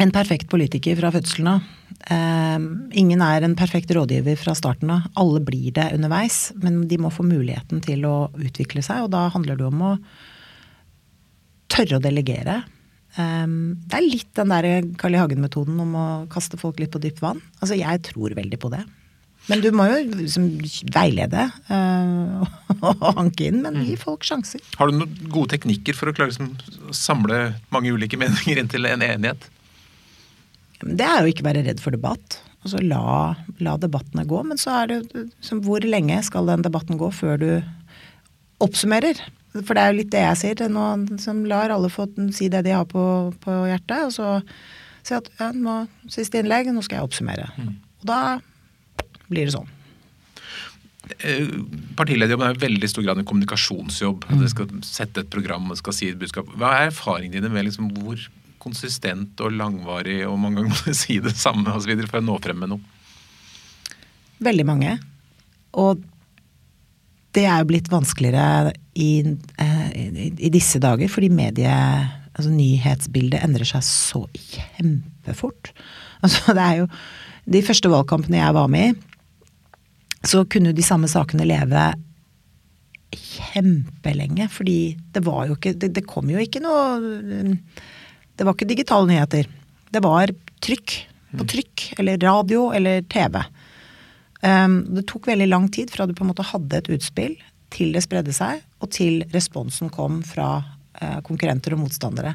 en 0.00 0.12
perfekt 0.14 0.46
politiker 0.52 0.94
fra 1.00 1.10
fødselen 1.10 1.48
av. 1.56 1.64
Um, 2.06 2.68
ingen 2.94 3.22
er 3.24 3.42
en 3.42 3.56
perfekt 3.58 3.90
rådgiver 3.94 4.38
fra 4.38 4.54
starten 4.58 4.92
av. 4.94 5.08
Alle 5.18 5.42
blir 5.42 5.74
det 5.74 5.90
underveis, 5.96 6.52
men 6.62 6.84
de 6.88 7.00
må 7.02 7.10
få 7.10 7.26
muligheten 7.26 7.82
til 7.82 8.06
å 8.06 8.30
utvikle 8.38 8.84
seg, 8.86 9.04
og 9.04 9.10
da 9.16 9.26
handler 9.34 9.58
det 9.58 9.66
om 9.66 9.82
å 9.90 9.92
tørre 11.72 11.98
å 11.98 12.04
delegere. 12.04 12.60
Um, 13.12 13.76
det 13.90 13.98
er 13.98 14.06
litt 14.06 14.32
den 14.38 14.52
der 14.54 14.88
Carl 15.00 15.16
I. 15.16 15.20
Hagen-metoden 15.20 15.80
om 15.84 15.94
å 15.98 16.06
kaste 16.32 16.56
folk 16.60 16.80
litt 16.80 16.94
på 16.94 17.00
dypt 17.02 17.20
vann. 17.24 17.42
Altså, 17.60 17.76
jeg 17.76 18.04
tror 18.08 18.36
veldig 18.38 18.60
på 18.62 18.72
det. 18.72 18.82
Men 19.50 19.62
du 19.64 19.72
må 19.74 19.88
jo 19.90 19.98
liksom 20.20 20.46
veilede 20.94 21.48
uh, 21.66 22.44
og 22.86 23.02
hanke 23.18 23.48
inn, 23.50 23.58
men 23.64 23.80
gi 23.82 23.96
folk 23.98 24.24
sjanser. 24.26 24.62
Har 24.78 24.88
du 24.88 25.00
noen 25.00 25.16
gode 25.32 25.56
teknikker 25.56 25.98
for 25.98 26.10
å 26.10 26.14
klare 26.16 26.30
liksom, 26.30 26.54
å 26.88 26.96
samle 26.96 27.42
mange 27.74 27.92
ulike 27.92 28.18
meninger 28.22 28.62
inn 28.62 28.70
til 28.72 28.88
en 28.88 29.04
enighet? 29.06 29.50
Det 30.82 31.06
er 31.06 31.22
jo 31.22 31.34
ikke 31.34 31.46
være 31.46 31.66
redd 31.66 31.82
for 31.82 31.94
debatt. 31.94 32.40
Altså 32.62 32.78
la, 32.82 33.34
la 33.62 33.76
debattene 33.82 34.24
gå. 34.30 34.40
Men 34.46 34.60
så 34.60 34.74
er 34.80 34.88
det 34.88 34.98
jo 34.98 35.26
liksom, 35.26 35.62
Hvor 35.66 35.84
lenge 35.86 36.18
skal 36.26 36.48
den 36.50 36.64
debatten 36.64 36.98
gå 36.98 37.10
før 37.14 37.38
du 37.42 37.48
oppsummerer? 38.62 39.18
For 39.52 39.76
det 39.76 39.82
er 39.82 39.92
jo 39.92 39.98
litt 39.98 40.12
det 40.14 40.22
jeg 40.22 40.40
sier. 40.40 40.64
Nå, 40.72 40.86
som 41.20 41.42
lar 41.48 41.72
alle 41.74 41.90
få 41.92 42.06
si 42.32 42.48
det 42.52 42.64
de 42.66 42.72
har 42.72 42.86
på, 42.88 43.04
på 43.42 43.58
hjertet. 43.68 44.08
Og 44.08 44.14
så 44.16 44.30
si 45.04 45.16
at 45.18 45.28
ja, 45.38 45.50
nå, 45.52 45.82
siste 46.12 46.40
innlegg, 46.40 46.72
nå 46.72 46.84
skal 46.84 47.00
jeg 47.00 47.10
oppsummere. 47.10 47.50
Mm. 47.58 47.76
Og 48.02 48.08
da 48.08 48.20
blir 49.28 49.48
det 49.48 49.54
sånn. 49.56 49.70
Eh, 51.18 51.50
Partilederjobben 51.98 52.48
er 52.48 52.56
i 52.56 52.62
veldig 52.62 52.90
stor 52.90 53.04
grad 53.06 53.20
en 53.20 53.28
kommunikasjonsjobb. 53.28 54.28
Mm. 54.30 54.44
Det 54.44 54.52
skal 54.54 54.72
sette 54.86 55.24
et 55.24 55.32
program 55.32 55.68
og 55.72 55.80
skal 55.80 55.96
si 55.96 56.12
et 56.12 56.20
budskap. 56.20 56.48
Hva 56.56 56.72
er 56.78 56.92
erfaringene 56.92 57.40
dine 57.40 57.52
med 57.52 57.68
liksom 57.68 57.90
hvor 57.96 58.20
konsistent 58.62 59.40
og 59.42 59.56
langvarig 59.58 60.20
og 60.28 60.36
mange 60.38 60.60
ganger 60.60 60.70
må 60.70 60.92
du 60.92 60.94
si 60.96 61.18
det 61.22 61.34
samme 61.34 61.74
videre 61.82 62.08
for 62.08 62.22
å 62.22 62.26
nå 62.26 62.38
frem 62.44 62.62
med 62.62 62.76
noe? 62.76 62.98
Veldig 64.42 64.66
mange. 64.66 64.96
Og 65.78 66.02
det 67.36 67.44
er 67.48 67.62
jo 67.62 67.68
blitt 67.70 67.90
vanskeligere 67.92 68.72
i, 68.98 69.22
eh, 69.58 69.88
i, 69.96 70.28
i 70.36 70.50
disse 70.52 70.80
dager, 70.82 71.08
fordi 71.10 71.30
medie, 71.32 71.72
altså 72.32 72.52
nyhetsbildet 72.52 73.40
endrer 73.44 73.68
seg 73.68 73.84
så 73.86 74.24
kjempefort. 74.36 75.72
Altså 76.22 76.54
det 76.54 76.62
er 76.62 76.76
jo 76.84 76.88
De 77.42 77.58
første 77.66 77.90
valgkampene 77.90 78.38
jeg 78.38 78.54
var 78.54 78.68
med 78.70 78.92
i, 78.92 78.98
så 80.22 80.44
kunne 80.46 80.70
de 80.70 80.84
samme 80.86 81.08
sakene 81.10 81.42
leve 81.48 81.88
kjempelenge. 83.10 84.46
Fordi 84.52 84.94
det 85.10 85.24
var 85.26 85.48
jo 85.48 85.56
ikke 85.56 85.72
Det, 85.74 85.90
det 85.96 86.04
kom 86.06 86.30
jo 86.30 86.38
ikke 86.38 86.62
noe 86.62 87.56
Det 88.38 88.46
var 88.46 88.54
ikke 88.54 88.70
digitale 88.70 89.10
nyheter. 89.10 89.50
Det 89.90 90.04
var 90.04 90.30
trykk 90.62 90.94
på 91.32 91.48
trykk, 91.48 91.84
eller 91.98 92.20
radio, 92.20 92.66
eller 92.76 93.02
TV. 93.10 93.38
Um, 94.42 94.82
det 94.96 95.06
tok 95.10 95.28
veldig 95.30 95.48
lang 95.48 95.68
tid 95.70 95.92
fra 95.94 96.06
du 96.06 96.14
på 96.18 96.24
en 96.24 96.32
måte 96.32 96.46
hadde 96.46 96.80
et 96.80 96.90
utspill, 96.92 97.36
til 97.72 97.94
det 97.94 98.02
spredde 98.04 98.34
seg, 98.36 98.60
og 98.82 98.90
til 98.92 99.22
responsen 99.32 99.90
kom 99.92 100.20
fra 100.26 100.58
uh, 100.60 101.20
konkurrenter 101.24 101.76
og 101.76 101.84
motstandere. 101.84 102.34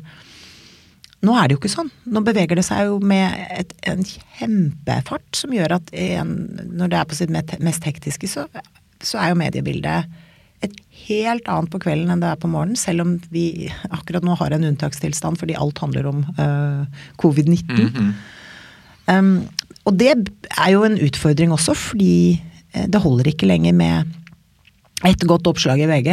Nå 1.25 1.33
er 1.33 1.47
det 1.47 1.55
jo 1.55 1.61
ikke 1.61 1.73
sånn. 1.73 1.89
Nå 2.13 2.21
beveger 2.25 2.59
det 2.59 2.65
seg 2.67 2.91
jo 2.91 2.99
med 3.01 3.33
et, 3.49 3.73
en 3.89 4.03
kjempefart 4.05 5.37
som 5.37 5.53
gjør 5.53 5.79
at 5.79 5.91
en, 5.97 6.33
når 6.77 6.93
det 6.93 6.99
er 6.99 7.09
på 7.09 7.17
sitt 7.17 7.33
mest 7.33 7.87
hektiske, 7.89 8.29
så, 8.29 8.45
så 9.01 9.21
er 9.21 9.33
jo 9.33 9.39
mediebildet 9.41 10.23
et 10.65 10.73
helt 11.05 11.49
annet 11.51 11.69
på 11.73 11.81
kvelden 11.83 12.13
enn 12.13 12.21
det 12.23 12.31
er 12.31 12.39
på 12.41 12.49
morgenen, 12.49 12.79
selv 12.79 13.03
om 13.03 13.15
vi 13.33 13.69
akkurat 13.89 14.25
nå 14.25 14.37
har 14.39 14.53
en 14.55 14.65
unntakstilstand 14.71 15.37
fordi 15.41 15.57
alt 15.57 15.81
handler 15.83 16.09
om 16.09 16.23
uh, 16.39 16.85
covid-19. 17.21 17.65
Mm 17.69 17.89
-hmm. 17.93 18.13
um, 19.13 19.47
og 19.87 19.97
det 19.97 20.11
er 20.13 20.69
jo 20.73 20.83
en 20.87 20.99
utfordring 21.07 21.53
også, 21.55 21.75
fordi 21.77 22.37
det 22.91 22.99
holder 23.01 23.31
ikke 23.31 23.47
lenger 23.47 23.73
med 23.73 24.15
et 25.07 25.23
godt 25.29 25.47
oppslag 25.49 25.79
i 25.79 25.87
VG, 25.87 26.09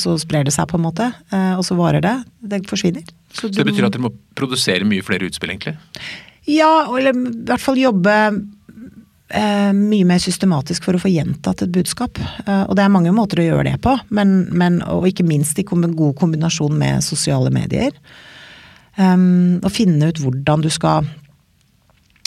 så 0.00 0.16
sprer 0.20 0.44
det 0.44 0.52
seg 0.52 0.66
på 0.68 0.78
en 0.78 0.84
måte, 0.84 1.06
og 1.54 1.62
så 1.64 1.76
varer 1.78 2.02
det. 2.04 2.14
Det 2.40 2.62
forsvinner. 2.68 3.04
Så, 3.34 3.50
det 3.52 3.66
betyr 3.68 3.86
at 3.86 3.94
dere 3.94 4.06
må 4.06 4.12
produsere 4.36 4.86
mye 4.88 5.04
flere 5.04 5.28
utspill, 5.28 5.54
egentlig? 5.54 5.76
Ja, 6.50 6.84
eller 6.90 7.14
i 7.16 7.32
hvert 7.48 7.62
fall 7.62 7.80
jobbe 7.80 8.14
eh, 9.34 9.72
mye 9.74 10.06
mer 10.08 10.20
systematisk 10.22 10.84
for 10.86 10.96
å 10.96 11.02
få 11.02 11.10
gjentatt 11.12 11.64
et 11.64 11.72
budskap. 11.74 12.20
Eh, 12.20 12.62
og 12.68 12.76
det 12.76 12.84
er 12.84 12.92
mange 12.92 13.14
måter 13.16 13.40
å 13.40 13.48
gjøre 13.48 13.66
det 13.70 13.78
på, 13.84 13.96
men, 14.14 14.36
men, 14.52 14.80
og 14.86 15.08
ikke 15.08 15.26
minst 15.26 15.58
i 15.58 15.66
god 15.66 16.14
kombinasjon 16.20 16.76
med 16.78 17.04
sosiale 17.06 17.52
medier. 17.54 17.94
Um, 18.94 19.58
å 19.66 19.70
finne 19.74 20.12
ut 20.12 20.20
hvordan 20.22 20.62
du 20.62 20.68
skal 20.70 21.08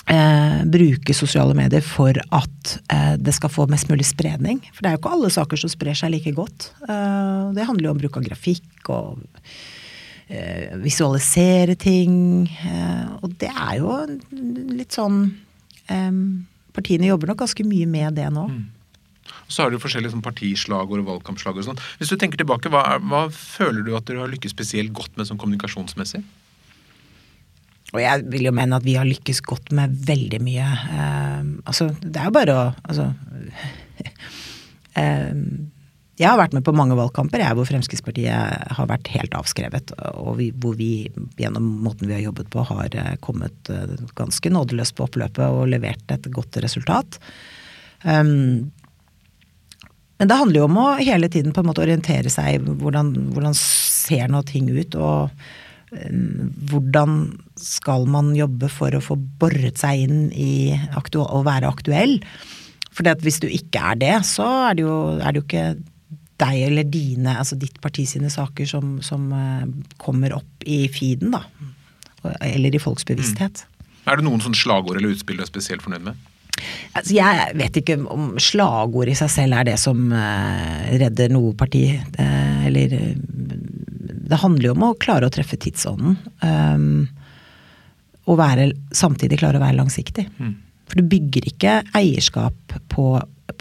eh, 0.08 0.60
bruke 0.66 1.16
sosiale 1.16 1.56
medier 1.58 1.84
for 1.86 2.18
at 2.36 2.76
eh, 2.94 3.16
det 3.20 3.34
skal 3.36 3.52
få 3.54 3.68
mest 3.72 3.90
mulig 3.92 4.08
spredning. 4.08 4.62
For 4.72 4.84
det 4.84 4.92
er 4.92 4.98
jo 4.98 5.02
ikke 5.04 5.16
alle 5.18 5.34
saker 5.34 5.62
som 5.62 5.72
sprer 5.72 5.98
seg 5.98 6.14
like 6.14 6.34
godt. 6.38 6.72
Eh, 6.88 7.44
det 7.58 7.68
handler 7.68 7.90
jo 7.90 7.96
om 7.96 8.02
bruk 8.04 8.20
av 8.20 8.28
grafikk 8.28 8.92
og 8.94 9.20
eh, 10.30 10.74
visualisere 10.84 11.78
ting. 11.80 12.48
og 13.22 13.36
det 13.40 13.52
er 13.52 13.82
jo 13.82 13.94
litt 14.78 14.96
sånn 14.96 15.26
Partiene 16.78 17.08
jobber 17.08 17.32
nok 17.32 17.40
ganske 17.40 17.64
mye 17.66 17.86
med 17.90 18.18
det 18.20 18.26
nå. 18.36 18.42
Mm. 18.52 18.66
Så 19.48 19.64
har 19.64 19.72
du 19.72 19.80
forskjellige 19.80 20.12
sånn, 20.14 20.24
partislagord 20.26 21.00
og 21.02 21.08
valgkampslagord. 21.08 21.64
og 21.64 21.70
sånn. 21.72 21.80
Hvis 21.98 22.12
du 22.12 22.18
tenker 22.20 22.42
tilbake, 22.42 22.70
hva, 22.70 22.84
er, 22.92 23.00
hva 23.08 23.24
føler 23.34 23.86
du 23.88 23.94
at 23.96 24.06
dere 24.06 24.26
har 24.26 24.34
lykkes 24.34 24.54
spesielt 24.54 24.92
godt 24.96 25.16
med 25.18 25.30
sånn 25.30 25.40
kommunikasjonsmessig? 25.42 26.22
Og 27.98 28.04
jeg 28.04 28.28
vil 28.32 28.48
jo 28.48 28.54
mene 28.56 28.78
at 28.78 28.86
vi 28.86 28.98
har 28.98 29.08
lykkes 29.08 29.42
godt 29.46 29.72
med 29.76 29.96
veldig 30.08 30.40
mye. 30.46 30.68
Eh, 30.94 31.50
altså, 31.66 31.90
det 32.04 32.22
er 32.22 32.30
jo 32.30 32.36
bare 32.38 32.54
å 32.58 32.68
Altså 32.86 33.10
eh, 35.02 35.34
Jeg 36.22 36.30
har 36.30 36.40
vært 36.40 36.54
med 36.58 36.66
på 36.66 36.76
mange 36.78 36.98
valgkamper 36.98 37.42
jeg, 37.42 37.58
hvor 37.58 37.70
Fremskrittspartiet 37.70 38.72
har 38.78 38.90
vært 38.90 39.10
helt 39.14 39.36
avskrevet. 39.38 39.94
Og 40.22 40.38
vi, 40.40 40.52
hvor 40.54 40.78
vi 40.78 40.92
gjennom 41.42 41.68
måten 41.86 42.10
vi 42.10 42.18
har 42.20 42.26
jobbet 42.30 42.50
på, 42.54 42.66
har 42.72 42.98
kommet 43.26 43.70
ganske 44.18 44.54
nådeløst 44.54 44.98
på 44.98 45.06
oppløpet 45.06 45.46
og 45.46 45.70
levert 45.70 46.16
et 46.16 46.30
godt 46.34 46.58
resultat. 46.64 47.20
Um, 48.02 48.72
men 50.18 50.30
det 50.30 50.38
handler 50.40 50.62
jo 50.62 50.66
om 50.66 50.80
å 50.82 50.88
hele 50.98 51.30
tiden 51.30 51.54
på 51.54 51.62
en 51.62 51.70
måte 51.70 51.84
orientere 51.84 52.32
seg 52.34 52.66
hvordan, 52.66 53.14
hvordan 53.36 53.58
ser 53.58 54.30
nå 54.34 54.42
ting 54.50 54.70
ut, 54.74 54.98
og 54.98 55.30
um, 55.30 55.67
hvordan 55.88 57.20
skal 57.56 58.08
man 58.12 58.34
jobbe 58.36 58.68
for 58.72 58.92
å 58.96 59.04
få 59.04 59.16
boret 59.40 59.80
seg 59.80 60.08
inn 60.08 60.26
i 60.36 60.76
å 60.76 61.44
være 61.48 61.70
aktuell? 61.70 62.18
For 62.92 63.08
hvis 63.24 63.40
du 63.44 63.48
ikke 63.48 63.94
er 63.94 64.02
det, 64.02 64.16
så 64.28 64.48
er 64.72 64.78
det 64.78 64.84
jo, 64.84 64.98
er 65.22 65.32
det 65.32 65.42
jo 65.42 65.46
ikke 65.46 65.68
deg 66.38 66.62
eller 66.68 66.86
dine, 66.92 67.38
altså 67.40 67.58
ditt 67.58 67.80
parti 67.82 68.06
sine 68.10 68.30
saker 68.30 68.68
som, 68.70 68.98
som 69.06 69.30
uh, 69.34 69.66
kommer 70.02 70.36
opp 70.38 70.66
i 70.70 70.86
feeden, 70.94 71.34
da. 71.34 71.46
Eller 72.44 72.76
i 72.76 72.82
folks 72.82 73.06
bevissthet. 73.08 73.64
Mm. 73.64 73.86
Er 74.08 74.20
det 74.20 74.26
noen 74.28 74.44
sånn 74.44 74.58
slagord 74.58 75.00
eller 75.00 75.16
utspill 75.16 75.40
du 75.40 75.46
er 75.46 75.50
spesielt 75.50 75.86
fornøyd 75.86 76.06
med? 76.10 76.20
Altså, 76.98 77.14
jeg 77.16 77.56
vet 77.58 77.80
ikke 77.80 77.98
om 78.12 78.32
slagord 78.42 79.10
i 79.12 79.18
seg 79.18 79.30
selv 79.30 79.60
er 79.60 79.70
det 79.72 79.78
som 79.82 80.08
uh, 80.12 80.86
redder 81.00 81.34
noe 81.34 81.54
parti. 81.58 81.86
Eller 82.68 82.98
det 84.32 84.42
handler 84.42 84.70
jo 84.70 84.76
om 84.76 84.86
å 84.90 84.96
klare 85.00 85.30
å 85.30 85.34
treffe 85.34 85.60
tidsånden. 85.62 86.18
Um, 86.42 87.08
og 88.28 88.40
være, 88.42 88.72
samtidig 88.96 89.40
klare 89.40 89.60
å 89.60 89.64
være 89.64 89.80
langsiktig. 89.80 90.28
Mm. 90.38 90.56
For 90.88 91.00
du 91.00 91.10
bygger 91.12 91.48
ikke 91.50 91.80
eierskap 91.98 92.78
på 92.92 93.08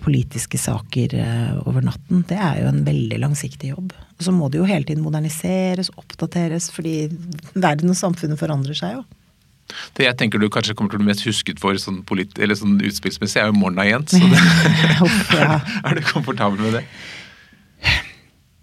politiske 0.03 0.59
saker 0.59 1.15
uh, 1.19 1.69
over 1.69 1.85
natten. 1.87 2.25
Det 2.29 2.39
er 2.39 2.63
jo 2.63 2.71
en 2.73 2.83
veldig 2.87 3.21
langsiktig 3.23 3.71
jobb. 3.73 3.95
Og 4.17 4.27
så 4.27 4.35
må 4.35 4.51
det 4.51 4.61
jo 4.61 4.67
hele 4.69 4.87
tiden 4.89 5.05
moderniseres, 5.05 5.93
oppdateres, 5.99 6.71
fordi 6.75 7.07
verden 7.55 7.93
og 7.93 7.99
samfunnet 7.99 8.41
forandrer 8.41 8.79
seg 8.79 8.99
jo. 8.99 9.07
Det 9.99 10.07
jeg 10.07 10.15
tenker 10.19 10.39
du 10.39 10.47
kanskje 10.53 10.77
kommer 10.79 10.93
til 10.93 11.01
å 11.01 11.03
bli 11.03 11.11
mest 11.11 11.25
husket 11.27 11.59
for 11.63 11.79
sånn, 11.81 12.03
polit 12.07 12.37
sånn 12.37 12.79
utspillsmessig, 12.87 13.41
er 13.43 13.51
jo 13.51 13.57
Morna 13.59 13.87
Jens. 13.87 14.15
Så 14.15 14.23
det, 14.31 14.43
ja. 15.41 15.59
er 15.87 15.99
du 15.99 16.05
komfortabel 16.07 16.63
med 16.63 16.79
det? 16.79 16.85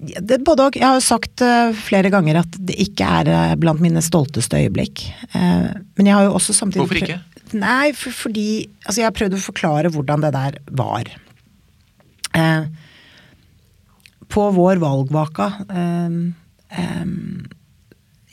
det, 0.04 0.40
både 0.46 0.68
og. 0.68 0.78
Jeg 0.78 0.86
har 0.86 0.98
jo 0.98 1.06
sagt 1.06 1.44
uh, 1.46 1.74
flere 1.76 2.12
ganger 2.14 2.42
at 2.44 2.58
det 2.60 2.76
ikke 2.82 3.08
er 3.20 3.32
uh, 3.32 3.56
blant 3.60 3.82
mine 3.84 4.04
stolteste 4.04 4.60
øyeblikk. 4.62 5.06
Uh, 5.34 5.72
men 5.98 6.10
jeg 6.10 6.18
har 6.18 6.28
jo 6.28 6.36
også 6.38 6.56
samtidig 6.58 6.84
Hvorfor 6.84 7.02
ikke? 7.02 7.20
Nei, 7.54 7.92
for, 7.98 8.16
fordi 8.26 8.48
Altså, 8.86 9.02
jeg 9.02 9.08
har 9.08 9.18
prøvd 9.18 9.38
å 9.38 9.44
forklare 9.44 9.92
hvordan 9.94 10.24
det 10.26 10.34
der 10.36 10.58
var. 10.74 11.12
på 14.34 14.44
vår 14.56 14.80
valgvaka 14.82 15.46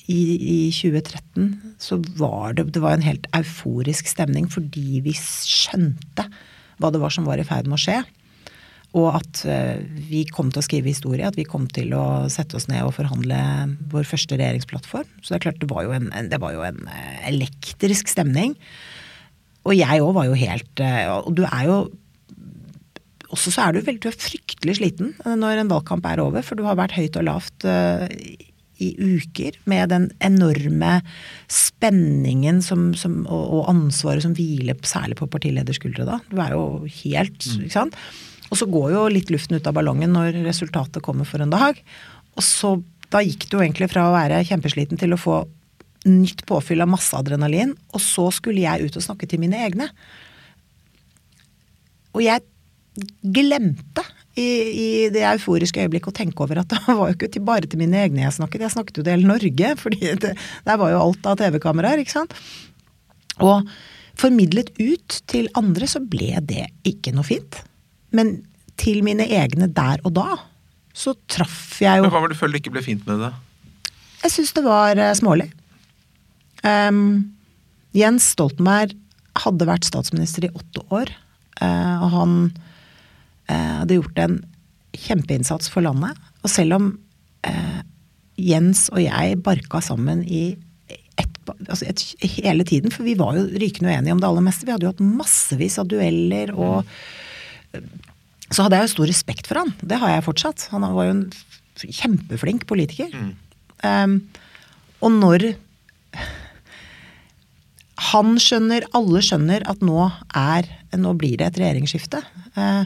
i, 0.08 0.20
i 0.56 0.60
2013 0.72 1.74
så 1.78 1.98
var 2.16 2.54
det, 2.56 2.70
det 2.72 2.80
var 2.80 2.96
en 2.96 3.04
helt 3.04 3.28
euforisk 3.36 4.08
stemning 4.08 4.48
fordi 4.50 5.02
vi 5.04 5.12
skjønte 5.12 6.24
hva 6.80 6.90
det 6.90 7.02
var 7.02 7.12
som 7.12 7.28
var 7.28 7.38
i 7.38 7.44
ferd 7.44 7.68
med 7.68 7.76
å 7.76 7.82
skje. 7.84 7.98
Og 8.98 9.06
at 9.14 9.42
uh, 9.46 9.78
vi 10.10 10.24
kom 10.26 10.50
til 10.50 10.62
å 10.62 10.66
skrive 10.66 10.90
historie, 10.90 11.26
at 11.26 11.38
vi 11.38 11.46
kom 11.46 11.68
til 11.70 11.94
å 11.94 12.26
sette 12.32 12.58
oss 12.58 12.66
ned 12.70 12.82
og 12.82 12.96
forhandle 12.96 13.38
vår 13.92 14.08
første 14.08 14.38
regjeringsplattform. 14.40 15.06
Så 15.20 15.30
det 15.30 15.38
er 15.38 15.46
klart, 15.46 15.60
det 15.62 15.70
var 15.70 15.86
jo 15.86 15.94
en, 15.94 16.10
det 16.30 16.40
var 16.42 16.56
jo 16.56 16.66
en 16.66 16.82
uh, 16.88 17.16
elektrisk 17.30 18.10
stemning. 18.10 18.56
Og 19.68 19.76
jeg 19.76 20.02
òg 20.02 20.14
var 20.16 20.26
jo 20.26 20.36
helt 20.40 20.80
uh, 20.80 21.20
Og 21.20 21.34
du 21.36 21.42
er 21.44 21.66
jo 21.68 21.74
Også 23.28 23.52
så 23.52 23.66
er 23.66 23.76
du, 23.76 23.82
veldig, 23.84 24.00
du 24.00 24.08
er 24.08 24.16
fryktelig 24.16 24.78
sliten 24.78 25.12
når 25.22 25.60
en 25.60 25.68
valgkamp 25.70 26.06
er 26.08 26.22
over, 26.24 26.42
for 26.42 26.58
du 26.58 26.64
har 26.64 26.78
vært 26.80 26.96
høyt 26.96 27.18
og 27.20 27.28
lavt 27.28 27.66
i 28.80 28.88
uker 28.96 29.58
med 29.70 29.92
den 29.92 30.08
enorme 30.24 30.96
spenningen 31.52 32.62
som, 32.64 32.90
som, 32.98 33.20
og, 33.26 33.44
og, 33.44 33.62
ansvaret 33.70 34.24
som 34.24 34.34
hviler 34.34 34.78
særlig 34.88 35.20
på 35.20 35.28
partilederskuldre. 35.30 36.08
da. 36.08 36.18
Du 36.32 36.40
er 36.40 36.56
jo 36.56 36.64
helt 37.02 37.44
mm. 37.44 37.68
ikke 37.68 37.76
sant? 37.76 38.00
Og 38.50 38.58
så 38.58 38.66
går 38.70 38.92
jo 38.94 39.04
litt 39.14 39.30
luften 39.30 39.58
ut 39.58 39.68
av 39.70 39.76
ballongen 39.76 40.12
når 40.14 40.40
resultatet 40.44 41.02
kommer 41.06 41.28
for 41.28 41.42
en 41.42 41.52
dag. 41.52 41.78
Og 42.36 42.44
så 42.44 42.74
da 43.10 43.22
gikk 43.24 43.48
det 43.48 43.56
jo 43.56 43.62
egentlig 43.62 43.90
fra 43.90 44.06
å 44.08 44.14
være 44.14 44.42
kjempesliten 44.46 45.00
til 45.00 45.14
å 45.14 45.20
få 45.20 45.42
nytt 46.08 46.44
påfyll 46.48 46.82
av 46.82 46.90
masse 46.90 47.16
adrenalin. 47.16 47.74
Og 47.94 48.02
så 48.02 48.28
skulle 48.34 48.64
jeg 48.64 48.88
ut 48.88 48.98
og 48.98 49.04
snakke 49.04 49.28
til 49.30 49.42
mine 49.42 49.58
egne. 49.66 49.90
Og 52.14 52.24
jeg 52.24 52.42
glemte 53.22 54.04
i, 54.38 54.46
i 54.46 54.88
det 55.12 55.22
euforiske 55.26 55.82
øyeblikket 55.82 56.12
å 56.12 56.18
tenke 56.22 56.44
over 56.44 56.62
at 56.62 56.70
det 56.72 56.80
var 56.86 57.10
jo 57.10 57.18
ikke 57.18 57.30
til, 57.34 57.46
bare 57.46 57.70
til 57.70 57.82
mine 57.82 58.02
egne 58.06 58.24
jeg 58.24 58.38
snakket, 58.38 58.66
jeg 58.66 58.74
snakket 58.76 59.00
jo 59.00 59.06
til 59.06 59.16
hele 59.16 59.30
Norge. 59.30 59.72
fordi 59.84 60.14
det, 60.26 60.34
der 60.66 60.82
var 60.82 60.94
jo 60.94 61.02
alt 61.06 61.30
av 61.30 61.40
TV-kameraer, 61.40 62.02
ikke 62.02 62.18
sant. 62.18 62.36
Og 63.40 63.66
formidlet 64.20 64.74
ut 64.80 65.22
til 65.30 65.48
andre 65.56 65.86
så 65.88 66.02
ble 66.02 66.34
det 66.46 66.68
ikke 66.88 67.14
noe 67.16 67.26
fint. 67.26 67.62
Men 68.16 68.40
til 68.80 69.02
mine 69.06 69.26
egne 69.28 69.68
der 69.72 70.02
og 70.06 70.14
da, 70.16 70.28
så 70.96 71.14
traff 71.30 71.78
jeg 71.82 72.00
jo 72.00 72.06
Men 72.06 72.12
Hva 72.12 72.22
var 72.22 72.30
det 72.30 72.38
du 72.38 72.42
følte 72.42 72.60
ikke 72.60 72.74
ble 72.74 72.84
fint 72.84 73.06
med 73.08 73.22
det? 73.22 73.30
Jeg 74.24 74.34
syns 74.34 74.54
det 74.56 74.64
var 74.66 74.98
uh, 75.00 75.12
smålig. 75.16 75.48
Um, 76.66 77.30
Jens 77.96 78.32
Stoltenberg 78.34 78.92
hadde 79.40 79.68
vært 79.68 79.86
statsminister 79.88 80.44
i 80.44 80.52
åtte 80.52 80.82
år. 80.92 81.12
Uh, 81.60 81.96
og 82.04 82.08
han 82.16 82.34
uh, 83.48 83.78
hadde 83.80 83.96
gjort 83.96 84.20
en 84.20 84.40
kjempeinnsats 84.96 85.70
for 85.72 85.86
landet. 85.86 86.18
Og 86.44 86.52
selv 86.52 86.76
om 86.76 86.90
Jens 88.40 88.88
og 88.92 89.00
jeg 89.00 89.36
barka 89.44 89.78
sammen 89.84 90.20
i 90.28 90.50
et, 91.20 91.38
altså 91.46 91.86
et, 91.88 92.02
hele 92.36 92.66
tiden, 92.68 92.92
for 92.92 93.06
vi 93.06 93.14
var 93.16 93.38
jo 93.38 93.46
rykende 93.60 93.88
uenige 93.92 94.12
om 94.12 94.20
det 94.20 94.28
aller 94.28 94.44
meste. 94.44 94.66
Vi 94.68 94.74
hadde 94.74 94.84
jo 94.84 94.92
hatt 94.92 95.00
massevis 95.04 95.78
av 95.80 95.88
dueller 95.88 96.52
og 96.52 96.82
mm 96.82 96.92
så 98.50 98.64
hadde 98.64 98.78
jeg 98.78 98.88
jo 98.88 98.92
stor 98.96 99.10
respekt 99.10 99.48
for 99.50 99.60
han. 99.62 99.72
Det 99.78 99.98
har 100.02 100.14
jeg 100.14 100.26
fortsatt. 100.26 100.66
Han 100.74 100.86
var 100.96 101.06
jo 101.06 101.14
en 101.14 101.26
kjempeflink 101.80 102.66
politiker. 102.70 103.12
Mm. 103.14 103.30
Um, 103.86 104.16
og 105.00 105.14
når 105.16 105.46
han 108.10 108.34
skjønner, 108.42 108.88
alle 108.96 109.22
skjønner 109.24 109.64
at 109.70 109.82
nå 109.84 110.10
er 110.36 110.68
Nå 110.98 111.12
blir 111.14 111.36
det 111.38 111.46
et 111.46 111.58
regjeringsskifte. 111.60 112.18
Uh, 112.56 112.82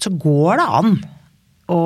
så 0.00 0.08
går 0.16 0.62
det 0.62 0.68
an 0.78 0.94
å 1.68 1.80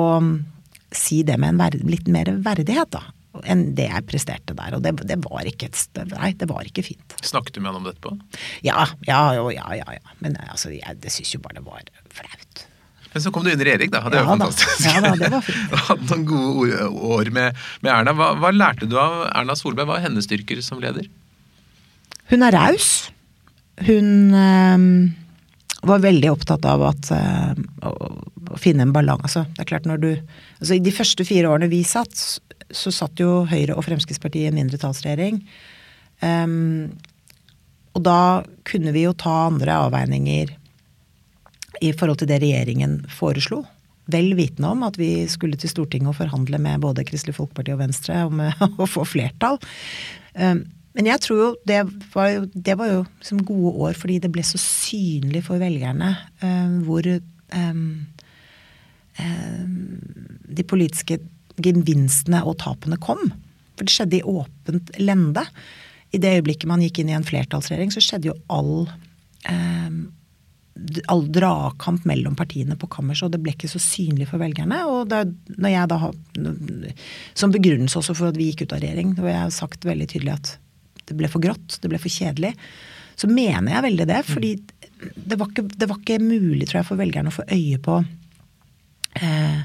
si 0.95 1.19
det 1.27 1.35
med 1.35 1.51
en 1.51 1.59
verd, 1.59 1.81
litt 1.83 2.07
mer 2.07 2.31
verdighet, 2.45 2.87
da. 2.95 3.01
Enn 3.47 3.69
det 3.77 3.89
jeg 3.89 4.05
presterte 4.09 4.55
der. 4.57 4.77
Og 4.77 4.83
det, 4.85 4.95
det 5.09 5.19
var 5.23 5.47
ikke 5.49 5.69
et, 5.69 6.01
Nei, 6.13 6.33
det 6.39 6.49
var 6.49 6.67
ikke 6.67 6.85
fint. 6.85 7.17
Snakket 7.25 7.57
du 7.57 7.61
med 7.63 7.71
han 7.73 7.81
om 7.81 7.87
dette 7.89 8.03
på? 8.03 8.15
Ja, 8.65 8.87
ja, 9.07 9.21
ja. 9.35 9.45
ja, 9.53 9.93
ja. 9.99 10.17
Men 10.23 10.39
altså, 10.47 10.73
jeg 10.75 10.99
det 11.03 11.13
syns 11.13 11.35
jo 11.35 11.43
bare 11.43 11.59
det 11.59 11.67
var 11.67 11.85
flaut. 12.15 12.65
Men 13.13 13.23
så 13.23 13.31
kom 13.33 13.45
du 13.45 13.49
inn 13.49 13.61
i 13.61 13.65
regjering, 13.65 13.89
da. 13.93 14.03
Det 14.05 14.19
ja, 14.19 14.25
var 14.25 14.35
fantastisk. 14.35 14.83
Da. 14.83 14.91
Ja, 14.93 15.01
da, 15.01 15.13
det 15.17 15.29
var 15.33 15.45
fint. 15.45 15.77
Hadde 15.89 16.09
noen 16.11 16.25
gode 16.29 16.89
år 17.15 17.31
med, 17.33 17.63
med 17.85 17.93
Erna. 17.93 18.13
Hva, 18.17 18.33
hva, 18.37 18.51
lærte 18.53 18.89
du 18.89 18.99
av 19.01 19.23
Erna 19.31 19.55
Solberg? 19.57 19.89
Hva 19.89 19.97
er 19.97 20.05
hennes 20.09 20.29
styrker 20.29 20.61
som 20.65 20.81
leder? 20.83 21.07
Hun 22.29 22.45
er 22.45 22.53
raus. 22.53 22.91
Hun 23.87 24.35
øh, 24.37 24.85
var 25.89 26.03
veldig 26.03 26.29
opptatt 26.35 26.67
av 26.69 26.83
at, 26.91 27.09
øh, 27.15 27.63
å, 27.87 28.11
å, 28.51 28.59
finne 28.61 28.85
en 28.85 28.93
balanse. 28.93 29.47
Det 29.55 29.65
er 29.65 29.71
klart 29.71 29.89
når 29.89 30.03
du 30.03 30.09
altså 30.11 30.75
I 30.75 30.83
de 30.83 30.93
første 30.93 31.25
fire 31.25 31.49
årene 31.49 31.71
vi 31.71 31.81
satt, 31.87 32.19
så 32.75 32.91
satt 32.93 33.21
jo 33.21 33.43
Høyre 33.49 33.75
og 33.77 33.85
Fremskrittspartiet 33.87 34.47
i 34.47 34.51
en 34.51 34.59
mindretallsregjering. 34.59 35.41
Um, 36.21 36.91
og 37.97 38.03
da 38.05 38.21
kunne 38.67 38.93
vi 38.95 39.05
jo 39.05 39.15
ta 39.17 39.47
andre 39.47 39.77
avveininger 39.87 40.55
i 41.85 41.91
forhold 41.95 42.21
til 42.21 42.29
det 42.31 42.41
regjeringen 42.43 42.99
foreslo. 43.13 43.63
Vel 44.09 44.33
vitende 44.37 44.71
om 44.73 44.83
at 44.87 44.97
vi 44.99 45.27
skulle 45.31 45.57
til 45.59 45.71
Stortinget 45.71 46.11
og 46.11 46.19
forhandle 46.19 46.59
med 46.61 46.83
både 46.83 47.05
Kristelig 47.07 47.37
Folkeparti 47.37 47.75
og 47.75 47.81
Venstre 47.83 48.23
om 48.27 48.41
å 48.83 48.89
få 48.89 49.05
flertall. 49.07 49.59
Um, 50.35 50.65
men 50.97 51.07
jeg 51.07 51.21
tror 51.23 51.39
jo 51.39 51.49
det 51.69 51.83
var 52.13 52.31
jo, 52.33 52.45
det 52.53 52.75
var 52.79 52.89
jo 52.89 53.01
som 53.23 53.41
gode 53.45 53.75
år 53.85 53.97
fordi 53.97 54.17
det 54.23 54.31
ble 54.33 54.43
så 54.43 54.59
synlig 54.59 55.43
for 55.45 55.61
velgerne 55.61 56.15
um, 56.41 56.79
hvor 56.87 57.05
um, 57.53 58.07
de 59.19 60.65
politiske 60.65 61.19
gevinstene 61.63 62.43
og 62.45 62.59
tapene 62.63 62.99
kom. 63.01 63.21
For 63.77 63.87
det 63.87 63.95
skjedde 63.95 64.19
i 64.19 64.25
åpent 64.27 64.93
lende. 64.99 65.45
I 66.11 66.21
det 66.21 66.39
øyeblikket 66.39 66.69
man 66.69 66.83
gikk 66.83 67.01
inn 67.01 67.11
i 67.11 67.17
en 67.17 67.27
flertallsregjering, 67.27 67.93
så 67.93 68.03
skjedde 68.03 68.31
jo 68.31 68.39
all 68.51 68.87
all 71.07 71.25
dragkamp 71.31 72.05
mellom 72.07 72.35
partiene 72.39 72.77
på 72.79 72.87
kammerset, 72.91 73.27
og 73.27 73.33
det 73.33 73.41
ble 73.43 73.53
ikke 73.55 73.69
så 73.71 73.81
synlig 73.83 74.29
for 74.29 74.41
velgerne. 74.41 74.79
Og 74.87 75.09
det, 75.11 75.25
når 75.57 75.73
jeg 75.73 75.91
da 75.91 75.99
Som 77.37 77.51
begrunnelse 77.51 77.99
også 77.99 78.15
for 78.15 78.31
at 78.31 78.39
vi 78.39 78.49
gikk 78.51 78.65
ut 78.65 78.75
av 78.77 78.83
regjering, 78.83 79.15
hvor 79.17 79.29
jeg 79.29 79.41
har 79.41 79.55
sagt 79.55 79.87
veldig 79.87 80.07
tydelig 80.11 80.35
at 80.37 80.53
det 81.09 81.17
ble 81.17 81.29
for 81.31 81.41
grått, 81.41 81.79
det 81.81 81.89
ble 81.89 81.99
for 81.99 82.13
kjedelig, 82.13 82.53
så 83.19 83.27
mener 83.27 83.73
jeg 83.73 83.85
veldig 83.87 84.07
det. 84.07 84.21
Fordi 84.29 84.51
det 85.15 85.39
var 85.39 85.49
ikke, 85.49 85.65
det 85.73 85.89
var 85.89 85.99
ikke 85.99 86.21
mulig, 86.21 86.69
tror 86.69 86.81
jeg, 86.81 86.89
for 86.91 87.01
velgerne 87.01 87.31
å 87.31 87.35
få 87.35 87.47
øye 87.49 87.79
på 87.83 87.97
eh, 89.19 89.59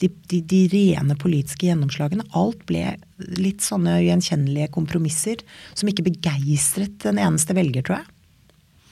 de, 0.00 0.08
de, 0.32 0.40
de, 0.48 0.60
rene 0.72 1.16
politiske 1.20 1.68
gjennomslagene. 1.68 2.24
Alt 2.36 2.62
ble 2.68 2.94
litt 3.36 3.64
sånne 3.64 3.98
gjenkjennelige 4.00 4.70
kompromisser 4.74 5.42
som 5.74 5.90
ikke 5.90 6.06
begeistret 6.08 7.04
en 7.08 7.20
eneste 7.20 7.56
velger, 7.56 7.84
tror 7.86 8.00
jeg. 8.00 8.08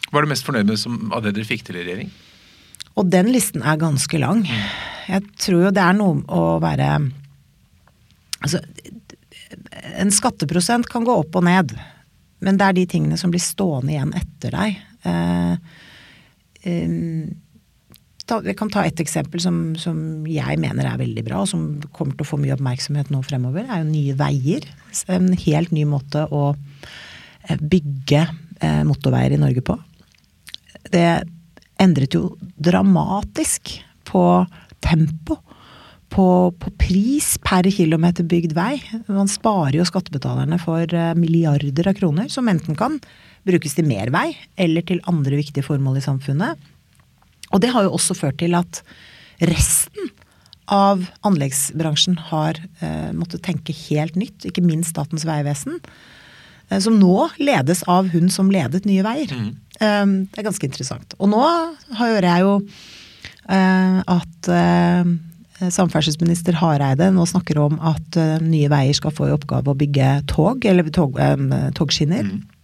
Hva 0.09 0.21
er 0.21 0.27
du 0.27 0.33
mest 0.33 0.47
fornøyd 0.47 0.69
med 0.69 0.81
som, 0.81 0.99
av 1.13 1.25
det 1.25 1.35
dere 1.37 1.49
fikk 1.49 1.67
til 1.67 1.81
i 1.81 1.85
regjering? 1.85 2.13
Og 2.99 3.09
den 3.13 3.31
listen 3.33 3.63
er 3.63 3.81
ganske 3.81 4.21
lang. 4.21 4.45
Jeg 5.09 5.25
tror 5.41 5.69
jo 5.69 5.75
det 5.75 5.85
er 5.85 5.97
noe 5.97 6.25
å 6.29 6.59
være 6.63 6.93
Altså, 8.39 8.61
en 9.99 10.13
skatteprosent 10.15 10.87
kan 10.87 11.03
gå 11.03 11.11
opp 11.11 11.35
og 11.41 11.43
ned, 11.43 11.73
men 12.39 12.59
det 12.61 12.67
er 12.69 12.77
de 12.77 12.85
tingene 12.87 13.17
som 13.19 13.33
blir 13.33 13.43
stående 13.43 13.97
igjen 13.97 14.13
etter 14.15 14.55
deg. 14.55 14.77
Eh, 15.03 15.55
eh, 16.63 16.93
jeg 18.29 18.57
kan 18.59 18.71
ta 18.73 18.85
et 18.85 19.01
eksempel 19.01 19.41
som, 19.41 19.61
som, 19.81 19.99
jeg 20.29 20.61
mener 20.61 20.87
er 20.87 21.01
veldig 21.01 21.25
bra, 21.27 21.43
og 21.43 21.51
som 21.51 21.67
kommer 21.97 22.17
til 22.17 22.27
å 22.27 22.31
få 22.31 22.41
mye 22.43 22.55
oppmerksomhet 22.57 23.13
nå 23.15 23.23
fremover. 23.25 23.65
er 23.65 23.83
jo 23.83 23.91
Nye 23.91 24.17
Veier. 24.19 24.69
En 25.09 25.33
helt 25.33 25.73
ny 25.73 25.87
måte 25.89 26.27
å 26.29 26.51
eh, 26.53 27.57
bygge 27.59 28.25
eh, 28.27 28.83
motorveier 28.89 29.37
i 29.37 29.41
Norge 29.41 29.65
på 29.65 29.79
det 30.93 31.09
endret 31.79 32.17
jo 32.17 32.33
dramatisk 32.57 33.79
på 34.09 34.25
tempo 34.85 35.39
på, 36.09 36.25
på, 36.57 36.71
pris 36.81 37.35
per 37.45 37.69
kilometer 37.69 38.25
bygd 38.25 38.55
vei. 38.57 38.79
Man 39.13 39.29
sparer 39.29 39.77
jo 39.77 39.85
skattebetalerne 39.85 40.57
for 40.63 40.89
eh, 40.89 41.13
milliarder 41.19 41.91
av 41.91 41.99
kroner, 41.99 42.31
som 42.33 42.49
enten 42.49 42.79
kan 42.79 42.97
brukes 43.49 43.77
til 43.77 43.85
mer 43.89 44.09
vei 44.15 44.31
eller 44.57 44.87
til 44.89 45.03
andre 45.11 45.37
viktige 45.37 45.67
formål 45.67 46.01
i 46.01 46.05
samfunnet. 46.07 46.71
Og 47.53 47.63
det 47.65 47.73
har 47.75 47.87
jo 47.87 47.95
også 47.97 48.17
ført 48.19 48.41
til 48.43 48.57
at 48.59 48.83
resten 49.41 50.11
av 50.69 51.07
anleggsbransjen 51.25 52.19
har 52.29 52.59
eh, 52.85 53.11
måttet 53.17 53.45
tenke 53.47 53.73
helt 53.89 54.19
nytt, 54.21 54.45
ikke 54.45 54.65
minst 54.65 54.93
Statens 54.93 55.25
vegvesen. 55.29 55.79
Eh, 56.69 56.81
som 56.85 56.99
nå 57.01 57.31
ledes 57.41 57.85
av 57.89 58.11
hun 58.13 58.29
som 58.33 58.53
ledet 58.53 58.85
Nye 58.89 59.05
Veier. 59.07 59.33
Mm. 59.33 59.49
Eh, 59.81 60.05
det 60.29 60.43
er 60.43 60.49
ganske 60.51 60.69
interessant. 60.69 61.17
Og 61.19 61.33
nå 61.33 61.43
hører 62.01 62.29
jeg 62.29 62.45
jo 62.45 62.53
eh, 63.49 63.99
at 64.05 64.53
eh, 64.53 65.15
samferdselsminister 65.59 66.59
Hareide 66.61 67.11
nå 67.15 67.25
snakker 67.27 67.63
om 67.65 67.81
at 67.81 68.21
eh, 68.21 68.37
Nye 68.45 68.69
Veier 68.73 68.97
skal 68.97 69.15
få 69.15 69.31
i 69.31 69.35
oppgave 69.35 69.73
å 69.73 69.79
bygge 69.79 70.13
tog, 70.31 70.69
eller 70.69 70.93
tog, 70.95 71.19
togskinner. 71.79 72.29
Mm. 72.29 72.58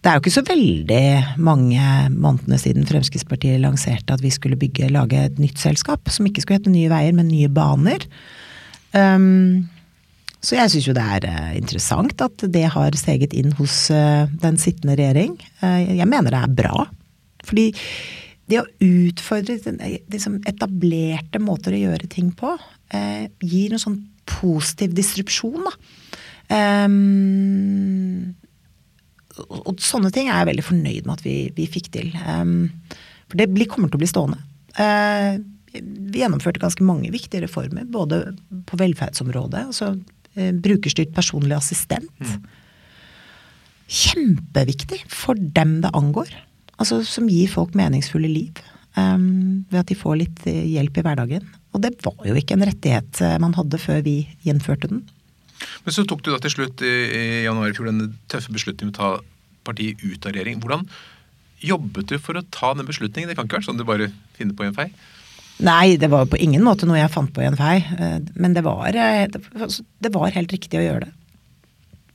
Det 0.00 0.08
er 0.08 0.16
jo 0.16 0.22
ikke 0.22 0.32
så 0.32 0.42
veldig 0.48 1.04
mange 1.44 1.80
månedene 2.14 2.56
siden 2.60 2.86
Fremskrittspartiet 2.88 3.60
lanserte 3.60 4.14
at 4.16 4.22
vi 4.24 4.30
skulle 4.32 4.56
bygge, 4.56 4.88
lage 4.94 5.18
et 5.28 5.36
nytt 5.42 5.60
selskap, 5.60 6.08
som 6.08 6.24
ikke 6.24 6.40
skulle 6.40 6.56
hete 6.56 6.72
Nye 6.72 6.88
Veier, 6.88 7.12
men 7.16 7.28
Nye 7.28 7.50
Baner. 7.52 8.06
Um, 8.96 9.68
så 10.40 10.56
jeg 10.56 10.72
syns 10.72 10.88
jo 10.88 10.96
det 10.96 11.04
er 11.04 11.28
uh, 11.28 11.50
interessant 11.58 12.24
at 12.24 12.46
det 12.48 12.64
har 12.72 12.96
steget 12.96 13.36
inn 13.36 13.52
hos 13.58 13.76
uh, 13.92 14.24
den 14.40 14.56
sittende 14.62 14.96
regjering. 14.96 15.36
Uh, 15.60 15.84
jeg 15.84 16.08
mener 16.08 16.32
det 16.32 16.40
er 16.40 16.56
bra. 16.62 16.86
Fordi 17.44 17.68
det 18.50 18.62
å 18.62 18.68
utfordre 18.80 19.60
liksom, 19.60 20.40
etablerte 20.48 21.44
måter 21.44 21.76
å 21.76 21.84
gjøre 21.84 22.08
ting 22.10 22.32
på, 22.34 22.56
gir 23.46 23.70
en 23.76 23.78
sånn 23.78 24.00
positiv 24.26 24.96
disrupsjon, 24.96 25.68
da. 25.68 25.76
Um, 26.50 28.32
og 29.48 29.80
sånne 29.82 30.10
ting 30.14 30.28
er 30.28 30.42
jeg 30.42 30.50
veldig 30.50 30.66
fornøyd 30.66 31.06
med 31.06 31.14
at 31.16 31.24
vi, 31.24 31.36
vi 31.56 31.66
fikk 31.70 31.90
til. 31.94 32.12
Um, 32.24 32.70
for 33.30 33.40
det 33.40 33.50
blir, 33.52 33.68
kommer 33.70 33.90
til 33.90 34.00
å 34.00 34.02
bli 34.02 34.10
stående. 34.10 34.40
Uh, 34.78 35.40
vi 35.70 36.22
gjennomførte 36.22 36.62
ganske 36.62 36.84
mange 36.86 37.12
viktige 37.14 37.44
reformer, 37.44 37.86
både 37.86 38.22
på 38.66 38.80
velferdsområdet. 38.80 39.66
altså 39.70 39.92
uh, 39.94 40.50
Brukerstyrt 40.64 41.14
personlig 41.16 41.56
assistent. 41.58 42.10
Mm. 42.18 42.48
Kjempeviktig 43.90 45.04
for 45.10 45.38
dem 45.38 45.80
det 45.84 45.94
angår. 45.96 46.34
Altså 46.80 47.02
Som 47.06 47.28
gir 47.30 47.50
folk 47.52 47.76
meningsfulle 47.78 48.30
liv. 48.30 48.60
Um, 48.98 49.64
ved 49.70 49.84
at 49.84 49.90
de 49.90 49.94
får 49.94 50.16
litt 50.18 50.40
eh, 50.50 50.64
hjelp 50.72 50.96
i 50.98 51.02
hverdagen. 51.06 51.44
Og 51.70 51.82
det 51.84 51.92
var 52.02 52.24
jo 52.26 52.34
ikke 52.34 52.56
en 52.56 52.64
rettighet 52.66 53.20
man 53.38 53.54
hadde 53.54 53.78
før 53.78 54.00
vi 54.02 54.24
gjenførte 54.42 54.88
den. 54.90 55.04
Men 55.84 55.96
så 55.96 56.04
tok 56.08 56.24
du 56.24 56.32
da 56.32 56.40
til 56.42 56.52
slutt 56.52 56.82
i, 56.84 56.90
i 56.90 57.22
januar 57.46 57.70
i 57.70 57.76
fjor 57.76 57.88
den 57.88 58.12
tøffe 58.30 58.52
beslutningen 58.52 58.92
om 58.92 58.96
å 58.96 59.00
ta 59.00 59.10
partiet 59.66 60.02
ut 60.02 60.26
av 60.26 60.34
regjering. 60.34 60.60
Hvordan 60.60 60.84
jobbet 61.64 62.10
du 62.12 62.18
for 62.20 62.38
å 62.38 62.44
ta 62.52 62.74
den 62.76 62.88
beslutningen? 62.88 63.30
Det 63.30 63.36
kan 63.38 63.48
ikke 63.48 63.60
være 63.60 63.68
sånn 63.68 63.80
du 63.80 63.86
bare 63.88 64.10
finner 64.36 64.56
på 64.56 64.66
i 64.66 64.70
en 64.70 64.76
fei? 64.76 64.90
Nei, 65.60 65.96
det 66.00 66.08
var 66.08 66.28
på 66.28 66.38
ingen 66.40 66.64
måte 66.64 66.88
noe 66.88 67.00
jeg 67.00 67.12
fant 67.12 67.32
på 67.36 67.42
i 67.42 67.48
en 67.48 67.58
fei. 67.58 67.78
Eh, 67.80 68.18
men 68.40 68.56
det 68.56 68.64
var, 68.64 68.96
eh, 68.96 69.26
altså, 69.58 69.84
det 70.00 70.12
var 70.14 70.32
helt 70.32 70.52
riktig 70.54 70.80
å 70.80 70.86
gjøre 70.86 71.08
det. 71.08 71.12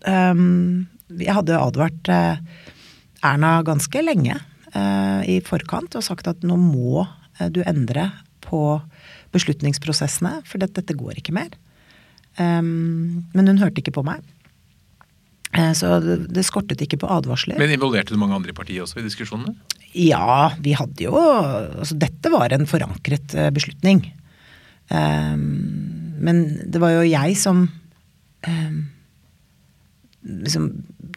Um, 0.05 0.85
jeg 1.09 1.33
hadde 1.33 1.57
advart 1.57 2.09
eh, 2.13 2.41
Erna 3.25 3.57
ganske 3.65 4.03
lenge 4.03 4.41
i 5.25 5.37
forkant 5.39 5.93
og 5.95 6.03
sagt 6.03 6.27
at 6.27 6.41
nå 6.43 6.57
må 6.59 7.05
du 7.55 7.61
endre 7.63 8.09
på 8.43 8.59
beslutningsprosessene, 9.31 10.41
for 10.43 10.59
dette, 10.59 10.83
går 10.99 11.21
ikke 11.21 11.31
mer. 11.37 11.53
Um, 12.35 13.25
men 13.35 13.47
hun 13.47 13.61
hørte 13.61 13.81
ikke 13.81 13.95
på 13.95 14.03
meg. 14.05 14.23
Uh, 15.55 15.71
så 15.77 15.99
det, 16.03 16.17
det, 16.35 16.43
skortet 16.47 16.81
ikke 16.83 16.99
på 17.03 17.09
advarsler. 17.11 17.59
Men 17.61 17.73
involverte 17.75 18.15
du 18.15 18.19
mange 18.19 18.35
andre 18.35 18.51
i 18.51 18.57
partiet 18.57 18.83
også 18.83 18.99
i 18.99 19.05
diskusjonene? 19.05 19.55
Ja, 19.95 20.51
vi 20.59 20.73
hadde 20.75 21.05
jo 21.05 21.15
Altså 21.15 21.95
dette 21.95 22.31
var 22.33 22.51
en 22.51 22.67
forankret 22.67 23.37
uh, 23.39 23.47
beslutning. 23.55 24.03
Um, 24.89 25.45
men 26.19 26.43
det 26.71 26.81
var 26.83 26.97
jo 26.97 27.07
jeg 27.07 27.37
som 27.39 27.63
um, 28.47 28.81
liksom 30.25 30.67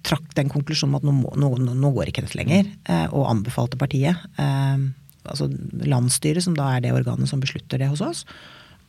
trakk 0.07 0.31
den 0.37 0.51
konklusjonen 0.53 0.99
at 1.01 1.05
nå, 1.07 1.13
må, 1.17 1.33
nå, 1.37 1.51
nå 1.59 1.91
går 1.97 2.11
ikke 2.11 2.23
dette 2.27 2.39
lenger, 2.39 2.71
uh, 2.89 3.09
og 3.11 3.27
anbefalte 3.33 3.81
partiet. 3.81 4.17
altså 4.39 5.49
landsstyret, 5.85 6.45
som 6.45 6.55
da 6.57 6.71
er 6.77 6.85
det 6.85 6.95
organet 6.95 7.29
som 7.29 7.43
beslutter 7.43 7.83
det 7.83 7.91
hos 7.91 8.05
oss 8.05 8.23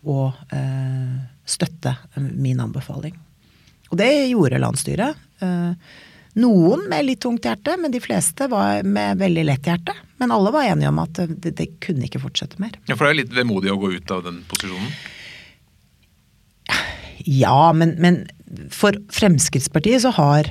og 0.08 0.32
eh, 0.56 1.16
støtte 1.50 1.96
min 2.16 2.62
anbefaling. 2.62 3.18
Og 3.90 3.98
det 4.00 4.12
gjorde 4.30 4.62
landsstyret. 4.62 5.14
Eh, 5.42 5.72
noen 6.40 6.82
med 6.92 7.08
litt 7.08 7.22
tungt 7.26 7.46
hjerte, 7.48 7.72
men 7.82 7.92
de 7.94 8.02
fleste 8.04 8.48
var 8.52 8.84
med 8.86 9.18
veldig 9.20 9.46
lett 9.48 9.66
hjerte. 9.66 9.94
Men 10.22 10.34
alle 10.36 10.52
var 10.54 10.64
enige 10.70 10.92
om 10.92 11.00
at 11.02 11.14
det, 11.18 11.52
det 11.58 11.68
kunne 11.84 12.06
ikke 12.06 12.22
fortsette 12.22 12.58
mer. 12.62 12.74
Ja, 12.86 12.94
For 12.96 13.04
det 13.06 13.12
er 13.12 13.22
litt 13.24 13.38
vemodig 13.38 13.70
å 13.74 13.82
gå 13.82 13.88
ut 13.98 14.10
av 14.14 14.20
den 14.28 14.38
posisjonen? 14.50 14.92
Ja, 17.26 17.74
men, 17.76 17.96
men 18.00 18.28
for 18.74 18.92
Fremskrittspartiet 19.14 20.02
så 20.06 20.12
har 20.16 20.44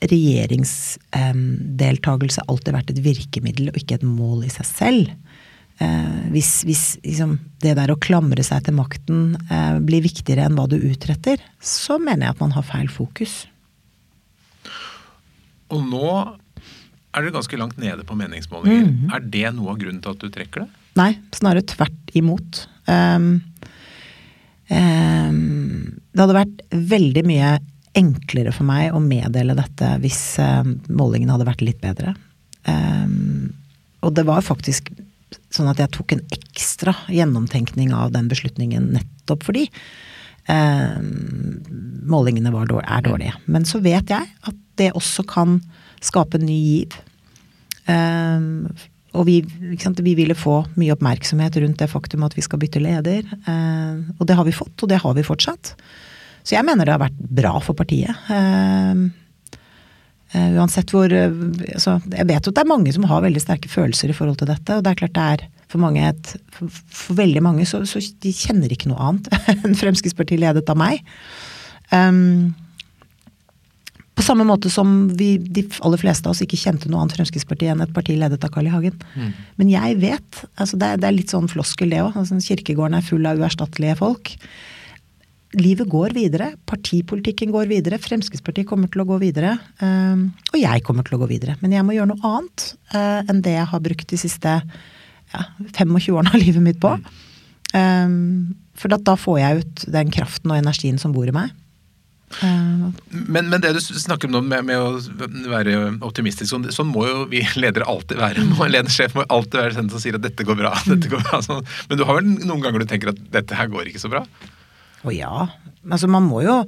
regjeringsdeltakelse 0.00 2.40
alltid 2.48 2.74
vært 2.76 2.90
et 2.92 3.04
virkemiddel 3.04 3.68
og 3.70 3.76
ikke 3.80 3.96
et 3.98 4.06
mål 4.06 4.44
i 4.46 4.50
seg 4.52 4.66
selv 4.68 5.08
eh, 5.80 6.18
hvis, 6.34 6.50
hvis 6.68 6.84
liksom, 7.04 7.36
det 7.62 7.76
der 7.78 7.92
å 7.92 7.98
klamre 8.00 8.44
seg 8.46 8.66
til 8.66 8.76
makten 8.76 9.34
eh, 9.48 9.78
blir 9.84 10.04
viktigere 10.04 10.46
enn 10.46 10.58
hva 10.58 10.68
du 10.70 10.76
utretter, 10.78 11.42
så 11.60 11.98
mener 12.00 12.28
jeg 12.28 12.36
at 12.36 12.44
man 12.44 12.54
har 12.56 12.66
feil 12.68 12.90
fokus. 12.92 13.42
Og 15.70 15.82
nå 15.86 16.12
er 17.10 17.26
du 17.26 17.32
ganske 17.34 17.58
langt 17.58 17.78
nede 17.80 18.04
på 18.06 18.14
meningsmålinger. 18.18 18.86
Mm 18.86 18.96
-hmm. 18.96 19.14
Er 19.16 19.20
det 19.20 19.54
noe 19.54 19.70
av 19.72 19.78
grunnen 19.78 20.02
til 20.02 20.10
at 20.10 20.20
du 20.20 20.28
trekker 20.30 20.60
det? 20.60 20.68
Nei, 20.98 21.18
snarere 21.32 21.62
tvert 21.62 22.10
imot. 22.14 22.68
Um, 22.86 23.42
um, 24.70 26.00
det 26.12 26.20
hadde 26.20 26.34
vært 26.34 26.62
veldig 26.70 27.24
mye 27.26 27.58
enklere 27.94 28.52
for 28.52 28.64
meg 28.64 28.94
å 28.94 29.00
meddele 29.02 29.54
dette 29.54 29.98
hvis 30.02 30.38
um, 30.38 30.80
målingene 30.88 31.32
hadde 31.32 31.46
vært 31.46 31.62
litt 31.62 31.80
bedre. 31.80 32.14
og 34.00 34.14
det 34.14 34.24
var 34.26 34.42
faktisk 34.42 34.90
sånn 35.54 35.70
at 35.70 35.80
jeg 35.82 35.92
tok 35.96 36.14
en 36.14 36.22
ekstra 36.34 36.94
gjennomtenkning 37.10 37.92
av 37.96 38.12
den 38.14 38.30
beslutningen 38.30 38.92
nettopp 38.94 39.44
fordi 39.46 39.66
eh, 40.50 41.00
målingene 42.10 42.52
dårlige, 42.52 42.86
er 42.86 43.06
dårlige. 43.06 43.34
Men 43.50 43.66
så 43.68 43.82
vet 43.84 44.12
jeg 44.12 44.30
at 44.30 44.62
det 44.80 44.92
også 44.96 45.26
kan 45.28 45.58
skape 46.00 46.40
ny 46.42 46.56
giv. 46.56 46.96
Eh, 47.90 48.46
og 49.10 49.26
vi, 49.26 49.40
vi, 49.42 50.14
ville 50.14 50.38
få 50.38 50.60
mye 50.78 50.94
oppmerksomhet 50.94 51.56
rundt 51.58 51.80
det 51.82 51.90
faktum 51.90 52.22
at 52.26 52.36
vi 52.38 52.44
skal 52.46 52.60
bytte 52.62 52.82
leder. 52.82 53.26
Eh, 53.26 53.96
og 54.18 54.26
det 54.28 54.38
har 54.38 54.46
vi 54.46 54.54
fått, 54.54 54.76
og 54.78 54.92
det 54.92 55.00
har 55.02 55.16
vi 55.18 55.26
fortsatt. 55.26 55.74
Så 56.46 56.54
jeg 56.56 56.64
mener 56.64 56.86
det 56.86 56.94
har 56.94 57.02
vært 57.02 57.18
bra 57.40 57.56
for 57.62 57.76
partiet. 57.76 58.14
Eh, 58.32 59.02
Uh, 60.30 60.52
uansett 60.60 60.92
hvor 60.94 61.10
uh, 61.10 61.32
altså, 61.74 61.96
Jeg 62.06 62.26
vet 62.28 62.44
jo 62.46 62.52
at 62.52 62.58
det 62.60 62.62
er 62.62 62.70
mange 62.70 62.92
som 62.94 63.06
har 63.10 63.24
veldig 63.24 63.42
sterke 63.42 63.70
følelser 63.70 64.12
i 64.12 64.16
forhold 64.16 64.38
til 64.38 64.50
dette. 64.52 64.76
Og 64.76 64.84
det 64.86 64.92
er 64.92 65.00
klart 65.02 65.16
det 65.16 65.26
er 65.34 65.46
for 65.70 65.82
mange 65.82 66.02
et, 66.06 66.32
for, 66.54 66.80
for, 66.90 67.18
veldig 67.18 67.42
mange 67.46 67.66
så, 67.68 67.82
så, 67.86 68.02
de 68.22 68.32
kjenner 68.34 68.72
ikke 68.72 68.90
noe 68.90 69.10
annet 69.10 69.30
enn 69.64 69.78
Fremskrittspartiet 69.78 70.42
ledet 70.42 70.70
av 70.70 70.78
meg. 70.78 71.02
Um, 71.90 72.52
på 74.20 74.26
samme 74.26 74.44
måte 74.44 74.68
som 74.70 75.08
vi, 75.16 75.32
de 75.40 75.62
aller 75.86 76.00
fleste 76.00 76.28
av 76.28 76.34
oss 76.34 76.42
ikke 76.44 76.58
kjente 76.60 76.90
noe 76.90 77.00
annet 77.00 77.16
Fremskrittspartiet 77.16 77.72
enn 77.72 77.84
et 77.86 77.94
parti 77.96 78.18
ledet 78.18 78.42
av 78.44 78.52
Carl 78.52 78.68
I. 78.68 78.74
Hagen. 78.74 78.98
Mm. 79.14 79.30
Men 79.62 79.70
jeg 79.72 80.00
vet, 80.02 80.42
altså 80.60 80.76
det, 80.80 80.96
det, 81.00 81.08
er 81.08 81.16
litt 81.16 81.32
sånn 81.32 81.48
floskel 81.50 81.94
det 81.94 82.02
òg. 82.04 82.18
Altså, 82.20 82.38
kirkegården 82.44 82.98
er 82.98 83.06
full 83.06 83.24
av 83.30 83.40
uerstattelige 83.40 83.96
folk 84.02 84.34
livet 85.58 85.88
går 85.90 86.14
videre. 86.14 86.52
Partipolitikken 86.68 87.50
går 87.54 87.70
videre. 87.70 87.98
Fremskrittspartiet 88.02 88.68
kommer 88.68 88.90
til 88.90 89.02
å 89.02 89.08
gå 89.08 89.18
videre. 89.22 89.56
Um, 89.82 90.28
og 90.52 90.58
jeg 90.60 90.84
kommer 90.86 91.06
til 91.06 91.18
å 91.18 91.22
gå 91.24 91.30
videre. 91.32 91.56
Men 91.62 91.74
jeg 91.74 91.86
må 91.86 91.96
gjøre 91.96 92.12
noe 92.12 92.34
annet 92.36 92.66
uh, 92.94 93.20
enn 93.26 93.42
det 93.44 93.56
jeg 93.56 93.70
har 93.72 93.84
brukt 93.84 94.10
de 94.12 94.20
siste 94.20 94.58
ja, 94.60 95.46
25 95.74 95.96
årene 96.14 96.34
av 96.34 96.42
livet 96.42 96.64
mitt 96.64 96.82
på. 96.82 96.94
Um, 97.74 98.54
for 98.78 98.92
da 98.94 99.16
får 99.18 99.40
jeg 99.40 99.64
ut 99.64 99.88
den 99.96 100.12
kraften 100.14 100.52
og 100.52 100.60
energien 100.60 101.00
som 101.02 101.14
bor 101.14 101.28
i 101.28 101.34
meg. 101.34 101.50
Uh, 102.30 102.94
men, 103.10 103.48
men, 103.50 103.58
det 103.58 103.72
du 103.74 103.80
snakker 103.82 104.28
om 104.28 104.36
nå 104.36 104.40
med, 104.46 104.62
med 104.68 104.78
å 104.78 105.48
være 105.50 105.74
optimistisk, 106.06 106.52
sånn, 106.52 106.68
sånn, 106.70 106.92
må 106.94 107.02
jo 107.08 107.24
vi 107.32 107.42
ledere 107.58 107.88
alltid 107.90 108.22
være. 108.22 108.44
En 108.46 108.70
ledersjef 108.70 109.16
må 109.18 109.26
alltid 109.26 109.58
være 109.58 109.78
den 109.80 109.90
som 109.90 110.02
sier 110.02 110.14
at 110.18 110.22
dette 110.28 110.46
går 110.46 110.58
bra. 110.62 110.76
dette 110.92 111.10
går 111.10 111.26
bra. 111.26 111.42
Sånn. 111.42 111.66
Men 111.90 111.98
du 111.98 112.06
har 112.06 112.20
vel 112.20 112.30
noen 112.38 112.62
ganger 112.62 112.84
du 112.84 112.90
tenker 112.90 113.10
at 113.10 113.22
dette 113.34 113.58
her 113.58 113.70
går 113.72 113.90
ikke 113.90 114.02
så 114.02 114.12
bra? 114.12 114.22
Å 115.00 115.12
ja. 115.14 115.32
Altså 115.88 116.10
man 116.12 116.26
må 116.28 116.42
jo, 116.44 116.58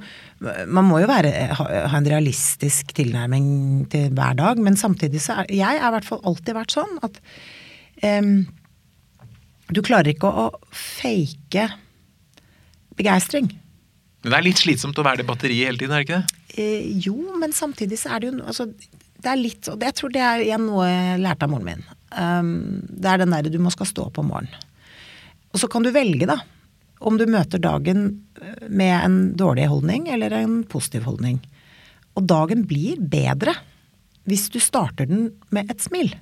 man 0.41 0.87
må 0.87 0.99
jo 1.03 1.09
være, 1.09 1.31
ha, 1.53 1.65
ha, 1.85 1.97
en 1.99 2.09
realistisk 2.09 2.95
tilnærming 2.97 3.47
til 3.93 4.09
hver 4.17 4.37
dag, 4.39 4.61
men 4.63 4.77
samtidig 4.79 5.21
så 5.21 5.43
er 5.43 5.51
Jeg 5.53 5.81
har 5.81 5.91
i 5.91 5.95
hvert 5.99 6.07
fall 6.07 6.23
alltid 6.25 6.57
vært 6.57 6.73
sånn 6.73 6.95
at 7.05 7.19
um, 8.01 8.31
Du 9.69 9.83
klarer 9.85 10.15
ikke 10.15 10.31
å 10.31 10.47
fake 10.73 11.67
begeistring. 12.97 13.51
Men 14.23 14.33
det 14.33 14.39
er 14.39 14.47
litt 14.47 14.61
slitsomt 14.61 14.97
å 14.97 15.05
være 15.05 15.21
det 15.21 15.29
batteriet 15.29 15.69
hele 15.69 15.81
tiden, 15.81 15.93
er 15.93 16.01
det 16.01 16.07
ikke 16.07 16.21
det? 16.23 16.41
Eh, 16.53 16.89
jo, 17.05 17.17
men 17.41 17.53
samtidig 17.53 17.97
så 18.01 18.13
er 18.13 18.21
det 18.21 18.29
jo 18.29 18.43
altså, 18.45 18.67
Det 18.69 19.29
er 19.31 19.39
litt 19.39 19.65
Og 19.73 19.81
jeg 19.81 19.95
tror 19.97 20.11
det 20.13 20.21
er 20.21 20.43
igjen 20.43 20.67
noe 20.67 20.85
jeg 20.85 21.21
lærte 21.23 21.47
av 21.47 21.53
moren 21.53 21.69
min. 21.69 21.85
Um, 22.13 22.51
det 22.89 23.09
er 23.09 23.23
den 23.23 23.33
derre 23.33 23.53
du 23.53 23.57
må 23.61 23.73
skal 23.73 23.89
stå 23.89 24.07
opp 24.09 24.19
om 24.21 24.29
morgenen. 24.29 24.69
Og 25.53 25.61
så 25.61 25.69
kan 25.69 25.85
du 25.85 25.91
velge, 25.93 26.25
da. 26.29 26.39
Om 27.03 27.19
du 27.19 27.25
møter 27.27 27.61
dagen 27.61 28.05
eh, 28.41 28.67
med 28.69 28.93
en 28.97 29.17
dårlig 29.39 29.67
holdning 29.71 30.07
eller 30.13 30.35
en 30.37 30.61
positiv 30.69 31.07
holdning. 31.09 31.41
Og 32.17 32.27
dagen 32.29 32.65
blir 32.69 33.01
bedre 33.01 33.55
hvis 34.29 34.47
du 34.53 34.59
starter 34.63 35.09
den 35.09 35.27
med 35.51 35.71
et 35.71 35.83
smil. 35.83 36.13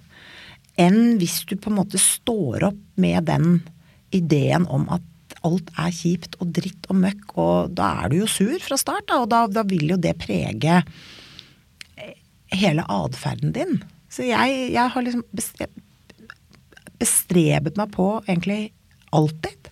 Enn 0.80 1.20
hvis 1.22 1.44
du 1.50 1.58
på 1.60 1.70
en 1.70 1.78
måte 1.82 2.00
står 2.02 2.66
opp 2.72 2.82
med 3.02 3.28
den 3.30 3.62
ideen 4.16 4.66
om 4.72 4.88
at 4.92 5.06
alt 5.48 5.72
er 5.80 5.94
kjipt 5.94 6.38
og 6.42 6.52
dritt 6.56 6.88
og 6.92 7.00
møkk, 7.02 7.34
og 7.42 7.74
da 7.78 7.88
er 8.04 8.12
du 8.12 8.20
jo 8.22 8.30
sur 8.30 8.58
fra 8.62 8.78
start, 8.80 9.08
da, 9.10 9.22
og 9.24 9.32
da, 9.32 9.46
da 9.50 9.64
vil 9.68 9.94
jo 9.94 9.98
det 10.02 10.14
prege 10.22 10.82
eh, 11.98 12.14
hele 12.62 12.86
atferden 12.86 13.54
din. 13.56 13.80
Så 14.12 14.28
jeg, 14.28 14.74
jeg 14.74 14.94
har 14.94 15.06
liksom 15.06 15.24
bestrebet 17.02 17.80
meg 17.80 17.94
på, 17.96 18.08
egentlig 18.28 18.72
alltid, 19.16 19.71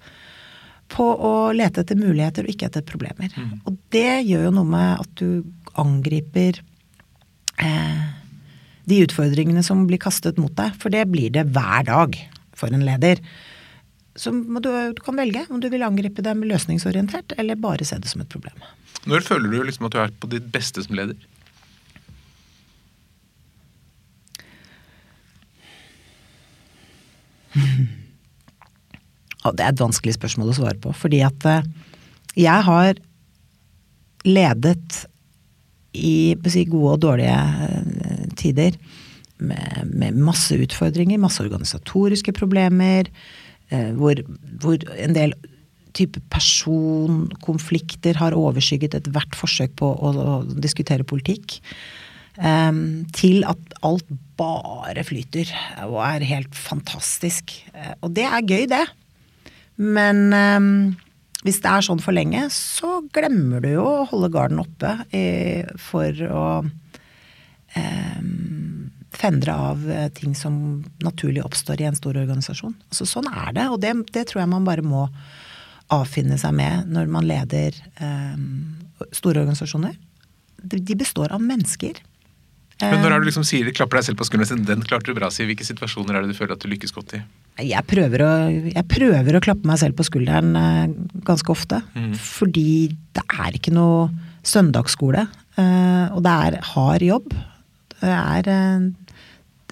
på 0.90 1.06
å 1.06 1.34
lete 1.56 1.84
etter 1.84 2.00
muligheter 2.00 2.46
og 2.46 2.54
ikke 2.54 2.70
etter 2.70 2.86
problemer. 2.86 3.34
Og 3.70 3.78
det 3.94 4.24
gjør 4.28 4.50
jo 4.50 4.56
noe 4.58 4.70
med 4.70 5.04
at 5.04 5.12
du 5.22 5.44
angriper 5.80 6.60
eh, 7.62 8.04
de 8.90 9.04
utfordringene 9.06 9.64
som 9.66 9.86
blir 9.90 10.02
kastet 10.02 10.40
mot 10.42 10.54
deg, 10.58 10.76
for 10.82 10.94
det 10.94 11.06
blir 11.12 11.30
det 11.36 11.46
hver 11.54 11.86
dag 11.88 12.18
for 12.58 12.74
en 12.74 12.86
leder. 12.86 13.22
Så 14.20 14.34
du, 14.34 14.70
du 14.98 15.02
kan 15.06 15.20
velge 15.20 15.46
om 15.50 15.62
du 15.64 15.70
vil 15.72 15.86
angripe 15.86 16.26
dem 16.26 16.44
løsningsorientert, 16.48 17.38
eller 17.40 17.60
bare 17.60 17.86
se 17.88 18.00
det 18.02 18.10
som 18.12 18.22
et 18.26 18.32
problem. 18.32 18.58
Når 19.08 19.24
føler 19.30 19.54
du 19.54 19.62
liksom 19.64 19.88
at 19.88 19.96
du 19.96 20.02
er 20.02 20.12
på 20.20 20.28
ditt 20.34 20.50
beste 20.52 20.84
som 20.84 20.98
leder? 20.98 21.16
Det 29.40 29.64
er 29.64 29.72
et 29.72 29.82
vanskelig 29.82 30.18
spørsmål 30.18 30.52
å 30.52 30.58
svare 30.58 30.80
på, 30.84 30.92
fordi 30.96 31.22
at 31.24 31.46
eh, 31.48 31.68
jeg 32.40 32.66
har 32.68 32.98
ledet 34.28 35.06
i 35.96 36.36
si, 36.52 36.66
gode 36.70 36.98
og 36.98 37.04
dårlige 37.06 37.38
eh, 37.40 38.26
tider 38.40 38.76
med, 39.40 39.94
med 39.94 40.20
masse 40.20 40.58
utfordringer, 40.60 41.22
masse 41.22 41.40
organisatoriske 41.44 42.36
problemer, 42.36 43.08
eh, 43.72 43.96
hvor, 43.96 44.20
hvor 44.60 44.84
en 45.00 45.16
del 45.16 45.38
type 45.96 46.20
personkonflikter 46.30 48.20
har 48.20 48.36
overskygget 48.38 49.00
ethvert 49.00 49.40
forsøk 49.40 49.80
på 49.80 49.88
å, 49.88 50.12
å 50.12 50.38
diskutere 50.60 51.08
politikk. 51.08 51.62
Um, 52.40 53.10
til 53.12 53.42
at 53.44 53.74
alt 53.84 54.06
bare 54.40 55.04
flyter 55.04 55.50
og 55.90 55.98
er 56.06 56.24
helt 56.30 56.54
fantastisk. 56.56 57.52
Og 58.06 58.14
det 58.16 58.24
er 58.30 58.46
gøy, 58.46 58.64
det. 58.72 58.86
Men 59.80 60.34
um, 60.36 60.72
hvis 61.48 61.62
det 61.64 61.72
er 61.72 61.86
sånn 61.86 62.02
for 62.04 62.16
lenge, 62.16 62.42
så 62.52 63.00
glemmer 63.16 63.64
du 63.64 63.72
jo 63.78 63.86
å 63.88 64.08
holde 64.10 64.32
garden 64.34 64.60
oppe 64.60 64.98
i, 65.16 65.64
for 65.80 66.26
å 66.28 66.48
um, 66.68 68.90
fendre 69.16 69.56
av 69.56 69.86
eh, 69.92 70.10
ting 70.16 70.36
som 70.38 70.84
naturlig 71.04 71.44
oppstår 71.46 71.82
i 71.82 71.88
en 71.90 71.98
stor 71.98 72.20
organisasjon. 72.20 72.76
Altså, 72.92 73.08
sånn 73.10 73.30
er 73.32 73.56
det, 73.56 73.70
og 73.72 73.80
det, 73.84 73.96
det 74.16 74.28
tror 74.30 74.44
jeg 74.44 74.52
man 74.52 74.68
bare 74.68 74.86
må 74.86 75.08
avfinne 75.96 76.38
seg 76.38 76.54
med 76.54 76.92
når 76.94 77.10
man 77.10 77.26
leder 77.26 77.74
um, 78.04 78.76
store 79.16 79.42
organisasjoner. 79.42 79.96
De 80.60 81.00
består 81.00 81.34
av 81.34 81.42
mennesker. 81.42 82.04
Men 82.80 83.02
når 83.04 83.16
er 83.16 83.24
du 83.24 83.28
liksom 83.28 83.48
sier, 83.48 83.68
klapper 83.76 84.00
deg 84.00 84.10
selv 84.10 84.20
på 84.20 84.28
skulderen 84.28 84.46
og 84.46 84.52
sier 84.52 84.68
den 84.70 84.86
klarte 84.88 85.12
du 85.12 85.18
bra, 85.18 85.32
si, 85.34 85.48
hvilke 85.48 85.68
situasjoner 85.68 86.16
er 86.16 86.24
det 86.24 86.36
du 86.36 86.38
føler 86.38 86.56
at 86.56 86.64
du 86.64 86.70
lykkes 86.72 86.94
godt 86.96 87.18
i? 87.18 87.24
Jeg 87.60 87.84
prøver, 87.90 88.22
å, 88.24 88.32
jeg 88.72 88.86
prøver 88.88 89.36
å 89.36 89.42
klappe 89.44 89.68
meg 89.68 89.80
selv 89.82 89.98
på 90.00 90.06
skulderen 90.08 90.54
eh, 90.56 90.94
ganske 91.28 91.52
ofte. 91.52 91.82
Fordi 92.16 92.88
det 93.18 93.24
er 93.36 93.58
ikke 93.58 93.74
noe 93.76 94.10
søndagsskole. 94.48 95.26
eh, 95.60 96.06
og 96.16 96.24
det 96.24 96.32
er 96.48 96.60
hard 96.74 97.04
jobb. 97.04 97.34
Det 98.00 98.14
er 98.16 98.48
eh, 98.48 98.86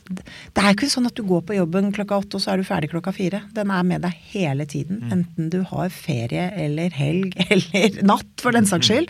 Det 0.08 0.64
er 0.64 0.74
ikke 0.76 0.88
sånn 0.92 1.08
at 1.08 1.16
du 1.16 1.24
går 1.28 1.42
på 1.48 1.56
jobben 1.56 1.90
klokka 1.96 2.20
åtte, 2.22 2.36
og 2.36 2.44
så 2.44 2.54
er 2.54 2.58
du 2.62 2.68
ferdig 2.68 2.92
klokka 2.92 3.12
fire. 3.16 3.42
Den 3.56 3.72
er 3.72 3.84
med 3.88 4.04
deg 4.04 4.16
hele 4.34 4.66
tiden. 4.68 5.02
Enten 5.12 5.50
du 5.52 5.62
har 5.68 5.90
ferie 5.92 6.50
eller 6.60 6.92
helg 6.96 7.36
eller 7.52 8.02
natt, 8.08 8.30
for 8.44 8.52
den 8.56 8.68
saks 8.68 8.88
skyld. 8.92 9.08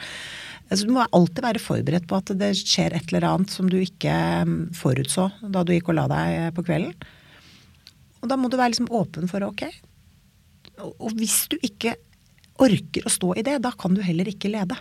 Altså, 0.70 0.86
du 0.86 0.91
må 0.97 1.05
alltid 1.15 1.45
være 1.45 1.61
forberedt 1.63 2.07
på 2.09 2.18
at 2.18 2.34
det 2.38 2.49
skjer 2.59 2.93
et 2.97 3.09
eller 3.13 3.24
annet 3.30 3.49
som 3.53 3.70
du 3.72 3.78
ikke 3.80 4.13
mm, 4.45 4.57
forutså 4.76 5.30
da 5.53 5.61
du 5.63 5.72
gikk 5.74 5.93
og 5.93 5.95
la 6.01 6.07
deg 6.11 6.49
på 6.57 6.65
kvelden. 6.68 6.93
Og 8.22 8.32
da 8.32 8.38
må 8.39 8.49
du 8.49 8.57
være 8.59 8.74
liksom 8.74 8.89
åpen 8.93 9.30
for 9.32 9.45
ok. 9.47 9.68
Og 10.84 10.93
og 11.01 11.15
hvis 11.18 11.45
du 11.51 11.57
ikke 11.65 11.95
orker 12.61 13.05
å 13.05 13.13
stå 13.13 13.36
i 13.38 13.45
det, 13.45 13.59
da 13.63 13.72
kan 13.78 13.95
du 13.95 14.03
heller 14.05 14.30
ikke 14.30 14.51
lede. 14.51 14.78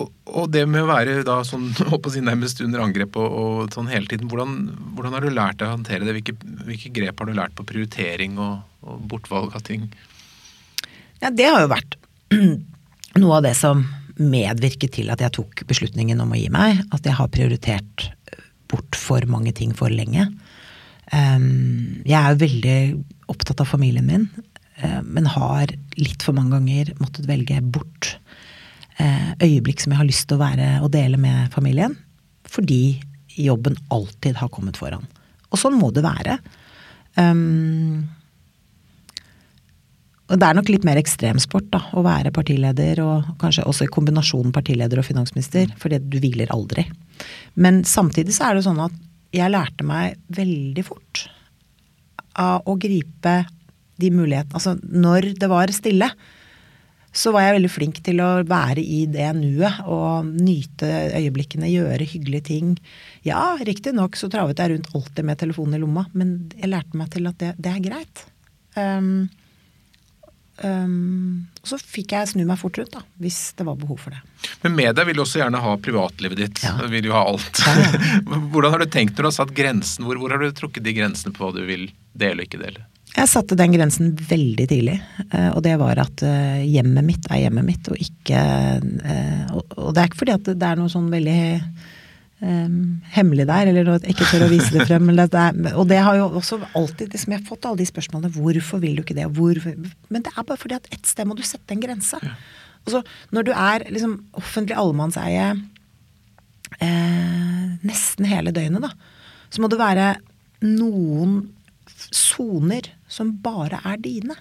Og, 0.00 0.08
og 0.32 0.48
det 0.54 0.62
med 0.70 0.84
å 0.84 0.88
være 0.88 1.20
da 1.26 1.40
sånn, 1.46 1.68
å 1.94 2.12
si, 2.12 2.22
nærmest 2.24 2.62
under 2.64 2.84
angrep 2.84 3.18
og, 3.20 3.38
og 3.42 3.74
sånn 3.74 3.90
hele 3.92 4.10
tiden, 4.10 4.30
hvordan, 4.30 4.58
hvordan 4.96 5.16
har 5.16 5.26
du 5.26 5.34
lært 5.34 5.60
deg 5.60 5.68
å 5.68 5.76
håndtere 5.76 6.06
det? 6.06 6.16
Hvilke, 6.18 6.36
hvilke 6.68 6.92
grep 7.00 7.20
har 7.20 7.30
du 7.30 7.36
lært 7.36 7.56
på 7.58 7.66
prioritering 7.68 8.38
og, 8.40 8.60
og 8.86 9.02
bortvalg 9.10 9.56
av 9.58 9.64
ting? 9.66 9.88
Ja, 11.20 11.30
det 11.30 11.50
har 11.50 11.64
jo 11.66 11.72
vært 11.72 11.98
noe 13.20 13.40
av 13.40 13.44
det 13.44 13.56
som 13.58 13.84
medvirket 14.20 14.94
til 14.98 15.10
at 15.12 15.22
jeg 15.24 15.32
tok 15.36 15.62
beslutningen 15.68 16.20
om 16.22 16.32
å 16.32 16.38
gi 16.38 16.48
meg. 16.52 16.82
At 16.94 17.06
jeg 17.08 17.16
har 17.16 17.30
prioritert 17.32 18.10
bort 18.70 18.96
for 18.98 19.24
mange 19.28 19.52
ting 19.56 19.72
for 19.76 19.92
lenge. 19.92 20.28
Jeg 21.10 22.16
er 22.16 22.32
jo 22.32 22.40
veldig 22.44 22.78
opptatt 23.32 23.62
av 23.62 23.70
familien 23.70 24.06
min, 24.06 24.28
eh, 24.78 25.00
men 25.02 25.26
har 25.26 25.72
litt 25.98 26.22
for 26.22 26.36
mange 26.36 26.54
ganger 26.54 26.92
måttet 27.02 27.26
velge 27.26 27.58
bort 27.62 28.12
eh, 28.98 29.32
øyeblikk 29.42 29.82
som 29.82 29.94
jeg 29.94 30.00
har 30.02 30.08
lyst 30.08 30.28
til 30.30 30.38
å 30.38 30.44
være 30.44 30.70
og 30.84 30.92
dele 30.94 31.18
med 31.18 31.50
familien. 31.54 31.96
Fordi 32.50 33.00
jobben 33.40 33.78
alltid 33.90 34.38
har 34.38 34.52
kommet 34.54 34.78
foran. 34.78 35.06
Og 35.50 35.58
sånn 35.58 35.78
må 35.78 35.90
det 35.94 36.06
være. 36.06 36.38
Og 40.30 40.38
det 40.38 40.46
er 40.46 40.54
nok 40.54 40.70
litt 40.70 40.86
mer 40.86 40.98
ekstremsport 41.00 41.70
da, 41.72 41.80
å 41.98 42.04
være 42.06 42.30
partileder, 42.34 43.00
og 43.02 43.32
kanskje 43.40 43.66
også 43.66 43.86
i 43.86 43.90
kombinasjonen 43.90 44.54
partileder 44.54 45.00
og 45.02 45.06
finansminister, 45.08 45.72
fordi 45.80 45.98
du 46.06 46.18
hviler 46.22 46.52
aldri. 46.54 46.84
Men 47.58 47.82
samtidig 47.88 48.36
så 48.36 48.50
er 48.50 48.58
det 48.58 48.66
sånn 48.66 48.82
at 48.84 48.94
jeg 49.34 49.52
lærte 49.52 49.86
meg 49.86 50.18
veldig 50.34 50.84
fort 50.86 51.24
av 52.40 52.66
å 52.68 52.76
gripe 52.80 53.40
de 54.00 54.10
mulighetene 54.14 54.56
Altså 54.56 54.76
når 54.80 55.34
det 55.40 55.48
var 55.50 55.72
stille, 55.74 56.08
så 57.10 57.32
var 57.34 57.44
jeg 57.44 57.56
veldig 57.56 57.70
flink 57.72 57.98
til 58.06 58.20
å 58.22 58.28
være 58.46 58.82
i 58.82 59.02
det 59.10 59.28
nuet 59.34 59.80
og 59.82 60.28
nyte 60.30 60.88
øyeblikkene, 61.18 61.70
gjøre 61.70 62.06
hyggelige 62.06 62.46
ting. 62.52 62.76
Ja, 63.26 63.56
riktignok 63.66 64.18
så 64.18 64.30
travet 64.30 64.62
jeg 64.62 64.76
rundt 64.76 64.92
alltid 64.94 65.26
med 65.26 65.40
telefonen 65.40 65.78
i 65.78 65.82
lomma, 65.82 66.06
men 66.14 66.36
jeg 66.54 66.70
lærte 66.70 67.00
meg 67.00 67.10
til 67.14 67.26
at 67.30 67.40
det, 67.42 67.50
det 67.58 67.72
er 67.72 67.82
greit. 67.82 68.22
Um, 68.78 69.26
um, 70.64 71.46
så 71.62 71.78
fikk 71.80 72.14
jeg 72.16 72.30
snu 72.32 72.44
meg 72.48 72.60
fort 72.60 72.78
rundt, 72.80 72.92
da, 72.94 73.02
hvis 73.22 73.38
det 73.58 73.66
var 73.68 73.78
behov 73.80 74.00
for 74.04 74.14
det. 74.14 74.20
Men 74.62 74.76
media 74.78 75.04
vil 75.08 75.18
du 75.18 75.24
også 75.24 75.42
gjerne 75.42 75.62
ha 75.64 75.74
privatlivet 75.82 76.40
ditt. 76.40 76.62
Ja. 76.64 76.76
Vil 76.90 77.10
jo 77.10 77.16
ha 77.16 77.24
alt. 77.28 77.62
Hvordan 78.52 78.76
har 78.76 78.84
du 78.84 78.88
tenkt 78.90 79.16
når 79.16 79.26
du 79.26 79.30
har 79.30 79.38
satt 79.40 79.56
grensen? 79.56 80.06
Hvor, 80.08 80.20
hvor 80.20 80.34
har 80.34 80.42
du 80.42 80.54
trukket 80.56 80.86
de 80.86 80.96
grensene 80.96 81.34
på 81.36 81.44
hva 81.44 81.52
du 81.56 81.62
vil 81.68 81.90
dele 82.12 82.42
og 82.42 82.48
ikke 82.48 82.62
dele? 82.62 82.86
Jeg 83.10 83.26
satte 83.26 83.56
den 83.58 83.72
grensen 83.74 84.12
veldig 84.14 84.66
tidlig, 84.70 85.00
eh, 85.32 85.48
og 85.50 85.64
det 85.66 85.74
var 85.80 85.98
at 85.98 86.22
eh, 86.22 86.60
hjemmet 86.70 87.06
mitt 87.06 87.24
er 87.26 87.42
hjemmet 87.42 87.66
mitt, 87.66 87.88
og 87.90 87.98
ikke 87.98 88.42
eh, 88.78 89.48
Og 89.50 89.74
og 89.80 89.94
det 89.96 90.02
er 90.02 90.10
ikke 90.10 90.20
fordi 90.20 90.36
at 90.36 90.50
det 90.52 90.68
er 90.68 90.78
noe 90.78 90.92
sånn 90.92 91.08
veldig 91.10 91.40
eh, 92.42 92.70
hemmelig 93.16 93.46
der, 93.50 93.70
eller 93.70 94.08
ikke 94.10 94.28
tør 94.28 94.46
å 94.46 94.50
vise 94.52 94.72
det 94.74 94.86
frem. 94.88 95.10
Det, 95.16 95.28
er, 95.28 95.74
og 95.74 95.88
det 95.90 96.00
har 96.04 96.18
jo 96.18 96.30
også 96.40 96.60
alltid 96.78 97.14
liksom, 97.14 97.34
Jeg 97.34 97.42
har 97.42 97.48
fått 97.48 97.68
alle 97.68 97.82
de 97.82 97.90
spørsmålene. 97.90 98.32
Hvorfor 98.36 98.82
vil 98.82 98.98
du 98.98 99.04
ikke 99.04 99.18
det? 99.18 99.28
Hvorfor? 99.36 99.76
Men 100.08 100.26
det 100.26 100.32
er 100.34 100.48
bare 100.48 100.60
fordi 100.60 100.78
at 100.78 100.90
et 100.94 101.08
sted 101.08 101.28
må 101.28 101.38
du 101.38 101.44
sette 101.46 101.76
en 101.76 101.84
grense. 101.84 102.20
Altså, 102.86 103.02
når 103.34 103.48
du 103.48 103.52
er 103.54 103.86
liksom 103.92 104.16
offentlig 104.40 104.76
allemannseie 104.80 105.50
eh, 106.80 107.66
nesten 107.86 108.28
hele 108.28 108.54
døgnet, 108.56 108.84
da, 108.88 108.94
så 109.50 109.62
må 109.62 109.70
det 109.70 109.80
være 109.80 110.14
noen 110.64 111.42
soner 112.10 112.92
som 113.10 113.34
bare 113.44 113.82
er 113.84 114.00
dine. 114.00 114.36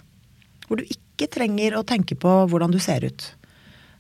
Hvor 0.68 0.80
du 0.80 0.88
ikke 0.88 1.28
trenger 1.34 1.76
å 1.76 1.86
tenke 1.88 2.16
på 2.20 2.32
hvordan 2.50 2.72
du 2.72 2.80
ser 2.82 3.04
ut. 3.08 3.34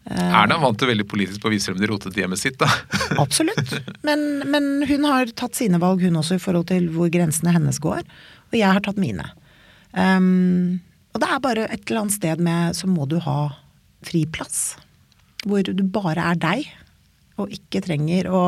Erna 0.09 0.57
vant 0.57 0.79
det 0.81 0.89
veldig 0.89 1.05
politisk 1.09 1.43
på 1.43 1.49
å 1.49 1.53
vise 1.53 1.69
frem 1.69 1.79
det 1.81 1.89
rotete 1.91 2.21
hjemmet 2.21 2.41
sitt, 2.41 2.57
da. 2.61 2.69
Absolutt. 3.23 3.75
Men, 4.05 4.41
men 4.49 4.69
hun 4.89 5.05
har 5.05 5.29
tatt 5.37 5.57
sine 5.59 5.77
valg, 5.81 6.01
hun 6.01 6.17
også, 6.17 6.39
i 6.39 6.43
forhold 6.43 6.69
til 6.71 6.89
hvor 6.95 7.11
grensene 7.13 7.53
hennes 7.53 7.77
går. 7.83 8.01
Og 8.49 8.57
jeg 8.57 8.69
har 8.73 8.81
tatt 8.85 8.97
mine. 9.01 9.27
Um, 9.93 10.79
og 11.13 11.21
det 11.21 11.29
er 11.29 11.43
bare 11.43 11.67
et 11.69 11.83
eller 11.87 12.03
annet 12.03 12.13
sted 12.13 12.41
med 12.45 12.75
Så 12.77 12.85
må 12.89 13.07
du 13.09 13.17
ha 13.25 13.39
friplass. 14.05 14.77
Hvor 15.45 15.65
du 15.65 15.83
bare 15.85 16.25
er 16.33 16.39
deg, 16.39 16.67
og 17.39 17.53
ikke 17.55 17.81
trenger 17.85 18.27
å 18.33 18.43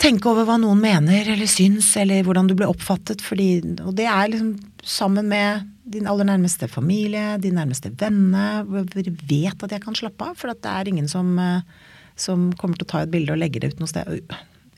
tenke 0.00 0.30
over 0.30 0.46
hva 0.48 0.56
noen 0.60 0.80
mener 0.80 1.28
eller 1.34 1.48
syns, 1.50 1.92
eller 2.00 2.24
hvordan 2.26 2.48
du 2.48 2.56
blir 2.58 2.70
oppfattet. 2.70 3.22
Fordi, 3.24 3.50
og 3.84 3.94
det 3.98 4.08
er 4.10 4.32
liksom 4.32 4.54
sammen 4.86 5.28
med 5.30 5.66
din 5.90 6.06
aller 6.10 6.28
nærmeste 6.28 6.68
familie, 6.70 7.34
de 7.42 7.52
nærmeste 7.54 7.92
vennene. 8.00 8.62
Vet 8.94 9.64
at 9.64 9.74
jeg 9.74 9.82
kan 9.84 9.98
slappe 9.98 10.30
av, 10.30 10.38
for 10.38 10.52
det 10.52 10.70
er 10.70 10.90
ingen 10.90 11.10
som, 11.10 11.34
eh, 11.38 11.66
som, 12.16 12.50
kommer 12.60 12.78
til 12.78 12.88
å 12.88 12.92
ta 12.94 13.02
et 13.04 13.12
bilde 13.12 13.34
og 13.34 13.42
legge 13.42 13.60
det 13.60 13.74
ut 13.74 13.82
noe 13.82 13.90
sted. 13.90 14.22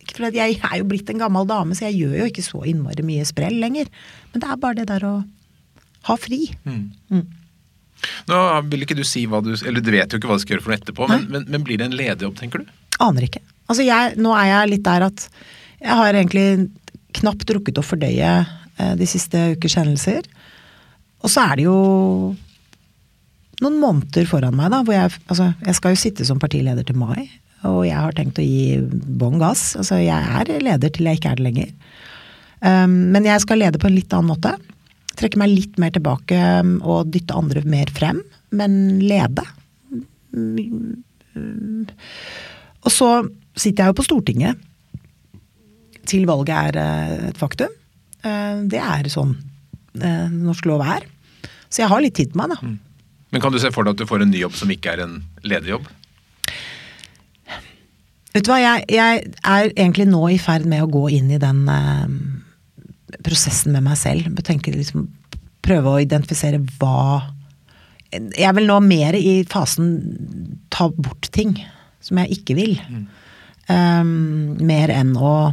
Ikke 0.02 0.18
fordi 0.18 0.40
Jeg 0.40 0.58
er 0.58 0.78
jo 0.80 0.88
blitt 0.88 1.10
en 1.10 1.20
gammel 1.20 1.46
dame, 1.46 1.74
så 1.74 1.86
jeg 1.90 2.00
gjør 2.02 2.18
jo 2.18 2.30
ikke 2.32 2.42
så 2.42 2.64
innmari 2.66 3.04
mye 3.06 3.28
sprell 3.28 3.60
lenger. 3.60 3.86
Men 4.32 4.42
det 4.42 4.48
er 4.48 4.56
bare 4.64 4.80
det 4.80 4.88
der 4.90 5.06
å 5.06 5.14
ha 6.08 6.16
fri. 6.18 6.48
Mm. 6.64 6.90
Mm. 7.12 7.26
Nå 8.26 8.38
vil 8.72 8.82
ikke 8.82 8.98
du 8.98 9.04
si 9.06 9.28
hva 9.30 9.38
du 9.44 9.52
Eller 9.54 9.78
du 9.78 9.92
vet 9.94 10.10
jo 10.10 10.18
ikke 10.18 10.26
hva 10.26 10.34
du 10.34 10.42
skal 10.42 10.56
gjøre 10.56 10.64
for 10.64 10.72
noe 10.72 10.80
etterpå, 10.80 11.06
men, 11.06 11.28
men, 11.30 11.44
men, 11.46 11.62
blir 11.62 11.78
det 11.78 11.86
en 11.86 11.94
ledig 11.94 12.26
jobb, 12.26 12.34
tenker 12.40 12.64
du? 12.64 12.72
Aner 13.04 13.28
ikke. 13.28 13.44
Altså 13.70 13.86
jeg, 13.86 14.16
nå 14.20 14.32
er 14.36 14.48
jeg 14.50 14.72
litt 14.74 14.86
der 14.86 15.06
at 15.08 15.26
jeg 15.82 15.98
har 15.98 16.14
egentlig 16.14 16.70
knapt 17.18 17.50
rukket 17.54 17.80
å 17.80 17.84
fordøye 17.84 18.32
eh, 18.42 18.94
de 18.98 19.08
siste 19.08 19.52
ukers 19.56 19.76
hendelser. 19.80 20.26
Og 21.22 21.30
så 21.30 21.44
er 21.46 21.58
det 21.58 21.66
jo 21.66 21.78
noen 23.62 23.78
måneder 23.78 24.26
foran 24.26 24.56
meg, 24.58 24.72
da, 24.74 24.82
hvor 24.82 24.96
jeg 24.96 25.12
Altså, 25.30 25.52
jeg 25.66 25.78
skal 25.78 25.94
jo 25.94 26.02
sitte 26.02 26.26
som 26.26 26.40
partileder 26.42 26.86
til 26.86 26.98
mai. 26.98 27.30
Og 27.68 27.84
jeg 27.86 27.98
har 27.98 28.14
tenkt 28.16 28.40
å 28.42 28.44
gi 28.44 28.80
bånn 28.82 29.38
gass. 29.42 29.72
Altså, 29.78 30.00
jeg 30.02 30.18
er 30.18 30.50
leder 30.64 30.90
til 30.90 31.06
jeg 31.06 31.20
ikke 31.20 31.34
er 31.34 31.38
det 31.38 31.46
lenger. 31.46 31.70
Um, 32.62 32.96
men 33.14 33.26
jeg 33.26 33.42
skal 33.42 33.62
lede 33.62 33.78
på 33.82 33.88
en 33.88 33.96
litt 33.96 34.14
annen 34.14 34.32
måte. 34.32 34.56
Trekke 35.18 35.38
meg 35.38 35.52
litt 35.52 35.78
mer 35.82 35.92
tilbake 35.94 36.38
um, 36.62 36.76
og 36.82 37.12
dytte 37.14 37.36
andre 37.38 37.62
mer 37.68 37.90
frem. 37.94 38.22
Men 38.54 38.98
lede. 39.02 39.46
Um, 40.34 41.86
og 42.82 42.90
så 42.90 43.12
sitter 43.58 43.84
jeg 43.84 43.92
jo 43.92 43.98
på 44.00 44.06
Stortinget 44.06 44.68
til 46.08 46.26
valget 46.26 46.54
er 46.56 46.78
uh, 46.82 47.28
et 47.30 47.38
faktum. 47.38 47.70
Uh, 48.24 48.64
det 48.70 48.80
er 48.82 49.10
sånn 49.12 49.36
uh, 49.36 50.28
norsk 50.32 50.66
lov 50.70 50.82
er. 50.86 51.06
Så 51.72 51.84
jeg 51.84 51.92
har 51.92 52.02
litt 52.04 52.16
tid 52.18 52.32
på 52.32 52.40
meg, 52.42 52.52
da. 52.54 52.58
Mm. 52.62 52.78
Men 53.32 53.40
kan 53.40 53.54
du 53.54 53.58
se 53.62 53.70
for 53.72 53.86
deg 53.86 53.96
at 53.96 54.02
du 54.02 54.08
får 54.08 54.24
en 54.24 54.32
ny 54.32 54.42
jobb 54.42 54.56
som 54.58 54.72
ikke 54.72 54.92
er 54.92 55.06
en 55.06 55.20
lederjobb? 55.46 55.86
Vet 58.32 58.46
du 58.46 58.52
hva, 58.52 58.58
jeg, 58.60 58.84
jeg, 58.92 59.24
er 59.44 59.70
egentlig 59.72 60.06
nå 60.08 60.22
i 60.32 60.40
ferd 60.40 60.64
med 60.68 60.84
å 60.84 60.90
gå 60.92 61.06
inn 61.16 61.30
i 61.32 61.40
den 61.40 61.66
eh, 61.68 63.16
prosessen 63.24 63.76
med 63.76 63.84
meg 63.84 63.98
selv. 64.00 64.28
Tenke, 64.44 64.72
liksom, 64.72 65.06
prøve 65.64 65.92
å 65.92 66.02
identifisere 66.02 66.62
hva 66.80 67.22
Jeg 68.12 68.52
vil 68.56 68.68
nå 68.68 68.76
mer 68.84 69.16
i 69.16 69.40
fasen 69.48 69.92
ta 70.72 70.90
bort 70.92 71.30
ting 71.32 71.54
som 72.04 72.20
jeg 72.20 72.40
ikke 72.40 72.56
vil. 72.58 72.74
Mm. 72.92 73.04
Um, 73.70 74.56
mer 74.58 74.90
enn 74.90 75.12
å 75.14 75.52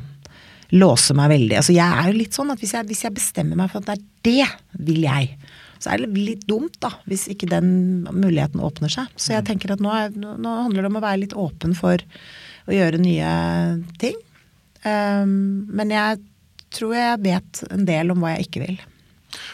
låse 0.76 1.16
meg 1.18 1.32
veldig. 1.34 1.58
Altså, 1.60 1.74
jeg 1.76 1.86
er 1.86 2.10
jo 2.10 2.18
litt 2.18 2.36
sånn 2.38 2.52
at 2.54 2.62
hvis 2.62 2.76
jeg, 2.76 2.88
hvis 2.90 3.04
jeg 3.06 3.16
bestemmer 3.16 3.58
meg 3.58 3.72
for 3.72 3.82
at 3.82 3.90
det 3.90 3.96
er 3.96 4.06
det 4.26 4.86
vil 4.86 5.06
jeg, 5.06 5.32
så 5.80 5.94
er 5.94 6.02
det 6.04 6.10
litt 6.18 6.42
dumt, 6.50 6.76
da, 6.84 6.92
hvis 7.08 7.30
ikke 7.32 7.48
den 7.50 7.70
muligheten 8.12 8.62
åpner 8.66 8.92
seg. 8.92 9.08
Så 9.16 9.32
jeg 9.32 9.46
mm. 9.46 9.48
tenker 9.48 9.74
at 9.74 9.84
nå, 9.84 9.94
er, 9.96 10.12
nå 10.20 10.56
handler 10.66 10.84
det 10.84 10.92
om 10.92 11.00
å 11.00 11.06
være 11.06 11.22
litt 11.24 11.38
åpen 11.40 11.76
for 11.78 12.04
å 12.70 12.76
gjøre 12.76 13.00
nye 13.02 13.30
ting. 14.02 14.18
Um, 14.84 15.66
men 15.72 15.96
jeg 15.96 16.20
tror 16.76 16.96
jeg 16.98 17.24
vet 17.24 17.64
en 17.72 17.88
del 17.88 18.12
om 18.14 18.22
hva 18.22 18.36
jeg 18.36 18.50
ikke 18.50 18.66
vil. 18.66 18.78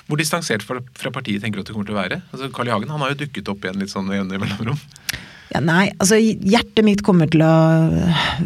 Hvor 0.07 0.19
distansert 0.19 0.65
fra, 0.65 0.81
fra 0.97 1.11
partiet 1.13 1.43
tenker 1.43 1.59
du 1.59 1.63
at 1.63 1.69
det 1.69 1.75
kommer 1.75 1.87
til 1.87 1.95
å 1.95 2.01
være? 2.01 2.19
Altså, 2.31 2.49
Carl 2.55 2.69
I. 2.69 2.73
Hagen 2.73 2.91
han 2.93 3.05
har 3.05 3.13
jo 3.13 3.21
dukket 3.21 3.53
opp 3.53 3.65
igjen 3.65 3.79
litt 3.81 3.93
sånn 3.93 4.09
i 4.13 4.21
mellomrom. 4.25 4.81
Ja, 5.53 5.61
nei, 5.61 5.91
altså 6.01 6.17
hjertet 6.17 6.81
mitt 6.85 7.03
kommer 7.05 7.29
til 7.31 7.43
å 7.45 7.55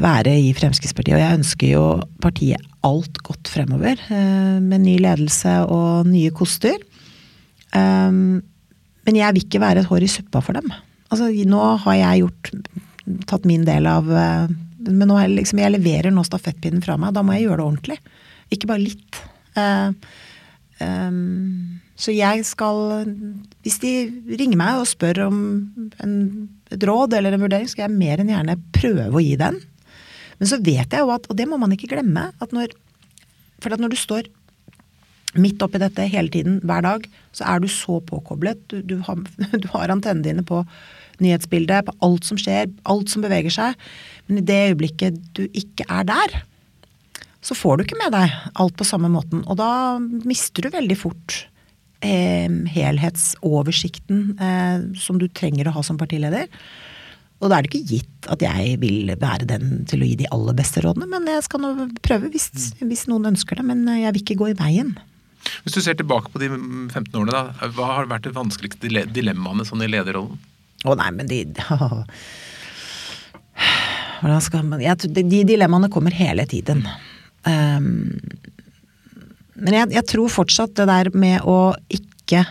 være 0.02 0.34
i 0.42 0.52
Fremskrittspartiet. 0.58 1.16
Og 1.16 1.24
jeg 1.24 1.40
ønsker 1.40 1.72
jo 1.72 1.86
partiet 2.24 2.66
alt 2.86 3.22
godt 3.26 3.52
fremover. 3.52 4.02
Eh, 4.12 4.60
med 4.64 4.84
ny 4.84 4.98
ledelse 5.04 5.56
og 5.72 6.10
nye 6.10 6.34
koster. 6.36 6.78
Um, 7.74 8.40
men 9.08 9.18
jeg 9.20 9.36
vil 9.36 9.46
ikke 9.46 9.62
være 9.64 9.84
et 9.84 9.90
hår 9.90 10.06
i 10.06 10.12
suppa 10.12 10.42
for 10.44 10.58
dem. 10.58 10.72
Altså, 11.10 11.30
nå 11.30 11.60
har 11.86 12.00
jeg 12.00 12.24
gjort 12.24 12.52
tatt 13.30 13.46
min 13.50 13.64
del 13.66 13.88
av 13.90 14.06
uh, 14.10 14.46
Men 14.86 15.10
nå 15.10 15.18
jeg, 15.18 15.32
liksom, 15.38 15.62
jeg 15.62 15.74
leverer 15.74 16.14
nå 16.14 16.24
stafettpinnen 16.28 16.84
fra 16.86 16.98
meg. 17.00 17.16
Da 17.16 17.24
må 17.26 17.36
jeg 17.36 17.48
gjøre 17.48 17.62
det 17.62 17.68
ordentlig. 17.68 18.00
Ikke 18.54 18.70
bare 18.72 18.86
litt. 18.86 19.22
Uh, 19.58 19.92
um, 20.84 21.80
så 22.00 22.14
jeg 22.16 22.46
skal 22.48 23.04
Hvis 23.66 23.80
de 23.84 23.92
ringer 24.40 24.60
meg 24.60 24.80
og 24.80 24.88
spør 24.88 25.26
om 25.28 25.40
en, 26.00 26.14
et 26.72 26.86
råd 26.88 27.18
eller 27.18 27.36
en 27.36 27.44
vurdering, 27.44 27.68
skal 27.68 27.88
jeg 27.88 27.98
mer 27.98 28.22
enn 28.22 28.32
gjerne 28.32 28.56
prøve 28.76 29.10
å 29.12 29.24
gi 29.24 29.36
den. 29.40 29.60
Men 30.40 30.52
så 30.52 30.62
vet 30.64 30.96
jeg 30.96 31.04
jo 31.04 31.12
at, 31.12 31.28
og 31.28 31.36
det 31.36 31.48
må 31.50 31.60
man 31.60 31.74
ikke 31.76 31.92
glemme, 31.92 32.30
at 32.40 32.56
når 32.56 32.76
For 33.60 33.76
at 33.76 33.82
når 33.84 33.92
du 33.92 34.00
står 34.00 34.30
midt 35.36 35.62
oppi 35.62 35.82
dette 35.82 36.06
hele 36.08 36.32
tiden, 36.32 36.62
hver 36.64 36.82
dag, 36.82 37.04
så 37.36 37.44
er 37.52 37.60
du 37.60 37.68
så 37.68 38.00
påkoblet. 38.00 38.62
Du, 38.72 38.80
du 38.82 39.02
har, 39.04 39.20
du 39.64 39.68
har 39.74 39.92
antennene 39.92 40.24
dine 40.24 40.46
på 40.48 40.64
nyhetsbildet, 41.20 41.90
på 41.90 41.98
alt 42.08 42.24
som 42.24 42.40
skjer, 42.40 42.72
alt 42.88 43.12
som 43.12 43.26
beveger 43.26 43.52
seg. 43.52 43.76
Men 44.28 44.40
i 44.40 44.46
det 44.48 44.62
øyeblikket 44.72 45.20
du 45.36 45.44
ikke 45.52 45.84
er 45.92 46.08
der, 46.08 46.40
så 47.44 47.56
får 47.56 47.78
du 47.78 47.84
ikke 47.84 48.00
med 48.00 48.16
deg 48.16 48.32
alt 48.64 48.80
på 48.80 48.88
samme 48.88 49.12
måten. 49.12 49.44
Og 49.52 49.60
da 49.60 50.00
mister 50.00 50.64
du 50.64 50.72
veldig 50.72 50.98
fort 51.04 51.42
helhetsoversikten 52.02 54.38
eh, 54.40 54.80
som 55.00 55.20
du 55.20 55.28
trenger 55.28 55.68
å 55.68 55.76
ha 55.76 55.84
som 55.86 55.98
partileder. 56.00 56.48
Og 57.40 57.48
da 57.48 57.58
er 57.58 57.64
det 57.64 57.72
ikke 57.72 57.96
gitt 57.96 58.28
at 58.32 58.42
jeg 58.44 58.80
vil 58.82 59.12
være 59.20 59.46
den 59.48 59.86
til 59.88 60.04
å 60.04 60.10
gi 60.10 60.18
de 60.20 60.28
aller 60.36 60.56
beste 60.58 60.84
rådene, 60.84 61.08
men 61.12 61.28
jeg 61.32 61.46
skal 61.46 61.60
nå 61.64 61.70
prøve 62.04 62.32
hvis, 62.34 62.48
hvis 62.84 63.08
noen 63.12 63.30
ønsker 63.32 63.54
det. 63.60 63.66
Men 63.68 63.80
jeg 63.88 64.12
vil 64.16 64.24
ikke 64.26 64.40
gå 64.42 64.48
i 64.52 64.60
veien. 64.60 64.92
Hvis 65.64 65.76
du 65.78 65.82
ser 65.84 65.96
tilbake 66.00 66.32
på 66.34 66.42
de 66.42 66.48
15 66.52 67.16
årene, 67.16 67.32
da, 67.32 67.70
hva 67.76 67.86
har 67.96 68.12
vært 68.12 68.26
det 68.28 68.36
vanskeligste 68.36 68.92
dilemmaene 69.16 69.64
sånn 69.68 69.86
i 69.86 69.92
lederrollen? 69.92 70.40
Å 70.88 70.96
nei, 71.00 71.10
men 71.16 71.28
de 71.28 71.44
man 74.20 74.82
jeg, 74.84 74.96
De 75.16 75.44
dilemmaene 75.48 75.90
kommer 75.92 76.12
hele 76.16 76.44
tiden. 76.48 76.84
Um, 77.48 78.20
men 79.60 79.76
jeg, 79.76 79.92
jeg, 79.98 80.08
tror 80.14 80.32
fortsatt 80.32 80.76
det 80.80 80.88
der 80.90 81.10
med 81.18 81.46
å 81.48 81.74
ikke 81.92 82.46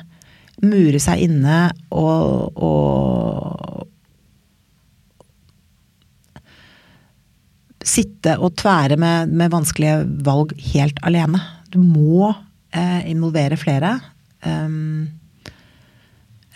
mure 0.64 1.00
seg 1.02 1.28
inne 1.28 1.68
og, 1.94 2.56
og 2.56 3.86
Sitte 7.88 8.34
og 8.44 8.52
tvære 8.59 8.98
med, 9.00 9.30
med 9.32 9.48
vanskelige 9.48 10.02
valg 10.26 10.50
helt 10.74 10.98
alene. 11.09 11.38
Du 11.72 11.78
må 11.80 12.26
eh, 12.28 13.06
involvere 13.09 13.56
flere. 13.56 13.94
Um, 14.44 15.09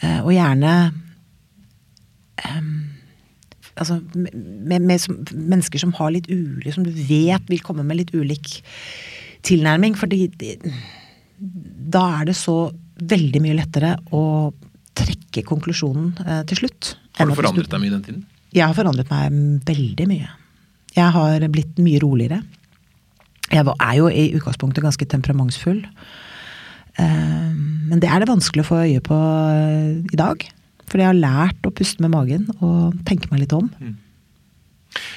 og 0.02 0.28
gjerne 0.34 0.72
um, 2.42 2.68
Altså 3.78 3.96
med, 4.14 4.78
med 4.82 5.00
mennesker 5.32 5.82
som 5.82 5.94
har 5.96 6.12
litt 6.14 6.28
ulik 6.30 6.74
Som 6.74 6.84
du 6.86 6.92
vet 6.94 7.48
vil 7.50 7.62
komme 7.64 7.82
med 7.86 7.98
litt 7.98 8.12
ulik 8.14 8.60
tilnærming. 9.46 9.96
fordi 9.98 10.28
da 11.92 12.02
er 12.20 12.30
det 12.30 12.36
så 12.38 12.70
veldig 13.02 13.40
mye 13.42 13.58
lettere 13.58 13.96
å 14.14 14.52
trekke 14.96 15.44
konklusjonen 15.48 16.12
eh, 16.22 16.42
til 16.50 16.62
slutt. 16.62 16.94
Har 17.18 17.28
du 17.28 17.34
forandret 17.36 17.70
deg 17.72 17.82
mye 17.82 17.94
den 17.94 18.04
tiden? 18.06 18.24
Jeg 18.52 18.66
har 18.68 18.76
forandret 18.76 19.10
meg 19.10 19.64
veldig 19.68 20.08
mye. 20.10 20.28
Jeg 20.92 21.14
har 21.14 21.46
blitt 21.52 21.80
mye 21.80 22.00
roligere. 22.02 22.42
Jeg 23.52 23.64
er 23.64 23.94
jo 23.96 24.08
i 24.08 24.28
utgangspunktet 24.36 24.84
ganske 24.84 25.08
temperamentsfull. 25.08 25.80
Eh, 27.00 27.52
men 27.88 28.00
det 28.00 28.10
er 28.10 28.22
det 28.22 28.30
vanskelig 28.30 28.64
å 28.64 28.68
få 28.68 28.82
øye 28.84 29.02
på 29.04 29.18
eh, 29.56 30.02
i 30.12 30.20
dag. 30.20 30.44
For 30.88 31.00
jeg 31.00 31.08
har 31.08 31.18
lært 31.18 31.64
å 31.64 31.72
puste 31.72 32.04
med 32.04 32.12
magen 32.12 32.48
og 32.60 32.98
tenke 33.08 33.32
meg 33.32 33.46
litt 33.46 33.56
om. 33.56 33.70
Mm. 33.80 33.96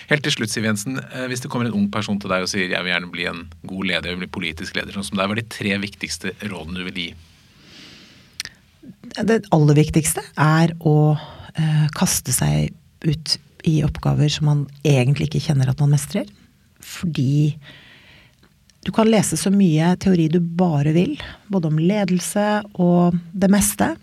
Helt 0.10 0.26
til 0.26 0.36
slutt, 0.36 0.52
Siv 0.54 0.68
Jensen. 0.68 1.00
Eh, 1.04 1.28
hvis 1.32 1.44
det 1.44 1.52
kommer 1.52 1.70
en 1.70 1.78
ung 1.78 1.88
person 1.94 2.20
til 2.22 2.32
deg 2.32 2.46
og 2.46 2.52
sier 2.52 2.70
jeg 2.70 2.86
vil 2.86 2.94
gjerne 2.94 3.12
bli 3.14 3.30
en 3.30 3.46
god 3.68 3.90
leder, 3.92 4.10
jeg 4.10 4.18
vil 4.18 4.26
bli 4.26 4.36
politisk 4.40 4.78
leder, 4.78 4.96
sånn 4.96 5.08
som 5.10 5.20
deg, 5.20 5.30
hva 5.30 5.38
er 5.38 5.42
de 5.42 5.56
tre 5.56 5.78
viktigste 5.84 6.36
rådene 6.46 6.82
du 6.82 6.86
vil 6.90 7.02
gi? 7.04 7.10
Det 9.16 9.42
aller 9.56 9.80
viktigste 9.80 10.22
er 10.42 10.76
å 10.86 11.16
uh, 11.16 11.88
kaste 11.96 12.34
seg 12.36 12.74
ut 13.06 13.38
i 13.66 13.80
oppgaver 13.86 14.30
som 14.30 14.50
man 14.50 14.64
egentlig 14.86 15.30
ikke 15.30 15.48
kjenner 15.48 15.72
at 15.72 15.82
man 15.82 15.96
mestrer. 15.96 16.30
Fordi 16.86 17.56
du 18.86 18.92
kan 18.94 19.10
lese 19.10 19.38
så 19.42 19.50
mye 19.54 19.96
teori 20.02 20.28
du 20.30 20.38
bare 20.40 20.94
vil, 20.94 21.16
både 21.50 21.72
om 21.72 21.80
ledelse 21.82 22.46
og 22.78 23.18
det 23.34 23.50
meste. 23.54 23.96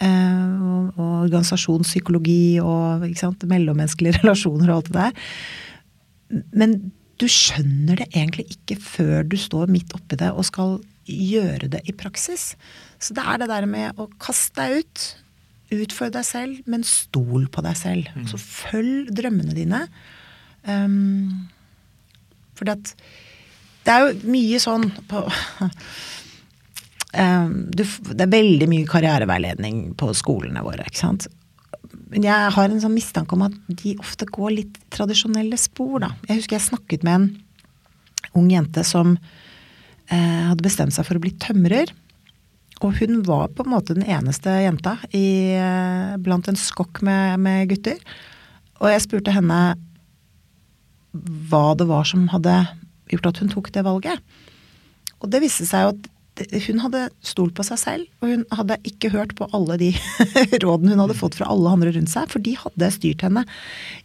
Eh, 0.00 0.52
og, 0.64 0.94
og 0.96 1.08
organisasjonspsykologi 1.26 2.60
og 2.64 3.04
sant, 3.20 3.44
mellommenneskelige 3.48 4.16
relasjoner 4.22 4.70
og 4.70 4.78
alt 4.78 4.88
det 4.88 4.96
der. 4.96 5.34
Men 6.56 6.78
du 7.20 7.26
skjønner 7.28 8.00
det 8.00 8.08
egentlig 8.14 8.46
ikke 8.54 8.78
før 8.80 9.26
du 9.28 9.36
står 9.36 9.68
midt 9.72 9.92
oppi 9.96 10.16
det 10.20 10.30
og 10.32 10.46
skal 10.48 10.78
gjøre 11.10 11.68
det 11.72 11.82
i 11.90 11.96
praksis. 11.96 12.54
Så 13.02 13.16
det 13.16 13.24
er 13.26 13.42
det 13.42 13.50
der 13.50 13.66
med 13.68 13.98
å 14.00 14.08
kaste 14.22 14.62
deg 14.62 14.80
ut. 14.80 15.08
Utfordre 15.70 16.18
deg 16.18 16.26
selv, 16.26 16.62
men 16.70 16.86
stol 16.86 17.44
på 17.52 17.62
deg 17.66 17.76
selv. 17.78 18.08
Så 18.30 18.40
følg 18.40 19.12
drømmene 19.14 19.54
dine. 19.54 19.84
Um, 20.64 21.50
fordi 22.58 22.74
at 22.74 22.94
det 23.86 23.92
er 23.94 24.06
jo 24.06 24.32
mye 24.32 24.58
sånn 24.62 24.88
på 25.10 25.22
du, 27.10 27.82
Det 27.82 28.22
er 28.22 28.30
veldig 28.30 28.68
mye 28.70 28.86
karriereveiledning 28.86 29.78
på 29.98 30.12
skolene 30.14 30.62
våre, 30.62 30.84
ikke 30.86 31.00
sant. 31.00 31.26
Men 32.10 32.26
jeg 32.26 32.52
har 32.54 32.68
en 32.68 32.82
sånn 32.82 32.94
mistanke 32.94 33.34
om 33.34 33.46
at 33.46 33.54
de 33.66 33.96
ofte 34.02 34.26
går 34.30 34.52
litt 34.54 34.78
tradisjonelle 34.94 35.58
spor, 35.58 36.00
da. 36.04 36.12
Jeg 36.28 36.40
husker 36.40 36.58
jeg 36.58 36.68
snakket 36.68 37.06
med 37.06 37.16
en 37.16 37.28
ung 38.38 38.50
jente 38.50 38.84
som 38.86 39.16
eh, 39.16 40.42
hadde 40.48 40.64
bestemt 40.66 40.94
seg 40.94 41.06
for 41.06 41.18
å 41.18 41.22
bli 41.22 41.32
tømrer. 41.42 41.92
Og 42.80 42.96
hun 43.00 43.20
var 43.26 43.50
på 43.52 43.66
en 43.66 43.74
måte 43.74 43.96
den 43.96 44.06
eneste 44.08 44.52
jenta 44.62 44.96
i, 45.12 45.52
eh, 45.52 46.16
blant 46.22 46.48
en 46.48 46.58
skokk 46.58 47.02
med, 47.06 47.40
med, 47.42 47.66
gutter. 47.72 47.98
Og 48.80 48.88
jeg 48.90 49.04
spurte 49.04 49.34
henne 49.34 49.60
hva 51.50 51.66
det 51.76 51.88
var 51.90 52.06
som 52.08 52.30
hadde 52.32 52.54
gjort 53.10 53.32
at 53.32 53.42
hun 53.42 53.50
tok 53.52 53.72
det 53.74 53.84
valget. 53.84 54.22
Og 55.20 55.28
det 55.30 55.42
viste 55.42 55.66
seg 55.68 55.84
jo 55.84 55.92
at 55.96 56.10
hun 56.66 56.80
hadde 56.82 57.02
stolt 57.26 57.54
på 57.56 57.64
seg 57.66 57.78
selv, 57.80 58.08
og 58.20 58.32
hun 58.32 58.44
hadde 58.54 58.78
ikke 58.88 59.10
hørt 59.12 59.34
på 59.38 59.48
alle 59.56 59.76
de 59.80 59.90
rådene 60.64 60.94
hun 60.94 61.02
hadde 61.04 61.16
fått 61.18 61.36
fra 61.38 61.48
alle 61.52 61.72
andre 61.74 61.92
rundt 61.96 62.12
seg, 62.12 62.28
for 62.32 62.42
de 62.44 62.54
hadde 62.58 62.90
styrt 62.94 63.24
henne 63.26 63.44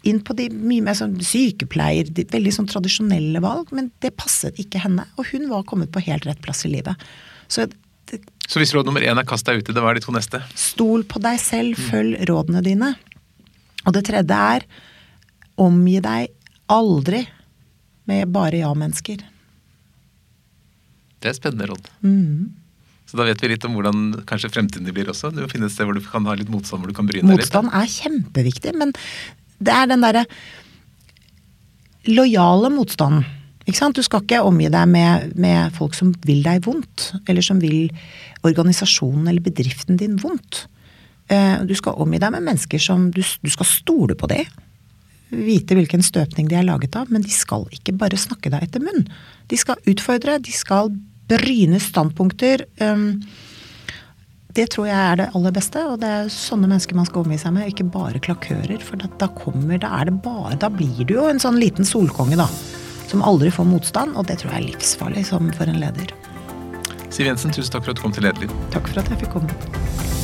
inn 0.08 0.22
på 0.26 0.36
de 0.38 0.50
mye 0.54 0.84
mer 0.86 0.98
sånn 0.98 1.18
sykepleier, 1.24 2.10
de 2.12 2.28
veldig 2.32 2.54
sånn 2.58 2.70
tradisjonelle 2.72 3.42
valg, 3.44 3.72
men 3.76 3.92
det 4.04 4.16
passet 4.20 4.60
ikke 4.62 4.84
henne. 4.84 5.08
Og 5.20 5.30
hun 5.32 5.50
var 5.52 5.68
kommet 5.70 5.94
på 5.96 6.04
helt 6.06 6.28
rett 6.28 6.42
plass 6.46 6.66
i 6.68 6.74
livet. 6.74 7.02
Så, 7.48 7.68
det, 8.12 8.22
Så 8.48 8.62
hvis 8.62 8.74
råd 8.76 8.90
nummer 8.90 9.06
én 9.06 9.20
er 9.20 9.28
kast 9.28 9.48
deg 9.48 9.62
uti 9.62 9.74
det, 9.74 9.82
hva 9.84 9.94
er 9.94 10.00
de 10.00 10.06
to 10.06 10.16
neste? 10.16 10.42
Stol 10.60 11.06
på 11.08 11.22
deg 11.24 11.40
selv, 11.42 11.80
følg 11.92 12.20
mm. 12.20 12.26
rådene 12.32 12.66
dine. 12.66 12.96
Og 13.86 13.94
det 13.96 14.06
tredje 14.10 14.42
er 14.58 14.68
omgi 15.62 16.00
deg 16.04 16.34
aldri 16.74 17.24
med 18.10 18.30
bare 18.34 18.62
ja-mennesker. 18.62 19.22
Det 21.26 21.32
er 21.32 21.38
spennende 21.40 21.68
råd. 21.72 21.88
Mm. 22.06 22.54
Så 23.10 23.18
da 23.18 23.26
vet 23.26 23.42
vi 23.42 23.50
litt 23.52 23.66
om 23.66 23.74
hvordan 23.78 24.26
kanskje 24.30 24.52
fremtiden 24.54 24.94
blir 24.94 25.10
også. 25.10 25.32
Du 25.34 25.44
må 25.44 25.50
finne 25.50 25.70
et 25.70 25.74
sted 25.74 25.88
hvor 25.88 25.98
du 25.98 26.06
kan 26.06 26.26
ha 26.30 26.36
litt 26.38 26.52
motstand, 26.54 26.84
hvor 26.84 26.92
du 26.92 26.98
kan 26.98 27.10
bryne 27.10 27.26
deg 27.26 27.42
litt. 27.42 27.50
Motstand 27.50 27.74
er 27.74 27.90
kjempeviktig, 27.90 28.74
men 28.78 28.94
det 29.58 29.74
er 29.74 29.90
den 29.90 30.06
derre 30.06 30.26
lojale 32.10 32.70
motstanden. 32.74 33.26
Ikke 33.66 33.80
sant? 33.80 33.98
Du 33.98 34.06
skal 34.06 34.22
ikke 34.22 34.44
omgi 34.46 34.70
deg 34.70 34.90
med, 34.90 35.32
med, 35.42 35.74
folk 35.74 35.96
som 35.98 36.12
vil 36.26 36.44
deg 36.46 36.62
vondt, 36.68 37.08
eller 37.26 37.46
som 37.46 37.62
vil 37.62 37.90
organisasjonen 38.46 39.32
eller 39.32 39.42
bedriften 39.46 39.98
din 39.98 40.20
vondt. 40.22 40.68
Eh, 41.34 41.64
du 41.66 41.74
skal 41.78 41.98
omgi 42.02 42.22
deg 42.22 42.36
med 42.36 42.46
mennesker 42.46 42.82
som 42.82 43.10
du, 43.14 43.24
du 43.26 43.50
skal 43.54 43.70
stole 43.70 44.18
på 44.18 44.30
dem. 44.30 44.46
Vite 45.34 45.78
hvilken 45.78 46.06
støpning 46.06 46.52
de 46.52 46.60
er 46.60 46.68
laget 46.68 46.94
av, 47.00 47.10
men 47.10 47.26
de 47.26 47.34
skal 47.34 47.66
ikke 47.74 47.96
bare 47.98 48.22
snakke 48.22 48.54
deg 48.54 48.68
etter 48.68 48.86
munn. 48.86 49.08
De 49.50 49.58
skal 49.58 49.82
utfordre, 49.90 50.38
de 50.38 50.54
skal 50.54 50.94
bryne 51.32 51.80
standpunkter. 51.82 52.66
Um, 52.82 53.24
det 54.56 54.70
tror 54.72 54.88
jeg 54.88 54.96
er 54.96 55.18
det 55.20 55.30
aller 55.36 55.52
beste, 55.56 55.82
og 55.84 56.00
det 56.00 56.10
er 56.10 56.30
sånne 56.32 56.70
mennesker 56.70 56.96
man 56.96 57.08
skal 57.10 57.26
omgi 57.26 57.40
seg 57.42 57.56
med, 57.58 57.68
ikke 57.72 57.90
bare 57.92 58.22
klakører. 58.24 58.78
For 58.80 59.02
da, 59.02 59.28
kommer, 59.36 59.80
da 59.84 59.92
er 60.00 60.08
det 60.08 60.16
bare 60.24 60.56
Da 60.62 60.70
blir 60.72 61.04
du 61.04 61.18
jo 61.18 61.26
en 61.28 61.42
sånn 61.44 61.60
liten 61.60 61.88
solkonge, 61.88 62.40
da. 62.40 62.48
Som 63.10 63.26
aldri 63.26 63.52
får 63.54 63.68
motstand, 63.70 64.16
og 64.16 64.30
det 64.30 64.40
tror 64.42 64.54
jeg 64.54 64.62
er 64.62 64.70
livsfarlig 64.72 65.26
som 65.28 65.52
for 65.58 65.70
en 65.70 65.82
leder. 65.84 66.16
Siv 67.12 67.28
Jensen, 67.28 67.52
tusen 67.56 67.76
takk 67.76 67.86
for 67.86 67.94
at 67.94 68.00
du 68.00 68.06
kom 68.08 68.16
til 68.16 68.26
Lederliv. 68.28 68.56
Takk 68.76 68.90
for 68.92 69.04
at 69.04 69.12
jeg 69.12 69.26
fikk 69.26 69.36
komme. 69.38 70.24